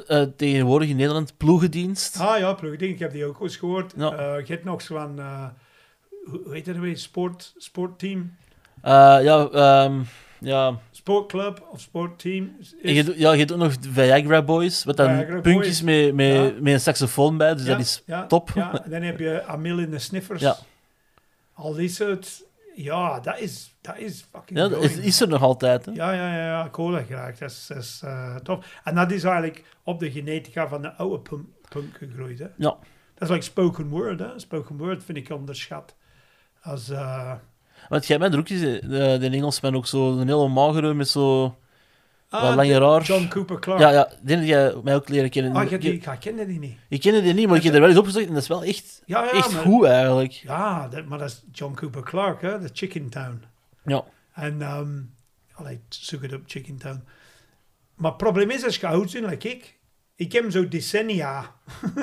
eh, 0.06 0.22
tegenwoordig 0.36 0.88
in 0.88 0.96
Nederland 0.96 1.36
ploegendienst. 1.36 2.20
Ah 2.20 2.38
ja, 2.38 2.52
plugding, 2.54 2.92
ik 2.92 2.98
heb 2.98 3.12
die 3.12 3.24
ook 3.24 3.40
eens 3.40 3.56
gehoord. 3.56 3.92
Ja. 3.96 4.12
Eh, 4.12 4.46
je 4.46 4.52
hebt 4.52 4.64
nog 4.64 4.82
zo 4.82 4.94
van, 4.94 5.18
eh, 5.18 5.46
hoe 6.24 6.40
heet 6.54 6.64
dat 6.64 6.76
weer, 6.76 6.98
sport, 6.98 7.54
sportteam? 7.56 8.34
Ja, 8.82 9.48
ehm, 9.52 10.00
ja. 10.38 10.78
Sportclub 10.90 11.66
of 11.70 11.80
sportteam? 11.80 12.56
Is- 12.60 12.74
En 12.82 12.94
je, 12.94 13.04
doet- 13.04 13.18
ja, 13.18 13.32
je 13.32 13.38
hebt 13.38 13.52
ook 13.52 13.58
nog 13.58 13.74
Viagra 13.80 14.42
Boys, 14.42 14.84
wat 14.84 14.96
dan 14.96 15.14
Viagra 15.14 15.40
punkjes 15.40 15.82
Boys. 15.82 16.12
met, 16.12 16.14
met, 16.14 16.34
Ja. 16.54 16.60
met 16.60 16.72
een 16.72 16.80
saxofoon 16.80 17.36
bij, 17.36 17.54
dus 17.54 17.64
Ja, 17.64 17.70
dat 17.70 17.80
is 17.80 18.02
top. 18.28 18.50
Ja, 18.54 18.84
en 18.84 18.90
dan 18.90 19.02
heb 19.02 19.18
je 19.18 19.44
Amil 19.44 19.78
in 19.78 19.90
de 19.90 19.98
Sniffers. 19.98 20.40
Ja. 20.40 20.56
Al 21.54 21.72
die 21.74 21.88
soort... 21.88 22.48
Ja, 22.74 23.20
dat 23.20 23.38
is, 23.38 23.76
dat 23.80 23.98
is 23.98 24.26
fucking 24.32 24.58
Ja, 24.58 24.68
dat 24.68 24.82
is, 24.82 24.96
is 24.96 25.20
er 25.20 25.28
nog 25.28 25.42
altijd. 25.42 25.86
Hè? 25.86 25.92
Ja, 25.92 26.12
ja, 26.12 26.36
ja, 26.36 26.46
ja, 26.46 26.64
ik 26.64 26.74
hoor 26.74 26.92
dat 26.92 27.06
graag. 27.06 27.38
Dat 27.38 27.50
is, 27.50 27.66
dat 27.66 27.76
is 27.76 28.00
eh, 28.04 28.36
tof. 28.36 28.80
En 28.84 28.94
dat 28.94 29.10
is 29.10 29.24
eigenlijk 29.24 29.64
op 29.84 29.98
de 29.98 30.10
genetica 30.10 30.68
van 30.68 30.82
de 30.82 30.92
oude 30.92 31.18
punk, 31.18 31.46
punk 31.68 31.96
gegroeid. 31.96 32.38
Hè? 32.38 32.46
Ja. 32.56 32.76
Dat 33.14 33.28
is 33.28 33.28
like 33.28 33.44
spoken 33.44 33.88
word. 33.88 34.20
Hè? 34.20 34.38
Spoken 34.38 34.76
word 34.76 35.04
vind 35.04 35.18
ik 35.18 35.30
onderschat. 35.30 35.96
Als, 36.62 36.88
eh, 36.88 37.32
Want 37.88 38.06
jij 38.06 38.18
bent 38.18 38.32
er 38.32 38.38
ook 38.38 38.46
de, 38.46 38.80
de 39.20 39.28
Engelsman 39.30 39.76
ook 39.76 39.86
zo, 39.86 40.18
een 40.18 40.28
hele 40.28 40.48
magere 40.48 40.94
met 40.94 41.08
zo 41.08 41.56
ah, 42.30 42.42
wat 42.42 42.54
langer. 42.54 43.02
John 43.02 43.28
Cooper 43.28 43.58
Clarke. 43.58 43.82
Ja, 43.82 43.90
ja, 43.90 44.08
dat 44.22 44.46
jij 44.46 44.74
mij 44.82 44.94
ook 44.94 45.08
leren 45.08 45.30
kennen. 45.30 45.52
Ah, 45.52 45.62
ik, 45.62 45.70
heb 45.70 45.80
die, 45.80 45.92
ik, 45.92 46.06
ik 46.06 46.20
kende 46.20 46.46
die 46.46 46.58
niet. 46.58 46.76
ik 46.88 47.00
kende 47.00 47.22
die 47.22 47.34
niet, 47.34 47.48
maar 47.48 47.56
ik 47.56 47.62
heb 47.62 47.74
er 47.74 47.80
wel 47.80 47.88
eens 47.88 47.98
opgezocht 47.98 48.26
en 48.26 48.32
dat 48.32 48.42
is 48.42 48.48
wel 48.48 48.64
echt, 48.64 49.02
Ja, 49.06 49.24
ja, 49.24 49.30
echt 49.30 49.52
maar, 49.52 49.62
goed 49.62 49.84
eigenlijk. 49.84 50.32
Ja, 50.32 50.88
dat, 50.88 51.04
maar 51.04 51.18
dat 51.18 51.28
is 51.28 51.44
John 51.52 51.74
Cooper 51.74 52.02
Clarke, 52.02 52.46
hè? 52.46 52.58
de 52.58 52.70
Chicken 52.72 53.08
Town. 53.08 53.42
Ja. 53.84 54.04
En, 54.34 54.62
allee, 55.54 55.80
zoek 55.88 56.22
het 56.22 56.32
op 56.32 56.42
Chicken 56.46 56.78
Town. 56.78 57.04
Maar 57.94 58.10
het 58.10 58.20
probleem 58.20 58.50
is, 58.50 58.64
als 58.64 58.76
je 58.76 58.86
oud 58.86 59.12
bent, 59.12 59.26
like 59.26 59.48
ik, 59.48 59.78
ik 60.14 60.32
heb 60.32 60.50
zo 60.50 60.68
decennia 60.68 61.54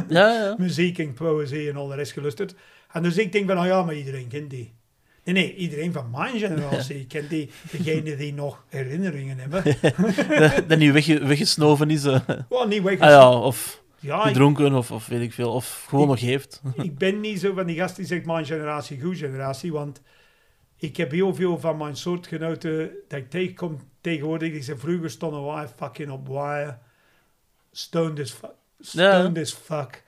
Ja, 0.09 0.31
ja. 0.31 0.55
muziek 0.65 0.97
en 0.97 1.13
poëzie 1.13 1.69
en 1.69 1.75
al 1.75 1.87
de 1.87 1.95
rest 1.95 2.11
gelusterd. 2.11 2.55
En 2.91 3.03
dus 3.03 3.17
ik 3.17 3.31
denk 3.31 3.45
van, 3.45 3.55
nou 3.55 3.67
ja, 3.67 3.83
maar 3.83 3.95
iedereen 3.95 4.27
kent 4.27 4.49
die. 4.49 4.76
Nee, 5.33 5.35
nee, 5.35 5.55
iedereen 5.55 5.91
van 5.93 6.09
mijn 6.09 6.39
generatie 6.39 7.05
kent 7.05 7.29
die. 7.29 7.49
Degene 7.71 8.15
die 8.15 8.33
nog 8.33 8.63
herinneringen 8.69 9.37
hebben. 9.37 9.63
dat, 10.67 10.79
niet 10.79 10.91
wegge, 10.91 11.25
weggesnoven 11.25 11.89
is. 11.89 12.03
Wel, 12.49 12.67
niet 12.67 12.83
weg. 12.83 12.99
Ah 12.99 13.09
ja, 13.09 13.31
of 13.31 13.83
ja, 13.99 14.21
ik, 14.21 14.27
gedronken, 14.27 14.73
of, 14.73 14.91
of 14.91 15.07
weet 15.07 15.21
ik 15.21 15.33
veel. 15.33 15.53
Of 15.53 15.85
gewoon 15.87 16.03
Ik- 16.03 16.09
nog 16.09 16.19
heeft. 16.19 16.61
ik 16.75 16.97
ben 16.97 17.19
niet 17.19 17.39
zo 17.39 17.53
van 17.53 17.65
die 17.65 17.75
gast 17.75 17.95
die 17.95 18.05
zegt 18.05 18.25
mijn 18.25 18.45
generatie, 18.45 19.01
goed 19.01 19.17
generatie. 19.17 19.71
Want 19.71 20.01
ik 20.77 20.97
heb 20.97 21.11
heel 21.11 21.35
veel 21.35 21.59
van 21.59 21.77
mijn 21.77 21.95
soortgenoten 21.95 22.89
dat 23.07 23.19
ik 23.19 23.29
tegenkom 23.29 23.79
tegenwoordig. 24.01 24.51
Die 24.51 24.61
zeggen, 24.63 24.83
vroeger 24.85 25.09
stonden 25.09 25.45
wij 25.45 25.67
fucking 25.67 26.11
op 26.11 26.27
wire. 26.27 26.77
Stoned 27.71 28.19
as 28.19 28.31
fuck. 28.31 28.53
Stoned 28.79 29.37
as 29.37 29.53
fuck. 29.53 30.03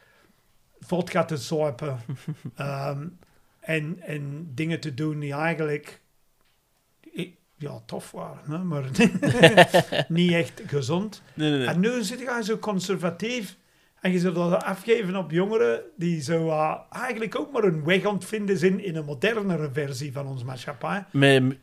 Vodka 0.80 1.26
te 1.26 1.38
zuipen. 1.38 2.00
Ehm, 2.56 3.08
en, 3.70 4.00
en 4.00 4.52
dingen 4.54 4.80
te 4.80 4.94
doen 4.94 5.20
die 5.20 5.34
eigenlijk... 5.34 6.02
Ja, 7.58 7.82
tof 7.86 8.12
waren, 8.12 8.52
hè, 8.52 8.58
maar 8.58 8.84
niet 10.08 10.32
echt 10.32 10.62
gezond. 10.65 11.22
Nee, 11.34 11.50
nee, 11.50 11.60
nee. 11.60 11.67
En 11.67 11.80
nu 11.80 12.04
zit 12.04 12.20
je 12.20 12.42
zo 12.44 12.58
conservatief 12.58 13.58
en 14.02 14.12
je 14.12 14.20
zult 14.20 14.36
dat 14.36 14.63
afgeven 14.63 15.15
op 15.15 15.32
jongeren 15.32 15.82
die 15.98 16.22
zo 16.22 16.48
uh, 16.48 16.76
eigenlijk 16.92 17.40
ook 17.40 17.52
maar 17.52 17.63
een 17.63 17.84
weg 17.84 18.06
aan 18.06 18.13
het 18.13 18.26
vinden 18.26 18.58
zijn 18.58 18.84
in 18.84 18.96
een 18.96 19.06
modernere 19.06 19.70
versie 19.74 20.12
van 20.12 20.28
onze 20.28 20.46
maatschappij. 20.46 21.06
Met, 21.12 21.58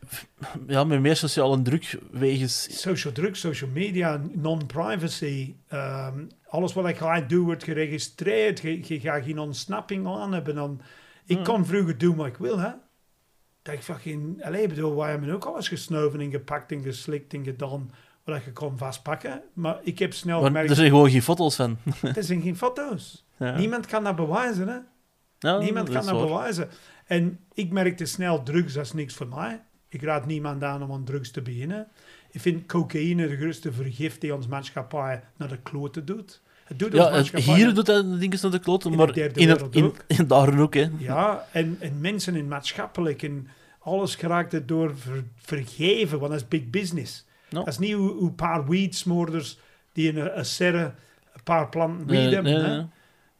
ja, 0.67 0.83
met 0.83 1.01
meer 1.01 1.15
sociale 1.15 1.61
druk 1.61 1.97
wegens... 2.11 2.81
Social 2.81 3.13
druk, 3.13 3.35
social 3.35 3.69
media, 3.69 4.21
non-privacy. 4.33 5.53
ehm, 5.67 6.25
alles 6.47 6.73
wat 6.73 6.87
ik 6.87 6.97
ga 6.97 7.21
doen 7.21 7.45
wordt 7.45 7.63
geregistreerd. 7.63 8.59
Je, 8.59 8.79
je 8.83 8.99
gaat 8.99 9.23
geen 9.23 9.39
ontsnapping 9.39 10.07
aan 10.07 10.33
hebben. 10.33 10.55
Dan, 10.55 10.81
ik 11.27 11.35
Hmm. 11.35 11.45
kan 11.45 11.65
vroeger 11.65 11.97
doen 11.97 12.15
wat 12.15 12.27
ik 12.27 12.37
wil, 12.37 12.59
hè. 12.59 12.69
Dat 13.61 13.73
ik 13.73 13.81
fucking... 13.81 14.43
Allee, 14.43 14.67
bedoel, 14.67 14.95
wij 14.95 15.09
hebben 15.09 15.29
ook 15.29 15.45
alles 15.45 15.67
gesnoven 15.67 16.19
en 16.19 16.31
gepakt 16.31 16.71
en 16.71 16.81
geslikt 16.81 17.33
en 17.33 17.43
gedaan 17.43 17.91
wat 18.23 18.43
je 18.43 18.51
kon 18.53 18.77
vastpakken. 18.77 19.41
Maar 19.53 19.79
ik 19.83 19.99
heb 19.99 20.13
snel 20.13 20.37
Maar 20.39 20.47
gemerkt... 20.47 20.69
er 20.69 20.75
zijn 20.75 20.89
gewoon 20.89 21.09
geen 21.09 21.21
foto's 21.21 21.55
van. 21.55 21.77
Het 22.01 22.25
zijn 22.31 22.41
geen 22.41 22.57
foto's. 22.57 23.25
Ja. 23.37 23.57
Niemand 23.57 23.85
kan 23.85 24.03
dat 24.03 24.15
bewijzen, 24.15 24.67
hè? 24.67 24.77
Ja, 25.39 25.57
Niemand 25.57 25.87
dat 25.87 25.95
kan 25.95 26.05
dat 26.05 26.15
waar. 26.21 26.27
bewijzen. 26.27 26.69
En 27.05 27.39
ik 27.53 27.71
merkte 27.71 28.05
snel, 28.05 28.43
drugs, 28.43 28.73
dat 28.73 28.85
is 28.85 28.93
niks 28.93 29.13
voor 29.13 29.27
mij. 29.27 29.61
Ik 29.89 30.01
raad 30.01 30.25
niemand 30.25 30.63
aan 30.63 30.83
om 30.83 30.91
aan 30.91 31.03
drugs 31.03 31.31
te 31.31 31.41
beginnen. 31.41 31.87
Ik 32.31 32.41
vind 32.41 32.65
cocaïne 32.65 33.27
de 33.27 33.37
grootste 33.37 33.73
vergif 33.73 34.17
die 34.17 34.35
ons 34.35 34.47
maatschappij 34.47 35.23
naar 35.37 35.47
de 35.47 35.61
kloten 35.61 36.05
doet. 36.05 36.41
Het 36.67 36.79
doet 36.79 36.93
ons 36.93 37.03
Ja, 37.03 37.11
het- 37.11 37.43
hier 37.43 37.73
doet 37.73 37.85
dat 37.85 38.05
naar 38.05 38.51
de 38.51 38.59
kloten, 38.59 38.91
de 38.91 38.97
maar 38.97 39.17
in, 39.17 39.49
het, 39.49 39.63
in, 39.71 39.93
in 40.17 40.27
daar 40.27 40.59
ook, 40.59 40.73
hè. 40.73 40.87
Ja, 40.97 41.47
en, 41.51 41.77
en 41.79 42.01
mensen 42.01 42.35
in 42.35 42.47
maatschappelijk 42.47 43.23
en 43.23 43.47
alles 43.79 44.15
geraakt 44.15 44.51
het 44.51 44.67
door 44.67 44.97
ver- 44.97 45.23
vergeven, 45.35 46.19
want 46.19 46.31
dat 46.31 46.41
is 46.41 46.47
big 46.47 46.69
business. 46.69 47.25
Dat 47.49 47.67
is 47.67 47.77
niet 47.77 47.93
hoe, 47.93 48.21
een 48.21 48.35
paar 48.35 48.67
weedsmoorders 48.67 49.59
die 49.91 50.11
in 50.11 50.17
een, 50.17 50.37
een 50.37 50.45
serre 50.45 50.93
een 51.33 51.43
paar 51.43 51.69
planten 51.69 52.07
weed 52.07 52.31
hebben. 52.33 52.53
nee, 52.53 52.61
hè. 52.61 52.75
nee. 52.77 52.85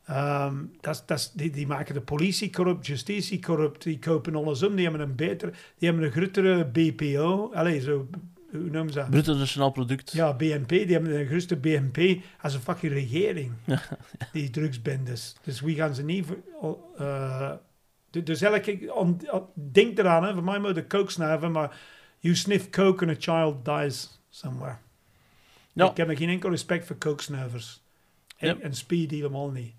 Ehm, 0.05 0.55
dat, 0.81 1.03
dat, 1.05 1.31
die, 1.35 1.49
die 1.49 1.67
maken 1.67 1.93
de 1.93 2.01
politie 2.01 2.49
corrupt, 2.49 2.87
justitie 2.87 3.39
corrupt, 3.41 3.83
die 3.83 3.99
kopen 3.99 4.35
alles 4.35 4.63
om, 4.63 4.75
die 4.75 4.83
hebben 4.87 5.01
een 5.07 5.15
betere, 5.15 5.51
die 5.77 5.89
hebben 5.89 6.05
een 6.07 6.11
grotere 6.11 6.65
BPO, 6.65 7.51
allee, 7.53 7.79
zo, 7.81 8.07
hoe 8.51 8.59
noemen 8.69 8.93
ze 8.93 8.99
dat? 8.99 9.09
Bruto 9.09 9.33
nationaal 9.35 9.71
product. 9.71 10.11
Ja, 10.11 10.33
BNP, 10.33 10.67
die 10.69 10.91
hebben 10.91 11.19
een 11.19 11.25
grootste 11.27 11.55
BNP 11.55 12.23
als 12.41 12.53
een 12.53 12.59
fucking 12.59 12.91
regering, 12.93 13.51
die 14.33 14.49
drugsbendes. 14.49 15.35
Dus 15.43 15.61
wie 15.61 15.75
gaan 15.75 15.95
ze 15.95 16.03
niet... 16.03 16.25
Eh, 16.97 17.51
du- 18.09 18.23
dus 18.23 18.41
elke... 18.41 18.93
On, 18.93 19.19
on- 19.31 19.45
denk 19.71 19.97
eraan, 19.97 20.23
hè, 20.23 20.33
voor 20.33 20.43
mij 20.43 20.59
moet 20.59 20.75
de 20.75 20.87
coke 20.87 21.11
snuiven, 21.11 21.51
maar 21.51 21.79
you 22.19 22.35
sniff 22.35 22.69
coke 22.69 23.05
and 23.07 23.17
a 23.17 23.19
child 23.33 23.65
dies 23.65 24.19
somewhere. 24.29 24.75
Ja. 25.73 25.89
Ik 25.89 25.97
heb 25.97 26.17
geen 26.17 26.29
enkel 26.29 26.49
respect 26.49 26.85
voor 26.87 26.95
kokesnuivers. 26.95 27.81
En, 28.37 28.75
speed 28.75 29.11
helemaal 29.11 29.49
niet. 29.49 29.73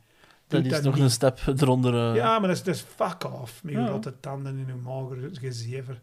dat 0.47 0.65
is 0.65 0.81
nog 0.81 0.95
niet. 0.95 1.03
een 1.03 1.11
stap 1.11 1.39
eronder. 1.63 1.95
eh. 2.11 2.15
Ja, 2.15 2.39
maar 2.39 2.49
dat 2.49 2.57
is, 2.57 2.63
dat 2.63 2.75
is 2.75 2.81
fuck 2.81 3.25
off. 3.41 3.63
Met 3.65 3.75
Ja. 3.75 3.87
rotte 3.87 4.21
tanden 4.21 4.59
in 4.59 4.67
je 4.67 4.75
mager 4.75 5.29
gezever. 5.33 6.01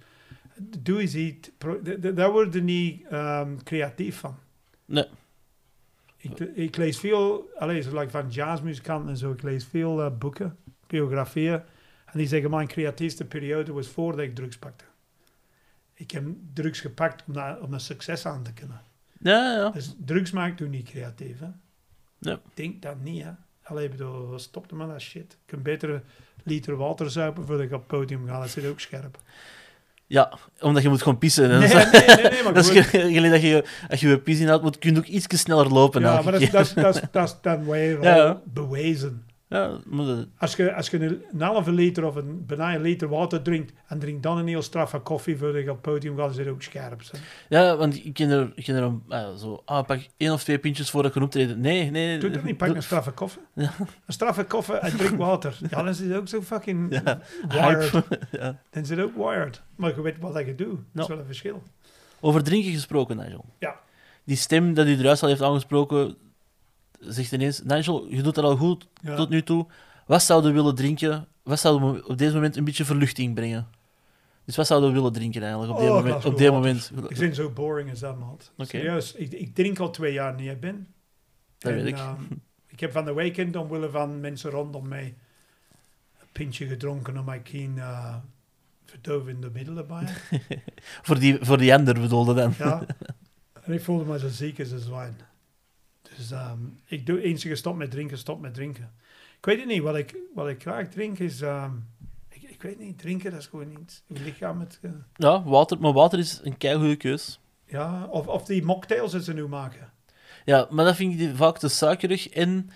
Doe 0.60 1.00
eens 1.02 1.16
iets. 1.16 1.50
Daar 2.14 2.32
word 2.32 2.54
je 2.54 2.62
niet 2.62 3.08
ehm, 3.08 3.58
creatief 3.64 4.20
van. 4.20 4.38
Nee. 4.86 5.06
Ik, 6.18 6.40
ik 6.40 6.76
lees 6.78 7.00
veel, 7.00 7.50
alleen 7.58 7.98
like 7.98 8.10
van 8.10 8.30
jazzmuzikanten 8.30 9.10
en 9.10 9.18
zo, 9.18 9.32
ik 9.32 9.42
lees 9.42 9.66
veel 9.66 10.04
eh, 10.04 10.18
boeken, 10.18 10.58
biografieën. 10.88 11.62
En 12.06 12.18
die 12.22 12.28
zeggen, 12.28 12.50
mijn 12.50 12.68
creatiefste 12.68 13.26
periode 13.26 13.72
was 13.72 13.88
voordat 13.88 14.26
ik 14.26 14.36
drugs 14.36 14.58
pakte. 14.58 14.84
Ik 15.94 16.12
heb 16.12 16.24
drugs 16.54 16.80
gepakt 16.80 17.24
om, 17.28 17.34
na- 17.34 17.58
om 17.62 17.74
een 17.74 17.80
succes 17.80 18.26
aan 18.26 18.44
te 18.44 18.54
kunnen. 18.54 18.82
Ja, 19.20 19.56
ja. 19.56 19.70
Dus 19.70 19.96
drugs 20.06 20.32
maakt 20.32 20.60
u 20.60 20.70
niet 20.70 20.90
creatief, 20.90 21.40
hè? 21.40 21.50
Ja. 22.20 22.34
Ik 22.34 22.40
denk 22.54 22.82
dat 22.82 23.00
niet, 23.02 23.24
hè? 23.24 23.32
Allee, 23.64 23.86
ik 23.86 23.92
bedoel, 23.92 24.40
stop 24.40 24.70
dat 24.70 25.02
shit. 25.02 25.32
Je 25.32 25.38
kunt 25.46 25.64
beter 25.64 25.90
een 25.90 26.02
liter 26.44 26.76
water 26.76 27.12
zuipen 27.12 27.46
voordat 27.46 27.66
ik 27.66 27.72
op 27.72 27.80
het 27.80 27.88
podium 27.88 28.28
ga. 28.28 28.40
Dat 28.40 28.50
zit 28.50 28.66
ook 28.66 28.80
scherp. 28.80 29.20
Ja, 30.08 30.38
omdat 30.60 30.84
je 30.84 30.90
moet 30.90 31.02
gewoon 31.02 31.18
pissen. 31.18 31.50
Nee, 31.50 31.74
dat 31.74 31.94
is, 31.94 32.06
nee, 32.06 32.16
nee, 32.16 32.30
nee, 32.32 32.44
maar 32.44 32.54
dat 32.64 32.72
is 32.72 32.88
gelijk 32.90 33.32
dat 33.32 33.42
je, 33.42 33.66
als 33.90 34.00
je 34.00 34.08
je 34.08 34.20
pis 34.20 34.40
inhoudt, 34.40 34.64
moet 34.64 34.78
kun 34.78 34.94
je 34.94 34.98
ook 34.98 35.06
iets 35.06 35.28
sneller 35.30 35.68
lopen. 35.68 36.02
Ja, 36.02 36.22
maar 36.22 36.32
dat 36.32 36.42
is, 36.42 36.52
dat, 36.52 36.66
is, 36.66 36.74
dat, 37.12 37.28
is, 37.28 37.36
dan 37.42 37.66
weer 37.70 38.38
bewezen. 38.46 39.26
Ja, 39.56 39.80
dat- 40.06 40.28
Als 40.38 40.56
je, 40.56 40.74
als 40.74 40.90
je 40.90 41.00
een, 41.00 41.22
een 41.32 41.42
halve 41.42 41.72
liter 41.72 42.06
of 42.06 42.16
een, 42.16 42.46
bijna 42.46 42.76
een 42.76 42.82
liter 42.82 43.08
water 43.10 43.42
drinkt 43.42 43.74
en 43.88 44.00
drink 44.00 44.24
dan 44.24 44.38
een 44.38 44.48
heel 44.48 44.62
straffe 44.62 45.00
koffie 45.00 45.38
voordat 45.38 45.64
je 45.64 45.70
op 45.70 45.76
het 45.76 45.94
podium 45.94 46.18
gaat, 46.18 46.36
zit 46.36 46.48
ook 46.48 46.62
scherp. 46.62 47.02
Hè? 47.12 47.18
ja, 47.50 47.78
want 47.78 48.06
ik 48.06 48.14
ken 48.14 48.30
er, 48.30 48.52
ik 48.56 48.64
ken 48.64 48.76
er 48.76 48.84
een, 48.84 49.38
zo, 49.38 49.62
ah, 49.66 49.86
pak 49.86 50.00
één 50.18 50.32
of 50.32 50.44
twee 50.44 50.60
pintjes 50.60 50.90
voordat 50.90 51.12
ik 51.12 51.18
een 51.18 51.24
optreden. 51.24 51.60
Nee, 51.62 51.82
nee. 51.82 51.92
nee. 51.92 52.18
Doe 52.18 52.30
dat 52.30 52.44
niet, 52.44 52.58
pak 52.58 52.76
een 52.76 52.84
straffe 52.84 53.12
koffie. 53.12 53.42
Ja. 53.54 53.74
Een 54.06 54.14
straffe 54.14 54.44
koffie 54.44 54.76
en 54.76 54.98
drink 54.98 55.18
water. 55.18 55.58
Ja, 55.70 55.84
dan 55.84 55.94
zit 55.96 56.10
het 56.10 56.18
ook 56.18 56.28
zo 56.28 56.42
fucking 56.42 57.02
Ja, 57.04 57.20
wired. 57.48 57.92
ja. 58.32 58.60
Dan 58.70 58.86
zit 58.86 58.98
het 58.98 59.06
ook 59.06 59.16
wired. 59.16 59.62
Maar 59.76 59.96
je 59.96 60.02
weet 60.02 60.20
wat 60.20 60.34
dat 60.34 60.46
je 60.46 60.56
doet. 60.56 60.80
Dat 60.94 61.04
is 61.04 61.08
wel 61.10 61.20
een 61.20 61.26
verschil. 61.26 61.64
Over 62.20 62.44
drinken 62.44 62.72
gesproken, 62.72 63.18
Nigel. 63.18 63.46
Ja. 63.60 63.76
Die 64.24 64.38
stem 64.38 64.74
dat 64.74 64.86
u 64.88 64.98
eruit 64.98 65.22
al 65.22 65.28
heeft 65.30 65.42
aangesproken, 65.42 66.16
zegt 67.08 67.32
ineens, 67.32 67.62
Nigel, 67.64 68.08
je 68.10 68.22
doet 68.22 68.36
dat 68.36 68.44
al 68.44 68.58
goed 68.58 68.88
Ja. 69.02 69.16
tot 69.16 69.30
nu 69.30 69.44
toe. 69.44 69.66
Wat 70.08 70.24
zouden 70.24 70.50
we 70.54 70.56
willen 70.58 70.76
drinken? 70.76 71.28
Wat 71.44 71.60
zouden 71.60 71.94
we 71.94 72.08
op 72.08 72.18
deze 72.18 72.34
moment 72.34 72.56
een 72.56 72.64
beetje 72.64 72.86
verluchting 72.86 73.36
brengen? 73.36 73.68
Dus 74.46 74.56
wat 74.56 74.68
zouden 74.68 74.90
we 74.90 74.96
willen 74.96 75.14
drinken 75.14 75.42
eigenlijk 75.42 75.72
op 75.74 75.80
dit 75.80 75.90
Oh, 75.90 75.96
moment? 75.96 76.26
Op 76.26 76.38
dit 76.38 76.52
moment. 76.52 76.92
Ik 77.10 77.18
vind 77.18 77.36
zo 77.36 77.50
boring 77.50 77.90
als 77.90 78.00
dat, 78.00 78.20
man. 78.20 78.40
Oké. 78.58 78.66
Serieus, 78.66 79.14
ik, 79.14 79.32
ik 79.34 79.56
drink 79.56 79.80
al 79.80 79.90
twee 79.92 80.14
jaar 80.14 80.36
niet, 80.36 80.60
Ben. 80.60 80.88
Dat 81.58 81.72
En, 81.72 81.78
weet 81.78 81.88
ik. 81.88 81.96
ehm, 81.98 82.22
ik 82.74 82.80
heb 82.80 82.92
van 82.92 83.06
de 83.06 83.14
weekend, 83.14 83.56
omwille 83.56 83.90
van 83.90 84.20
mensen 84.20 84.50
rondom 84.52 84.88
mij, 84.88 85.16
een 86.20 86.28
pintje 86.32 86.68
gedronken 86.68 87.18
om 87.18 87.30
ik 87.30 87.50
geen 87.50 87.74
eh, 87.78 88.16
verdovende 88.86 89.50
middelen 89.54 89.88
bij. 89.88 90.08
Voor 91.06 91.20
die, 91.20 91.38
voor 91.42 91.58
die 91.58 91.74
ander 91.74 91.94
bedoelde 92.00 92.34
dan. 92.34 92.54
Ja. 92.58 92.86
En 93.64 93.74
ik 93.74 93.82
voelde 93.82 94.06
me 94.06 94.20
zo 94.20 94.28
ziek 94.28 94.60
als 94.60 94.72
een 94.72 94.80
zwijn. 94.80 95.16
Dus 96.18 96.32
ehm, 96.32 96.60
ik 96.86 97.06
doe 97.06 97.22
eens 97.22 97.44
gestopt 97.44 97.78
met 97.78 97.92
drinken, 97.92 98.18
stop 98.18 98.40
met 98.42 98.54
drinken. 98.54 98.92
Ik 99.38 99.46
weet 99.46 99.60
het 99.60 99.68
niet, 99.68 99.82
wat 99.82 99.96
ik, 99.96 100.16
wat 100.36 100.48
ik 100.48 100.62
graag 100.62 100.88
drink 100.88 101.20
is... 101.20 101.42
ehm, 101.42 101.72
ik, 102.30 102.42
ik 102.42 102.62
weet 102.62 102.80
niet, 102.80 102.98
drinken 103.00 103.32
dat 103.32 103.40
is 103.40 103.48
gewoon 103.48 103.70
niet... 103.80 104.04
Je 104.08 104.20
lichaam 104.24 104.60
het... 104.60 104.80
eh, 104.82 104.92
Ja, 105.16 105.44
water, 105.44 105.80
maar 105.80 105.94
water 105.94 106.20
is 106.20 106.40
een 106.44 106.58
keigoede 106.58 106.96
keus. 106.96 107.40
ja, 107.66 108.06
of, 108.06 108.28
of 108.28 108.46
die 108.46 108.64
mocktails 108.64 109.12
dat 109.12 109.24
ze 109.24 109.34
nu 109.34 109.48
maken. 109.48 109.94
Ja, 110.46 110.68
maar 110.70 110.86
dat 110.86 110.96
vind 110.96 111.20
ik 111.22 111.36
vaak 111.36 111.58
te 111.58 111.68
suikerig. 111.68 112.30
En 112.30 112.70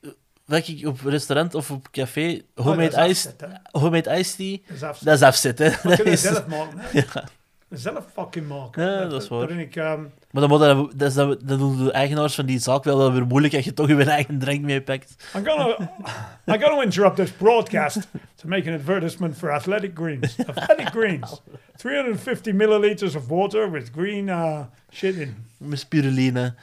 eh, 0.00 0.10
wat 0.44 0.68
ik 0.68 0.86
op 0.86 1.00
restaurant 1.00 1.54
of 1.54 1.70
op 1.70 1.90
café, 1.90 2.42
Oh, 2.54 2.64
homemade, 2.64 2.90
dat 2.96 3.08
is 3.10 3.18
ice, 3.18 3.28
afzet, 3.28 3.60
homemade 3.70 4.18
iced 4.18 4.36
tea, 4.36 4.58
Dat 4.66 4.76
is 4.76 4.82
afzet. 4.82 5.04
dat 5.06 5.14
is 5.16 5.22
afzet, 5.22 5.58
hè. 5.58 5.68
We 5.70 5.78
Dat 5.82 5.94
kunnen 5.94 6.12
is, 6.12 6.20
zelf 6.22 6.46
maken, 6.46 6.78
hè. 6.78 6.88
ja. 7.00 7.28
Zelf 7.70 8.04
fucking 8.12 8.48
maken. 8.48 8.84
Ja, 8.84 9.04
dat 9.04 9.22
is 9.22 9.28
waar. 9.28 9.50
Ik, 9.50 9.76
ehm, 9.76 10.00
Maar 10.30 10.42
dan, 10.42 10.48
moet 10.48 10.58
dat, 10.58 10.98
dat, 10.98 11.08
is 11.08 11.14
dat, 11.14 11.40
dat 11.48 11.58
doen 11.58 11.84
de 11.84 11.92
eigenaars 11.92 12.34
van 12.34 12.46
die 12.46 12.58
zaak 12.58 12.84
wel 12.84 13.12
weer 13.12 13.26
moeilijk 13.26 13.54
als 13.54 13.64
je 13.64 13.72
toch 13.72 13.88
je 13.88 14.04
eigen 14.04 14.38
drank 14.38 14.60
meepakt. 14.60 15.30
I'm 15.36 15.46
gonna, 15.46 15.76
I'm 16.54 16.60
gonna 16.60 16.82
interrupt 16.82 17.16
this 17.16 17.30
broadcast 17.30 18.08
to 18.34 18.48
make 18.48 18.68
an 18.68 18.74
advertisement 18.74 19.36
for 19.36 19.50
Athletic 19.52 19.90
Greens. 19.94 20.36
Athletic 20.46 20.88
Greens, 20.88 21.42
350 21.76 22.52
milliliters 22.54 23.14
of 23.14 23.26
water 23.26 23.70
with 23.70 23.90
green 23.94 24.26
uh, 24.28 24.60
shit 24.90 25.14
in. 25.14 25.36
Met 25.56 25.78
spiruline. 25.78 26.54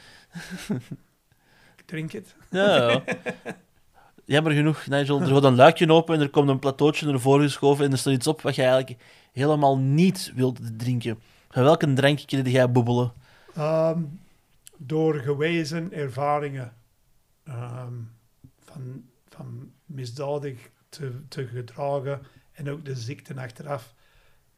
Drink 1.86 2.14
it. 2.14 2.36
Ja, 2.50 2.76
ja. 2.76 3.04
Jammer 4.26 4.52
genoeg, 4.52 4.88
Nigel. 4.88 5.22
Er 5.22 5.28
gaat 5.28 5.44
een 5.44 5.56
luikje 5.56 5.92
open 5.92 6.16
en 6.16 6.22
er 6.22 6.30
komt 6.30 6.50
een 6.50 6.60
plateautje 6.60 7.12
ervoor 7.12 7.42
geschoven 7.42 7.86
en 7.86 7.92
er 7.92 7.98
staat 7.98 8.14
iets 8.14 8.28
op 8.28 8.42
wat 8.42 8.56
je 8.56 8.62
eigenlijk 8.62 8.98
helemaal 9.36 9.78
niet 9.78 10.32
wilt 10.36 10.80
drinken. 10.80 11.20
Van 11.50 11.64
welke 11.64 11.94
drank 11.94 12.20
kun 12.26 12.52
jij 12.52 12.72
boebelen? 12.72 13.14
Ehm, 13.56 14.04
door 14.78 15.16
gewezen 15.16 15.94
ervaringen 15.94 16.74
ehm, 17.44 17.94
van, 18.64 19.06
van 19.30 19.72
misdadig 19.86 20.70
te, 20.90 21.12
te 21.28 21.48
gedragen 21.48 22.22
en 22.52 22.70
ook 22.70 22.86
de 22.86 22.96
ziekten 22.96 23.38
achteraf, 23.38 23.94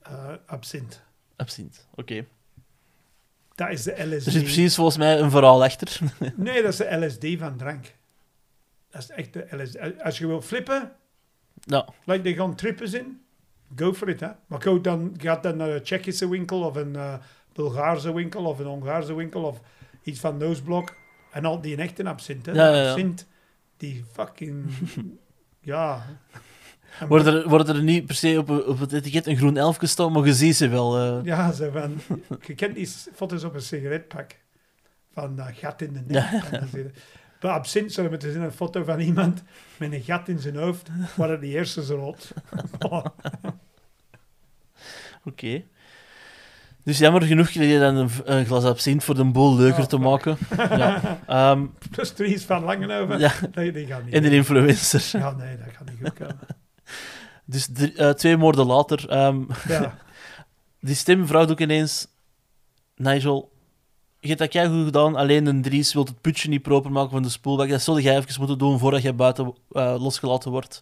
eh 0.02 0.34
absint. 0.46 1.04
Absint. 1.36 1.88
Oké. 1.96 2.26
Dat 3.56 3.70
is 3.70 3.84
de 3.84 3.92
LSD. 3.92 4.26
Er 4.26 4.32
zit 4.32 4.44
precies 4.44 4.76
volgens 4.76 4.98
mij 4.98 5.20
een 5.20 5.32
verhaal 5.32 5.64
achter. 5.64 6.00
Nee, 6.36 6.62
dat 6.62 6.72
is 6.72 6.78
de 6.78 7.06
LSD 7.06 7.40
van 7.40 7.58
drank. 7.58 7.96
Dat 8.90 9.02
is 9.02 9.10
echt 9.10 9.34
de 9.34 9.48
LSD. 9.52 10.02
Als 10.04 10.18
je 10.18 10.28
wil 10.28 10.42
flippen, 10.42 10.92
nou, 11.64 11.90
like 12.04 12.30
er 12.30 12.36
gaan 12.36 12.56
trippen 12.56 12.94
in, 12.94 13.22
go 13.76 13.94
for 13.94 14.10
it. 14.10 14.20
Hè. 14.20 14.28
Maar 14.48 14.62
go 14.62 14.82
dan, 14.82 15.14
gaat 15.18 15.44
dan 15.44 15.58
naar 15.58 15.70
een 15.70 15.84
Tsjechische 15.84 16.30
winkel 16.30 16.62
of 16.62 16.76
een 16.76 16.96
eh, 16.96 17.14
Bulgaarse 17.54 18.14
winkel 18.14 18.46
of 18.46 18.60
een 18.60 18.66
Hongaarse 18.66 19.16
winkel 19.16 19.44
of 19.44 19.60
iets 20.04 20.20
van 20.20 20.38
Noosblok. 20.38 20.94
En 21.32 21.46
al 21.46 21.62
die 21.62 21.76
echte 21.78 22.04
absint. 22.04 22.46
Hè. 22.46 22.52
Ja, 22.52 22.68
ja, 22.70 22.82
ja. 22.82 22.90
absint, 22.92 23.28
die 23.78 24.04
fucking... 24.12 24.66
ja. 25.62 26.06
En- 27.00 27.08
wordt 27.08 27.26
er, 27.26 27.50
wordt 27.50 27.70
er 27.70 27.84
niet 27.84 28.06
per 28.06 28.16
se 28.16 28.36
op, 28.38 28.50
op 28.68 28.80
het 28.80 28.94
etiket 28.94 29.28
een 29.28 29.38
groen 29.38 29.58
elfje 29.58 29.88
staan, 29.88 30.12
maar 30.12 30.26
je 30.26 30.34
ziet 30.34 30.56
ze 30.56 30.68
wel. 30.68 30.98
eh. 30.98 31.20
Ja, 31.24 31.52
zo 31.52 31.72
van... 31.72 32.00
je 32.46 32.56
kent 32.56 32.76
die 32.76 32.88
foto's 33.14 33.44
op 33.44 33.54
een 33.54 33.62
sigaretpak. 33.62 34.36
Van 35.14 35.36
dat 35.36 35.50
gat 35.54 35.82
in 35.82 35.94
de 35.94 36.02
nek. 36.08 36.42
Bij 37.40 37.52
absint 37.52 37.92
zullen 37.94 38.12
we 38.12 38.18
te 38.18 38.32
zien 38.32 38.42
een 38.42 38.52
foto 38.52 38.84
van 38.84 39.00
iemand 39.00 39.44
met 39.78 39.94
een 39.94 40.02
gat 40.04 40.28
in 40.28 40.40
zijn 40.40 40.56
hoofd, 40.56 40.90
waar 41.16 41.30
het 41.30 41.42
die 41.42 41.56
hersens 41.56 41.88
rood. 41.90 42.32
Oké. 45.26 45.64
Dus 46.84 46.98
jammer 46.98 47.22
genoeg 47.22 47.50
kreeg 47.50 47.72
je 47.72 47.80
dan 47.80 47.96
een, 47.96 48.10
een 48.24 48.46
glas 48.46 48.64
absint 48.64 49.04
voor 49.04 49.16
de 49.16 49.24
boel 49.26 49.56
leuker 49.56 49.82
Oh, 49.84 49.88
te 49.88 49.98
maken. 49.98 50.38
ja. 50.58 51.20
Ehm, 51.28 51.66
Plus 51.92 52.12
drie 52.12 52.34
is 52.34 52.44
van 52.46 52.64
Langenhoven. 52.64 53.20
ja, 53.20 53.32
Nee, 53.54 53.72
die 53.72 53.86
gaat 53.86 54.04
niet. 54.06 54.14
en 54.14 54.22
de 54.22 54.32
influencer. 54.32 55.20
Ja, 55.20 55.32
nee, 55.32 55.58
dat 55.58 55.68
gaat 55.78 55.90
niet 55.90 55.98
goed 56.04 56.14
komen. 56.14 56.40
Dus 57.46 57.68
drie- 57.74 57.94
eh, 57.96 58.10
twee 58.10 58.38
moorden 58.38 58.66
later. 58.66 59.10
ehm, 59.10 59.42
Ja, 59.68 59.98
die 60.80 60.96
stem 60.96 61.28
vraagt 61.28 61.52
ook 61.52 61.60
ineens... 61.60 62.08
Nigel, 62.96 63.52
je 64.20 64.28
hebt 64.28 64.40
dat 64.40 64.54
jij 64.54 64.68
goed 64.68 64.84
gedaan, 64.86 65.16
alleen 65.16 65.46
een 65.46 65.62
Dries 65.62 65.94
wil 65.94 66.04
het 66.04 66.22
putje 66.22 66.50
niet 66.50 66.62
proper 66.62 66.92
maken 66.92 67.12
van 67.12 67.22
de 67.22 67.30
spoelbak. 67.30 67.70
Dat 67.70 67.82
zul 67.82 68.00
jij 68.00 68.18
even 68.18 68.36
moeten 68.40 68.58
doen 68.58 68.80
voordat 68.80 69.02
jij 69.02 69.16
buiten 69.16 69.54
eh, 69.72 69.96
losgelaten 70.00 70.52
wordt. 70.52 70.82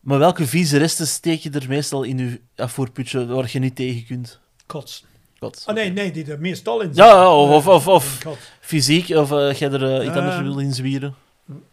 Maar 0.00 0.18
welke 0.18 0.46
vieze 0.46 0.78
resten 0.78 1.06
steek 1.06 1.40
je 1.40 1.50
er 1.50 1.68
meestal 1.68 2.02
in 2.02 2.18
je 2.18 2.40
afvoerputje 2.56 3.26
waar 3.26 3.48
je 3.52 3.58
niet 3.58 3.76
tegen 3.76 4.06
kunt? 4.06 4.40
Kots. 4.66 5.04
God. 5.38 5.64
Oh 5.68 5.74
nee, 5.74 5.90
nee, 5.92 6.10
die 6.10 6.32
er 6.32 6.40
meestal 6.40 6.80
in 6.80 6.86
zitten. 6.86 7.04
ja, 7.04 7.34
of- 7.34 7.66
of- 7.66 7.88
of- 7.88 8.18
kots. 8.22 8.52
Fysiek, 8.60 9.08
of 9.16 9.32
eh 9.32 9.52
jij 9.52 9.70
er 9.72 9.84
eh, 9.98 10.06
iets 10.06 10.16
anders 10.16 10.36
Eh, 10.36 10.42
wil 10.42 10.58
inzwieren? 10.58 11.14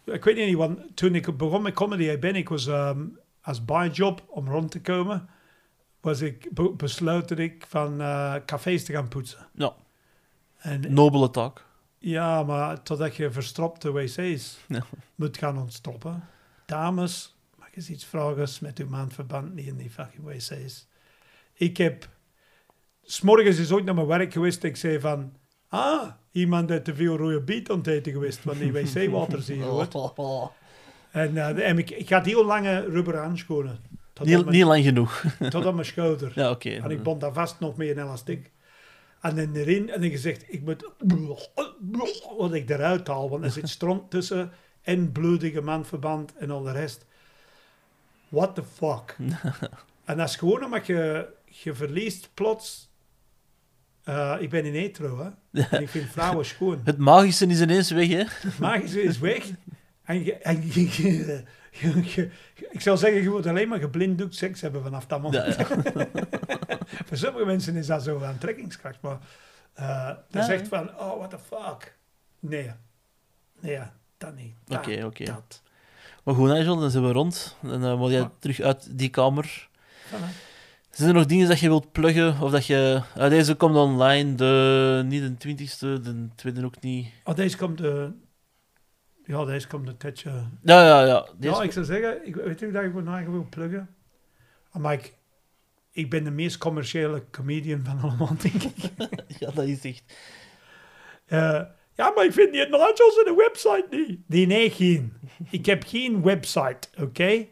Ik 0.06 0.24
weet 0.24 0.36
niet, 0.36 0.56
want 0.56 0.80
toen 0.94 1.16
ik 1.16 1.38
begon 1.38 1.62
met 1.62 1.74
comedy, 1.74 2.20
ben 2.20 2.36
ik 2.36 2.50
was 2.50 2.68
ehm, 2.68 3.00
als 3.42 3.66
bijjob 3.66 4.24
om 4.28 4.48
rond 4.50 4.72
te 4.72 4.82
komen, 4.82 5.30
was 6.02 6.22
ik 6.22 6.48
be- 6.52 6.74
besloten 6.78 7.38
ik 7.38 7.66
van 7.70 7.98
cafés 8.46 8.84
te 8.84 8.94
gaan 8.94 9.08
poetsen. 9.08 9.48
Ja. 9.54 9.74
En 10.58 10.94
Nobele 10.94 11.30
taak. 11.30 11.64
ja, 12.00 12.44
maar 12.44 12.84
totdat 12.84 13.16
je 13.16 13.32
verstropte 13.32 13.92
wc's 13.92 14.58
Ja. 14.68 14.86
moet 15.16 15.38
gaan 15.38 15.58
ontstoppen. 15.58 16.24
Dames, 16.66 17.36
mag 17.58 17.68
ik 17.68 17.76
eens 17.76 17.90
iets 17.90 18.06
vragen 18.06 18.48
met 18.62 18.80
uw 18.80 18.88
maandverband 18.88 19.54
niet 19.54 19.68
in 19.68 19.78
die 19.78 19.90
fucking 19.90 20.24
wc's. 20.24 20.88
Ik 21.54 21.78
heb, 21.78 22.10
s'morgens 23.04 23.60
is 23.60 23.72
ooit 23.72 23.86
naar 23.86 23.96
mijn 23.96 24.08
werk 24.08 24.34
geweest, 24.34 24.64
ik 24.64 24.76
zei 24.76 25.00
van, 25.00 25.34
ah, 25.68 26.12
iemand 26.32 26.70
heeft 26.70 26.86
te 26.86 26.96
veel 26.96 27.18
rode 27.18 27.42
biet 27.42 27.70
eten 27.88 28.12
geweest, 28.12 28.40
van 28.40 28.58
die 28.58 28.72
wc-water 28.72 29.42
zie 29.42 29.58
je. 29.58 30.50
En, 31.12 31.38
en 31.64 31.78
ik, 31.78 31.90
ik 31.90 32.10
had 32.10 32.26
heel 32.26 32.46
lange 32.46 32.80
rubber 32.90 33.18
handschoenen. 33.18 33.80
Niet, 34.24 34.36
aan 34.36 34.44
mijn, 34.44 34.56
niet 34.56 34.66
lang 34.66 34.84
genoeg. 34.84 35.24
tot 35.50 35.66
aan 35.66 35.74
mijn 35.76 35.86
schouder. 35.86 36.32
Ja, 36.42 36.50
oké. 36.50 36.70
En 36.70 36.92
ik 36.92 37.04
bond 37.04 37.22
daar 37.22 37.34
vast 37.34 37.60
nog 37.60 37.78
mee 37.78 37.92
een 37.92 38.04
elastiek. 38.04 38.52
En 39.26 39.36
dan 39.36 39.56
erin, 39.56 39.90
en 39.90 40.04
ik 40.04 40.12
gezegd, 40.12 40.44
ik 40.48 40.62
moet 40.62 40.92
wat 42.38 42.54
ik 42.54 42.70
eruit 42.70 43.08
haal, 43.08 43.30
want 43.30 43.44
er 43.44 43.52
zit 43.52 43.70
stront 43.78 44.10
tussen 44.12 44.52
en 44.82 45.12
bloedige 45.12 45.62
mandverband 45.62 46.36
en 46.36 46.52
al 46.52 46.62
de 46.64 46.72
rest. 46.72 47.06
What 48.30 48.56
the 48.56 48.64
fuck? 48.64 49.16
en 50.06 50.18
dat 50.18 50.30
is 50.30 50.36
gewoon 50.36 50.64
omdat 50.64 50.86
je, 50.88 51.28
je 51.46 51.74
verliest 51.74 52.30
plots. 52.34 52.94
eh, 54.04 54.36
ik 54.40 54.50
ben 54.50 54.66
in 54.66 54.74
hetero, 54.74 55.18
hè? 55.52 55.62
En 55.70 55.82
ik 55.82 55.90
vind 55.90 56.10
vrouwen 56.10 56.46
schoon. 56.56 56.82
Het 56.84 56.98
magische 56.98 57.46
is 57.48 57.62
ineens 57.62 57.92
weg, 57.92 58.08
hè? 58.08 58.24
Het 58.28 58.60
magische 58.60 59.02
is 59.02 59.20
weg. 59.20 59.50
En, 60.04 60.24
je, 60.24 60.34
en 60.34 60.62
je, 60.68 60.74
je- 60.82 61.04
je- 61.04 61.18
je- 61.18 61.44
ik 62.72 62.82
zou 62.82 62.98
zeggen, 62.98 63.22
je 63.22 63.30
moet 63.30 63.48
alleen 63.48 63.68
maar 63.68 63.80
geblinddoekt 63.80 64.36
seks 64.36 64.62
hebben 64.62 64.84
vanaf 64.84 65.06
dat 65.06 65.22
moment. 65.22 65.56
Ja, 65.56 65.66
ja. 65.70 66.08
Voor 67.06 67.18
sommige 67.18 67.46
mensen 67.46 67.76
is 67.76 67.88
dat 67.88 68.04
zo 68.04 68.24
aantrekkingskracht, 68.24 69.02
maar 69.02 69.18
eh 69.74 70.08
dat 70.08 70.42
is 70.42 70.48
Ja, 70.48 70.54
echt 70.54 70.68
van, 70.68 70.90
oh, 71.00 71.18
what 71.18 71.30
the 71.30 71.38
fuck. 71.40 71.98
Nee. 72.40 72.72
Nee, 73.60 73.80
dat 74.18 74.36
niet. 74.36 74.54
Dat, 74.66 74.78
Oké, 74.78 75.06
oké. 75.06 75.38
Maar 76.24 76.36
goed, 76.36 76.50
Nigel, 76.50 76.80
dan 76.80 76.92
zijn 76.92 77.04
we 77.06 77.12
rond. 77.12 77.56
En 77.64 77.82
dan 77.82 77.98
moet 77.98 78.12
jij 78.12 78.20
Ja. 78.20 78.32
terug 78.40 78.60
uit 78.60 78.98
die 78.98 79.10
kamer. 79.10 79.70
Voilà. 80.08 80.54
Zijn 80.90 81.10
er 81.10 81.16
nog 81.16 81.26
dingen 81.26 81.48
dat 81.48 81.60
je 81.60 81.68
wilt 81.68 81.92
pluggen? 81.92 82.42
Of 82.42 82.52
dat 82.52 82.66
je... 82.66 83.02
Ah, 83.16 83.30
deze 83.30 83.56
komt 83.56 83.76
online, 83.76 84.36
de... 84.36 85.04
niet 85.06 85.42
de 85.42 85.56
20ste, 85.56 86.02
de 86.02 86.28
tweede 86.36 86.66
ook 86.66 86.82
niet. 86.82 87.08
Oh, 87.24 87.36
deze 87.36 87.58
komt 87.58 87.78
de... 87.78 88.12
Ja, 89.26 89.46
deze 89.46 89.68
komt 89.68 89.88
een 89.88 89.98
tijdje... 89.98 90.30
Ja, 90.62 90.86
ja, 90.86 91.06
ja. 91.06 91.28
Deze... 91.38 91.56
Ja, 91.56 91.62
ik 91.62 91.72
zou 91.72 91.86
zeggen, 91.86 92.28
ik 92.28 92.36
weet 92.36 92.62
niet 92.62 92.74
dat 92.74 92.84
ik 92.84 92.94
mijn 92.94 93.08
eigen 93.08 93.32
wil 93.32 93.48
pluggen. 93.50 93.96
Maar 94.72 94.94
ik, 94.94 95.14
ik 95.92 96.10
ben 96.10 96.24
de 96.24 96.32
meest 96.32 96.58
commerciële 96.58 97.24
comedian 97.32 97.84
van 97.84 98.00
allemaal, 98.00 98.36
denk 98.52 98.64
ik. 98.64 98.76
ja, 99.40 99.52
dat 99.52 99.66
is 99.66 99.86
echt... 99.86 100.04
Eh, 101.26 101.62
ja, 101.96 102.12
maar 102.16 102.26
ik 102.26 102.34
vind 102.34 102.54
die 102.54 102.66
Nigels 102.66 103.18
in 103.18 103.26
de 103.26 103.36
website 103.38 103.86
niet. 103.90 104.20
Die 104.28 104.48
nee, 104.48 104.70
geen. 104.70 105.14
Ik 105.50 105.66
heb 105.66 105.84
geen 105.84 106.24
website, 106.24 106.88
oké? 106.98 107.48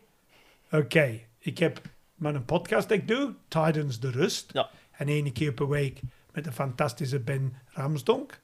Oké. 0.72 1.20
Ik 1.40 1.58
heb 1.58 1.82
een 2.20 2.46
podcast 2.46 2.90
dat 2.90 2.98
ik 2.98 3.08
doe, 3.08 3.36
tijdens 3.48 4.00
de 4.00 4.12
rust. 4.12 4.54
Ja. 4.54 4.70
En 4.92 5.08
één 5.08 5.34
keer 5.34 5.54
per 5.54 5.70
week 5.70 6.00
met 6.32 6.44
de 6.44 6.52
fantastische 6.52 7.20
Ben 7.20 7.56
Ramsdonk. 7.66 8.42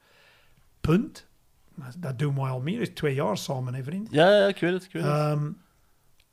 Punt. 0.82 1.28
Dat 1.98 2.20
doen 2.20 2.34
we 2.36 2.42
al 2.42 2.62
meer 2.62 2.78
dan 2.86 2.94
twee 2.94 3.14
jaar 3.14 3.38
samen, 3.38 3.74
hè, 3.74 3.84
vriend. 3.84 4.08
Ja, 4.12 4.36
ja, 4.38 4.48
ik 4.48 4.58
weet 4.60 4.74
het, 4.74 4.84
ik 4.84 4.92
weet 4.92 5.04
het. 5.04 5.12
Ehm, 5.12 5.50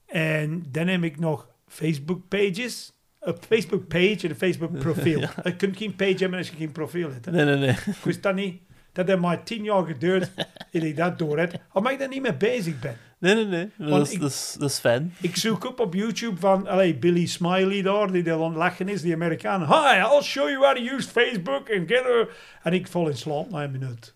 en 0.07 0.65
dan 0.71 0.87
heb 0.87 1.03
ik 1.03 1.19
nog 1.19 1.49
Facebook 1.69 2.29
pages. 2.29 2.93
Een 3.21 3.37
Facebook 3.49 3.89
page 3.89 4.19
en 4.23 4.31
een 4.31 4.37
Facebook 4.37 4.79
profiel. 4.87 5.21
Je 5.45 5.57
kunt 5.57 5.77
geen 5.77 5.97
page 5.97 6.17
hebben 6.17 6.39
als 6.39 6.49
je 6.51 6.57
geen 6.57 6.73
profiel 6.73 7.11
hebt. 7.13 7.25
hè. 7.25 7.31
Nee, 7.33 7.45
nee, 7.45 7.57
nee. 7.57 7.69
Ik 7.71 7.97
wist 8.05 8.23
dat 8.23 8.35
niet. 8.35 8.61
Dat 8.93 9.07
heeft 9.07 9.21
maar 9.21 9.43
tien 9.45 9.65
jaar 9.65 9.85
geduurd 9.85 10.31
eer 10.73 10.85
ik 10.85 10.97
dat 10.97 11.19
door 11.19 11.39
heb. 11.39 11.55
Omdat 11.73 11.93
ik 11.93 11.99
daar 11.99 12.09
niet 12.09 12.23
mee 12.23 12.35
bezig 12.37 12.79
ben. 12.79 12.97
Nee, 13.19 13.35
nee, 13.35 13.45
nee. 13.45 13.89
Dat 13.91 14.07
is, 14.07 14.13
ik- 14.13 14.21
dat, 14.21 14.31
is, 14.31 14.57
dat 14.59 14.71
is 14.71 14.79
fijn. 14.79 15.15
Ik 15.21 15.37
zoek 15.37 15.65
op 15.67 15.81
op 15.81 15.95
YouTube 15.95 16.41
van 16.41 16.67
allee, 16.67 16.95
Billy 16.97 17.27
Smiley 17.27 17.83
daar, 17.83 18.13
die 18.13 18.23
daar 18.23 18.39
aan 18.39 18.45
het 18.49 18.57
lachen 18.57 18.89
is, 18.89 19.03
die 19.03 19.15
Amerikaan. 19.15 19.61
Hi, 19.65 19.99
I'll 19.99 20.23
show 20.23 20.49
you 20.49 20.65
how 20.65 20.77
to 20.77 20.95
use 20.97 21.09
Facebook 21.09 21.71
and 21.71 21.89
get 21.89 22.03
her... 22.03 22.29
En 22.63 22.73
ik 22.73 22.87
val 22.87 23.09
in 23.09 23.17
slaap 23.17 23.51
na 23.51 23.65
een 23.65 23.71
minuut. 23.71 24.15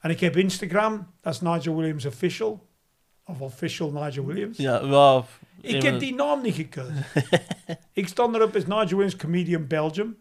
En 0.00 0.10
ik 0.10 0.20
heb 0.20 0.36
Instagram, 0.36 1.06
dat 1.20 1.34
is 1.34 1.40
Nigel 1.40 1.76
Williams 1.76 2.06
Official. 2.06 2.68
Of 3.24 3.40
Official 3.40 3.90
Nigel 3.90 4.24
Williams. 4.24 4.56
Ja, 4.56 4.88
wel... 4.88 5.26
Ik 5.60 5.82
heb 5.82 5.98
die 5.98 6.14
naam 6.14 6.42
niet 6.42 6.54
gekozen. 6.54 7.04
ik 7.92 8.08
stond 8.08 8.34
erop 8.34 8.54
als 8.54 8.66
Nigel 8.66 8.88
Williams 8.88 9.16
Comedian 9.16 9.66
Belgium. 9.66 10.16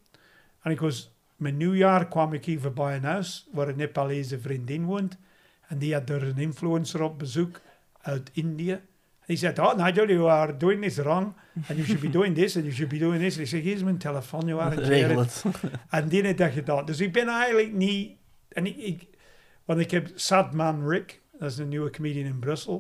En 0.61 0.71
ik 0.71 0.79
was, 0.79 1.11
mijn 1.35 1.57
nieuwjaar 1.57 2.07
kwam 2.07 2.33
ik 2.33 2.45
hier 2.45 2.59
voorbij 2.59 2.95
een 2.95 3.03
huis 3.03 3.47
waar 3.51 3.67
een 3.67 3.77
Nepalese 3.77 4.39
vriendin 4.39 4.85
woont. 4.85 5.17
En 5.67 5.77
die 5.77 5.93
had 5.93 6.09
er 6.09 6.23
een 6.23 6.37
influencer 6.37 7.01
op 7.01 7.19
bezoek 7.19 7.61
uit 8.01 8.29
India. 8.33 8.79
Die 9.25 9.37
zei, 9.37 9.53
oh 9.59 9.75
Nigel, 9.75 10.07
you 10.07 10.29
are 10.29 10.57
doing 10.57 10.81
this 10.81 10.97
wrong. 10.97 11.33
And 11.55 11.77
you 11.77 11.83
should 11.83 12.01
be 12.01 12.09
doing 12.09 12.35
this 12.35 12.55
and 12.55 12.65
you 12.65 12.75
should 12.75 12.91
be 12.91 12.97
doing 12.97 13.21
this. 13.21 13.35
En 13.35 13.41
ik 13.41 13.47
zeg, 13.47 13.61
hier 13.61 13.75
is 13.75 13.83
mijn 13.83 13.97
telefoon, 13.97 14.45
you 14.45 14.61
are 14.61 14.81
Regel 14.81 15.19
het. 15.19 15.43
en 15.89 16.07
die 16.07 16.21
heeft 16.21 16.37
dat 16.37 16.51
gedaan. 16.51 16.85
Dus 16.85 16.99
ik 16.99 17.11
ben 17.11 17.27
eigenlijk 17.27 17.73
niet... 17.73 18.17
En 18.49 18.65
ik, 18.65 18.77
ik, 18.77 19.07
want 19.69 19.81
ik 19.81 19.91
heb 19.91 20.09
Sadman 20.15 20.87
Rick, 20.87 21.21
dat 21.39 21.51
is 21.51 21.57
een 21.57 21.67
nieuwe 21.67 21.89
comedian 21.89 22.25
in 22.25 22.39
Brussel. 22.39 22.75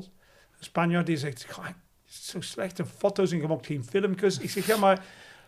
Een 0.57 0.63
Spanjaard 0.65 1.05
die 1.05 1.17
zegt, 1.17 1.45
"Goh, 1.49 1.65
zo 2.05 2.41
slechte 2.41 2.85
foto's 2.85 3.31
en 3.31 3.41
je 3.41 3.47
maakt 3.47 3.65
geen 3.65 3.83
filmpjes. 3.83 4.39
Ik 4.39 4.49
zeg, 4.49 4.67
ja, 4.67 4.77
maar 4.77 5.03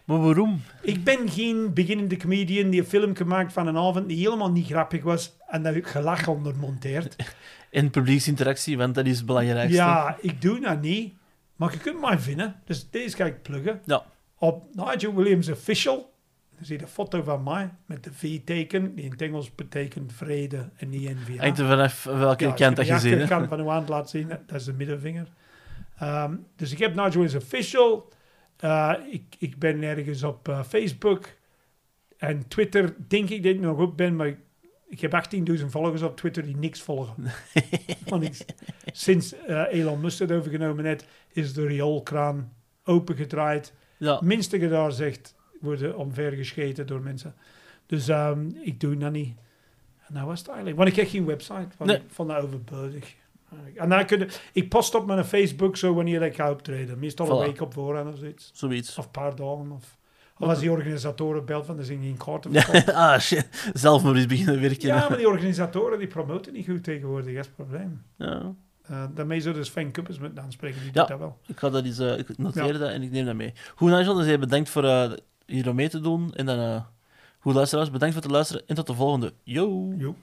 Maar 0.06 0.22
waarom? 0.22 0.62
ik 0.82 1.04
ben 1.04 1.30
geen 1.30 1.74
beginnende 1.74 2.18
comedian 2.18 2.70
die 2.70 2.80
een 2.80 2.88
film 2.88 3.16
gemaakt 3.16 3.54
van 3.54 3.68
een 3.68 3.78
avond 3.78 4.08
die 4.08 4.18
helemaal 4.18 4.52
niet 4.52 4.66
grappig 4.66 5.04
was 5.04 5.38
en 5.48 5.64
daar 5.64 5.80
gelach 5.84 6.28
onder 6.28 6.56
monteert. 6.56 7.16
En 7.72 7.90
publieksinteractie, 7.98 8.78
want 8.78 8.96
dat 8.96 9.06
is 9.06 9.18
het 9.18 9.26
belangrijkste. 9.26 9.76
Ja, 9.78 10.18
ik 10.22 10.42
doe 10.42 10.60
dat 10.60 10.82
niet. 10.82 11.14
Maar 11.56 11.72
je 11.72 11.78
kunt 11.78 12.02
mij 12.02 12.20
vinden. 12.20 12.56
Dus 12.66 12.90
deze 12.90 13.16
ga 13.16 13.26
ik 13.26 13.42
pluggen. 13.42 13.82
Ja. 13.86 14.06
Op 14.38 14.66
Nigel 14.76 15.16
Williams 15.16 15.50
Official. 15.50 16.11
Dan 16.62 16.70
zie 16.70 16.80
je 16.80 16.86
een 16.86 16.92
foto 16.92 17.24
van 17.24 17.44
mij 17.44 17.70
met 17.86 18.04
de 18.04 18.14
V-teken. 18.14 18.96
Die 18.96 19.06
in 19.06 19.12
het 19.12 19.22
Engels 19.22 19.56
betekent 19.56 20.14
vrede 20.14 20.70
en 20.78 20.90
niet 20.90 21.10
NVA. 21.10 21.42
Hangt 21.44 21.60
er 21.60 21.68
vanaf 21.68 22.04
welke 22.04 22.46
Ja, 22.46 22.52
kant 22.52 22.76
dat 22.76 22.88
je 22.88 22.94
als 22.94 23.02
ziet. 23.02 23.12
de 23.12 23.18
hè. 23.18 23.28
kant 23.28 23.48
van 23.48 23.58
de 23.58 23.64
hand 23.64 23.90
laat 23.90 24.10
zien, 24.10 24.28
dat 24.28 24.60
is 24.60 24.64
de 24.64 24.74
middenvinger. 24.74 25.28
Ehm, 25.98 26.36
dus 26.56 26.72
ik 26.72 26.78
heb 26.78 26.96
Nigel 26.96 27.12
Williams 27.12 27.36
Official. 27.36 28.10
Eh, 28.58 28.94
ik, 29.10 29.24
ik 29.38 29.60
ben 29.60 29.84
ergens 29.84 30.24
op 30.24 30.48
eh, 30.48 30.64
Facebook. 30.64 31.26
En 32.18 32.48
Twitter 32.48 32.96
denk 33.08 33.30
ik 33.30 33.44
dat 33.44 33.54
ik 33.54 33.60
nog 33.60 33.80
op 33.80 33.98
ben, 33.98 34.16
maar 34.16 34.28
ik, 34.28 34.38
ik 34.88 35.02
heb 35.02 35.24
18.000 35.60 35.66
volgers 35.66 36.02
op 36.02 36.18
Twitter 36.18 36.44
die 36.44 36.58
niks 36.58 36.82
volgen. 36.82 37.16
Want 38.08 38.24
ik, 38.24 38.46
sinds 38.86 39.34
eh, 39.46 39.64
Elon 39.70 40.02
Musk 40.02 40.20
het 40.20 40.32
overgenomen 40.32 40.86
heeft, 40.86 41.06
is 41.32 41.54
de 41.54 41.66
rioolkraan 41.66 42.54
opengedraaid. 42.84 43.74
Ja. 43.98 44.20
Minste 44.24 44.68
daar 44.68 44.92
zegt, 44.92 45.36
worden 45.62 45.98
omvergescheten 45.98 46.88
door 46.88 47.02
mensen. 47.02 47.34
Dus 47.86 48.08
ehm, 48.08 48.50
ik 48.64 48.80
doe 48.80 48.98
dat 48.98 49.12
niet. 49.12 49.36
En 50.08 50.14
dat 50.14 50.24
was 50.26 50.40
het 50.40 50.48
eigenlijk. 50.48 50.78
Want 50.78 50.90
ik 50.90 50.96
heb 50.96 51.08
geen 51.10 51.26
website, 51.26 51.68
want 51.78 51.90
Nee. 51.90 52.00
ik 52.00 52.04
vond 52.08 52.30
dat 52.30 52.44
overbodig. 52.44 53.16
En 53.76 53.90
dan 53.90 54.06
kun 54.06 54.20
je, 54.20 54.28
ik 54.54 54.70
post 54.70 54.96
op 54.96 55.06
mijn 55.06 55.26
Facebook 55.26 55.78
zo 55.78 55.94
wanneer 55.94 56.22
ik 56.22 56.36
ga 56.36 56.52
optreden. 56.52 57.00
Meestal 57.00 57.30
een 57.42 57.48
week 57.48 57.62
op 57.62 57.74
voorhand 57.74 58.14
of 58.14 58.20
zoiets. 58.20 58.52
Zoiets. 58.54 58.98
Of 58.98 59.06
een 59.06 59.12
paar 59.12 59.36
dagen. 59.36 59.72
Of, 59.72 59.98
of 60.38 60.48
als 60.50 60.60
die 60.60 60.72
organisatoren 60.72 61.46
belt 61.46 61.66
van, 61.66 61.78
er 61.78 61.86
zijn 61.86 62.02
geen 62.02 62.18
kaarten 62.18 62.54
verkocht. 62.62 62.90
ah, 62.94 63.20
shit. 63.20 63.72
Zelf 63.74 64.04
maar 64.04 64.16
eens 64.16 64.26
beginnen 64.26 64.62
werken. 64.62 64.88
Ja, 64.88 65.10
maar 65.10 65.18
die 65.18 65.28
organisatoren 65.28 66.00
die 66.00 66.08
promoten 66.08 66.54
niet 66.54 66.66
goed 66.66 66.84
tegenwoordig. 66.84 67.26
Dat 67.36 67.40
is 67.40 67.46
het 67.46 67.56
probleem. 67.56 68.02
Ja. 68.18 68.54
Uh, 68.92 69.04
daarmee 69.14 69.42
zullen 69.42 69.58
dus 69.58 69.68
Sven 69.68 69.92
Kuppers 69.92 70.20
moeten 70.20 70.44
aanspreken. 70.44 70.82
Die 70.82 70.90
Ja. 70.94 71.00
doet 71.00 71.08
dat 71.08 71.20
wel. 71.20 71.38
Ik 71.48 71.60
ga 71.60 71.70
dat 71.70 71.84
eens, 71.86 72.00
eh, 72.00 72.18
ik 72.18 72.38
noteer 72.38 72.66
Ja. 72.66 72.78
dat 72.78 72.90
en 72.90 73.02
ik 73.02 73.12
neem 73.12 73.26
dat 73.26 73.36
mee. 73.36 73.54
Goed, 73.76 73.90
Nigel, 73.92 74.14
dus 74.14 74.40
bedankt 74.40 74.70
voor 74.70 74.84
eh 74.84 75.12
hier 75.52 75.70
om 75.70 75.76
mee 75.76 75.90
te 75.90 76.00
doen. 76.00 76.34
En 76.34 76.46
dan, 76.46 76.60
eh 76.60 76.82
goed 77.40 77.54
luisteraars, 77.54 77.92
bedankt 77.92 78.14
voor 78.14 78.24
het 78.24 78.32
luisteren 78.32 78.68
en 78.68 78.76
tot 78.76 78.88
de 78.88 78.94
volgende. 78.94 79.34
Yo! 79.44 79.94
Jo. 79.98 80.16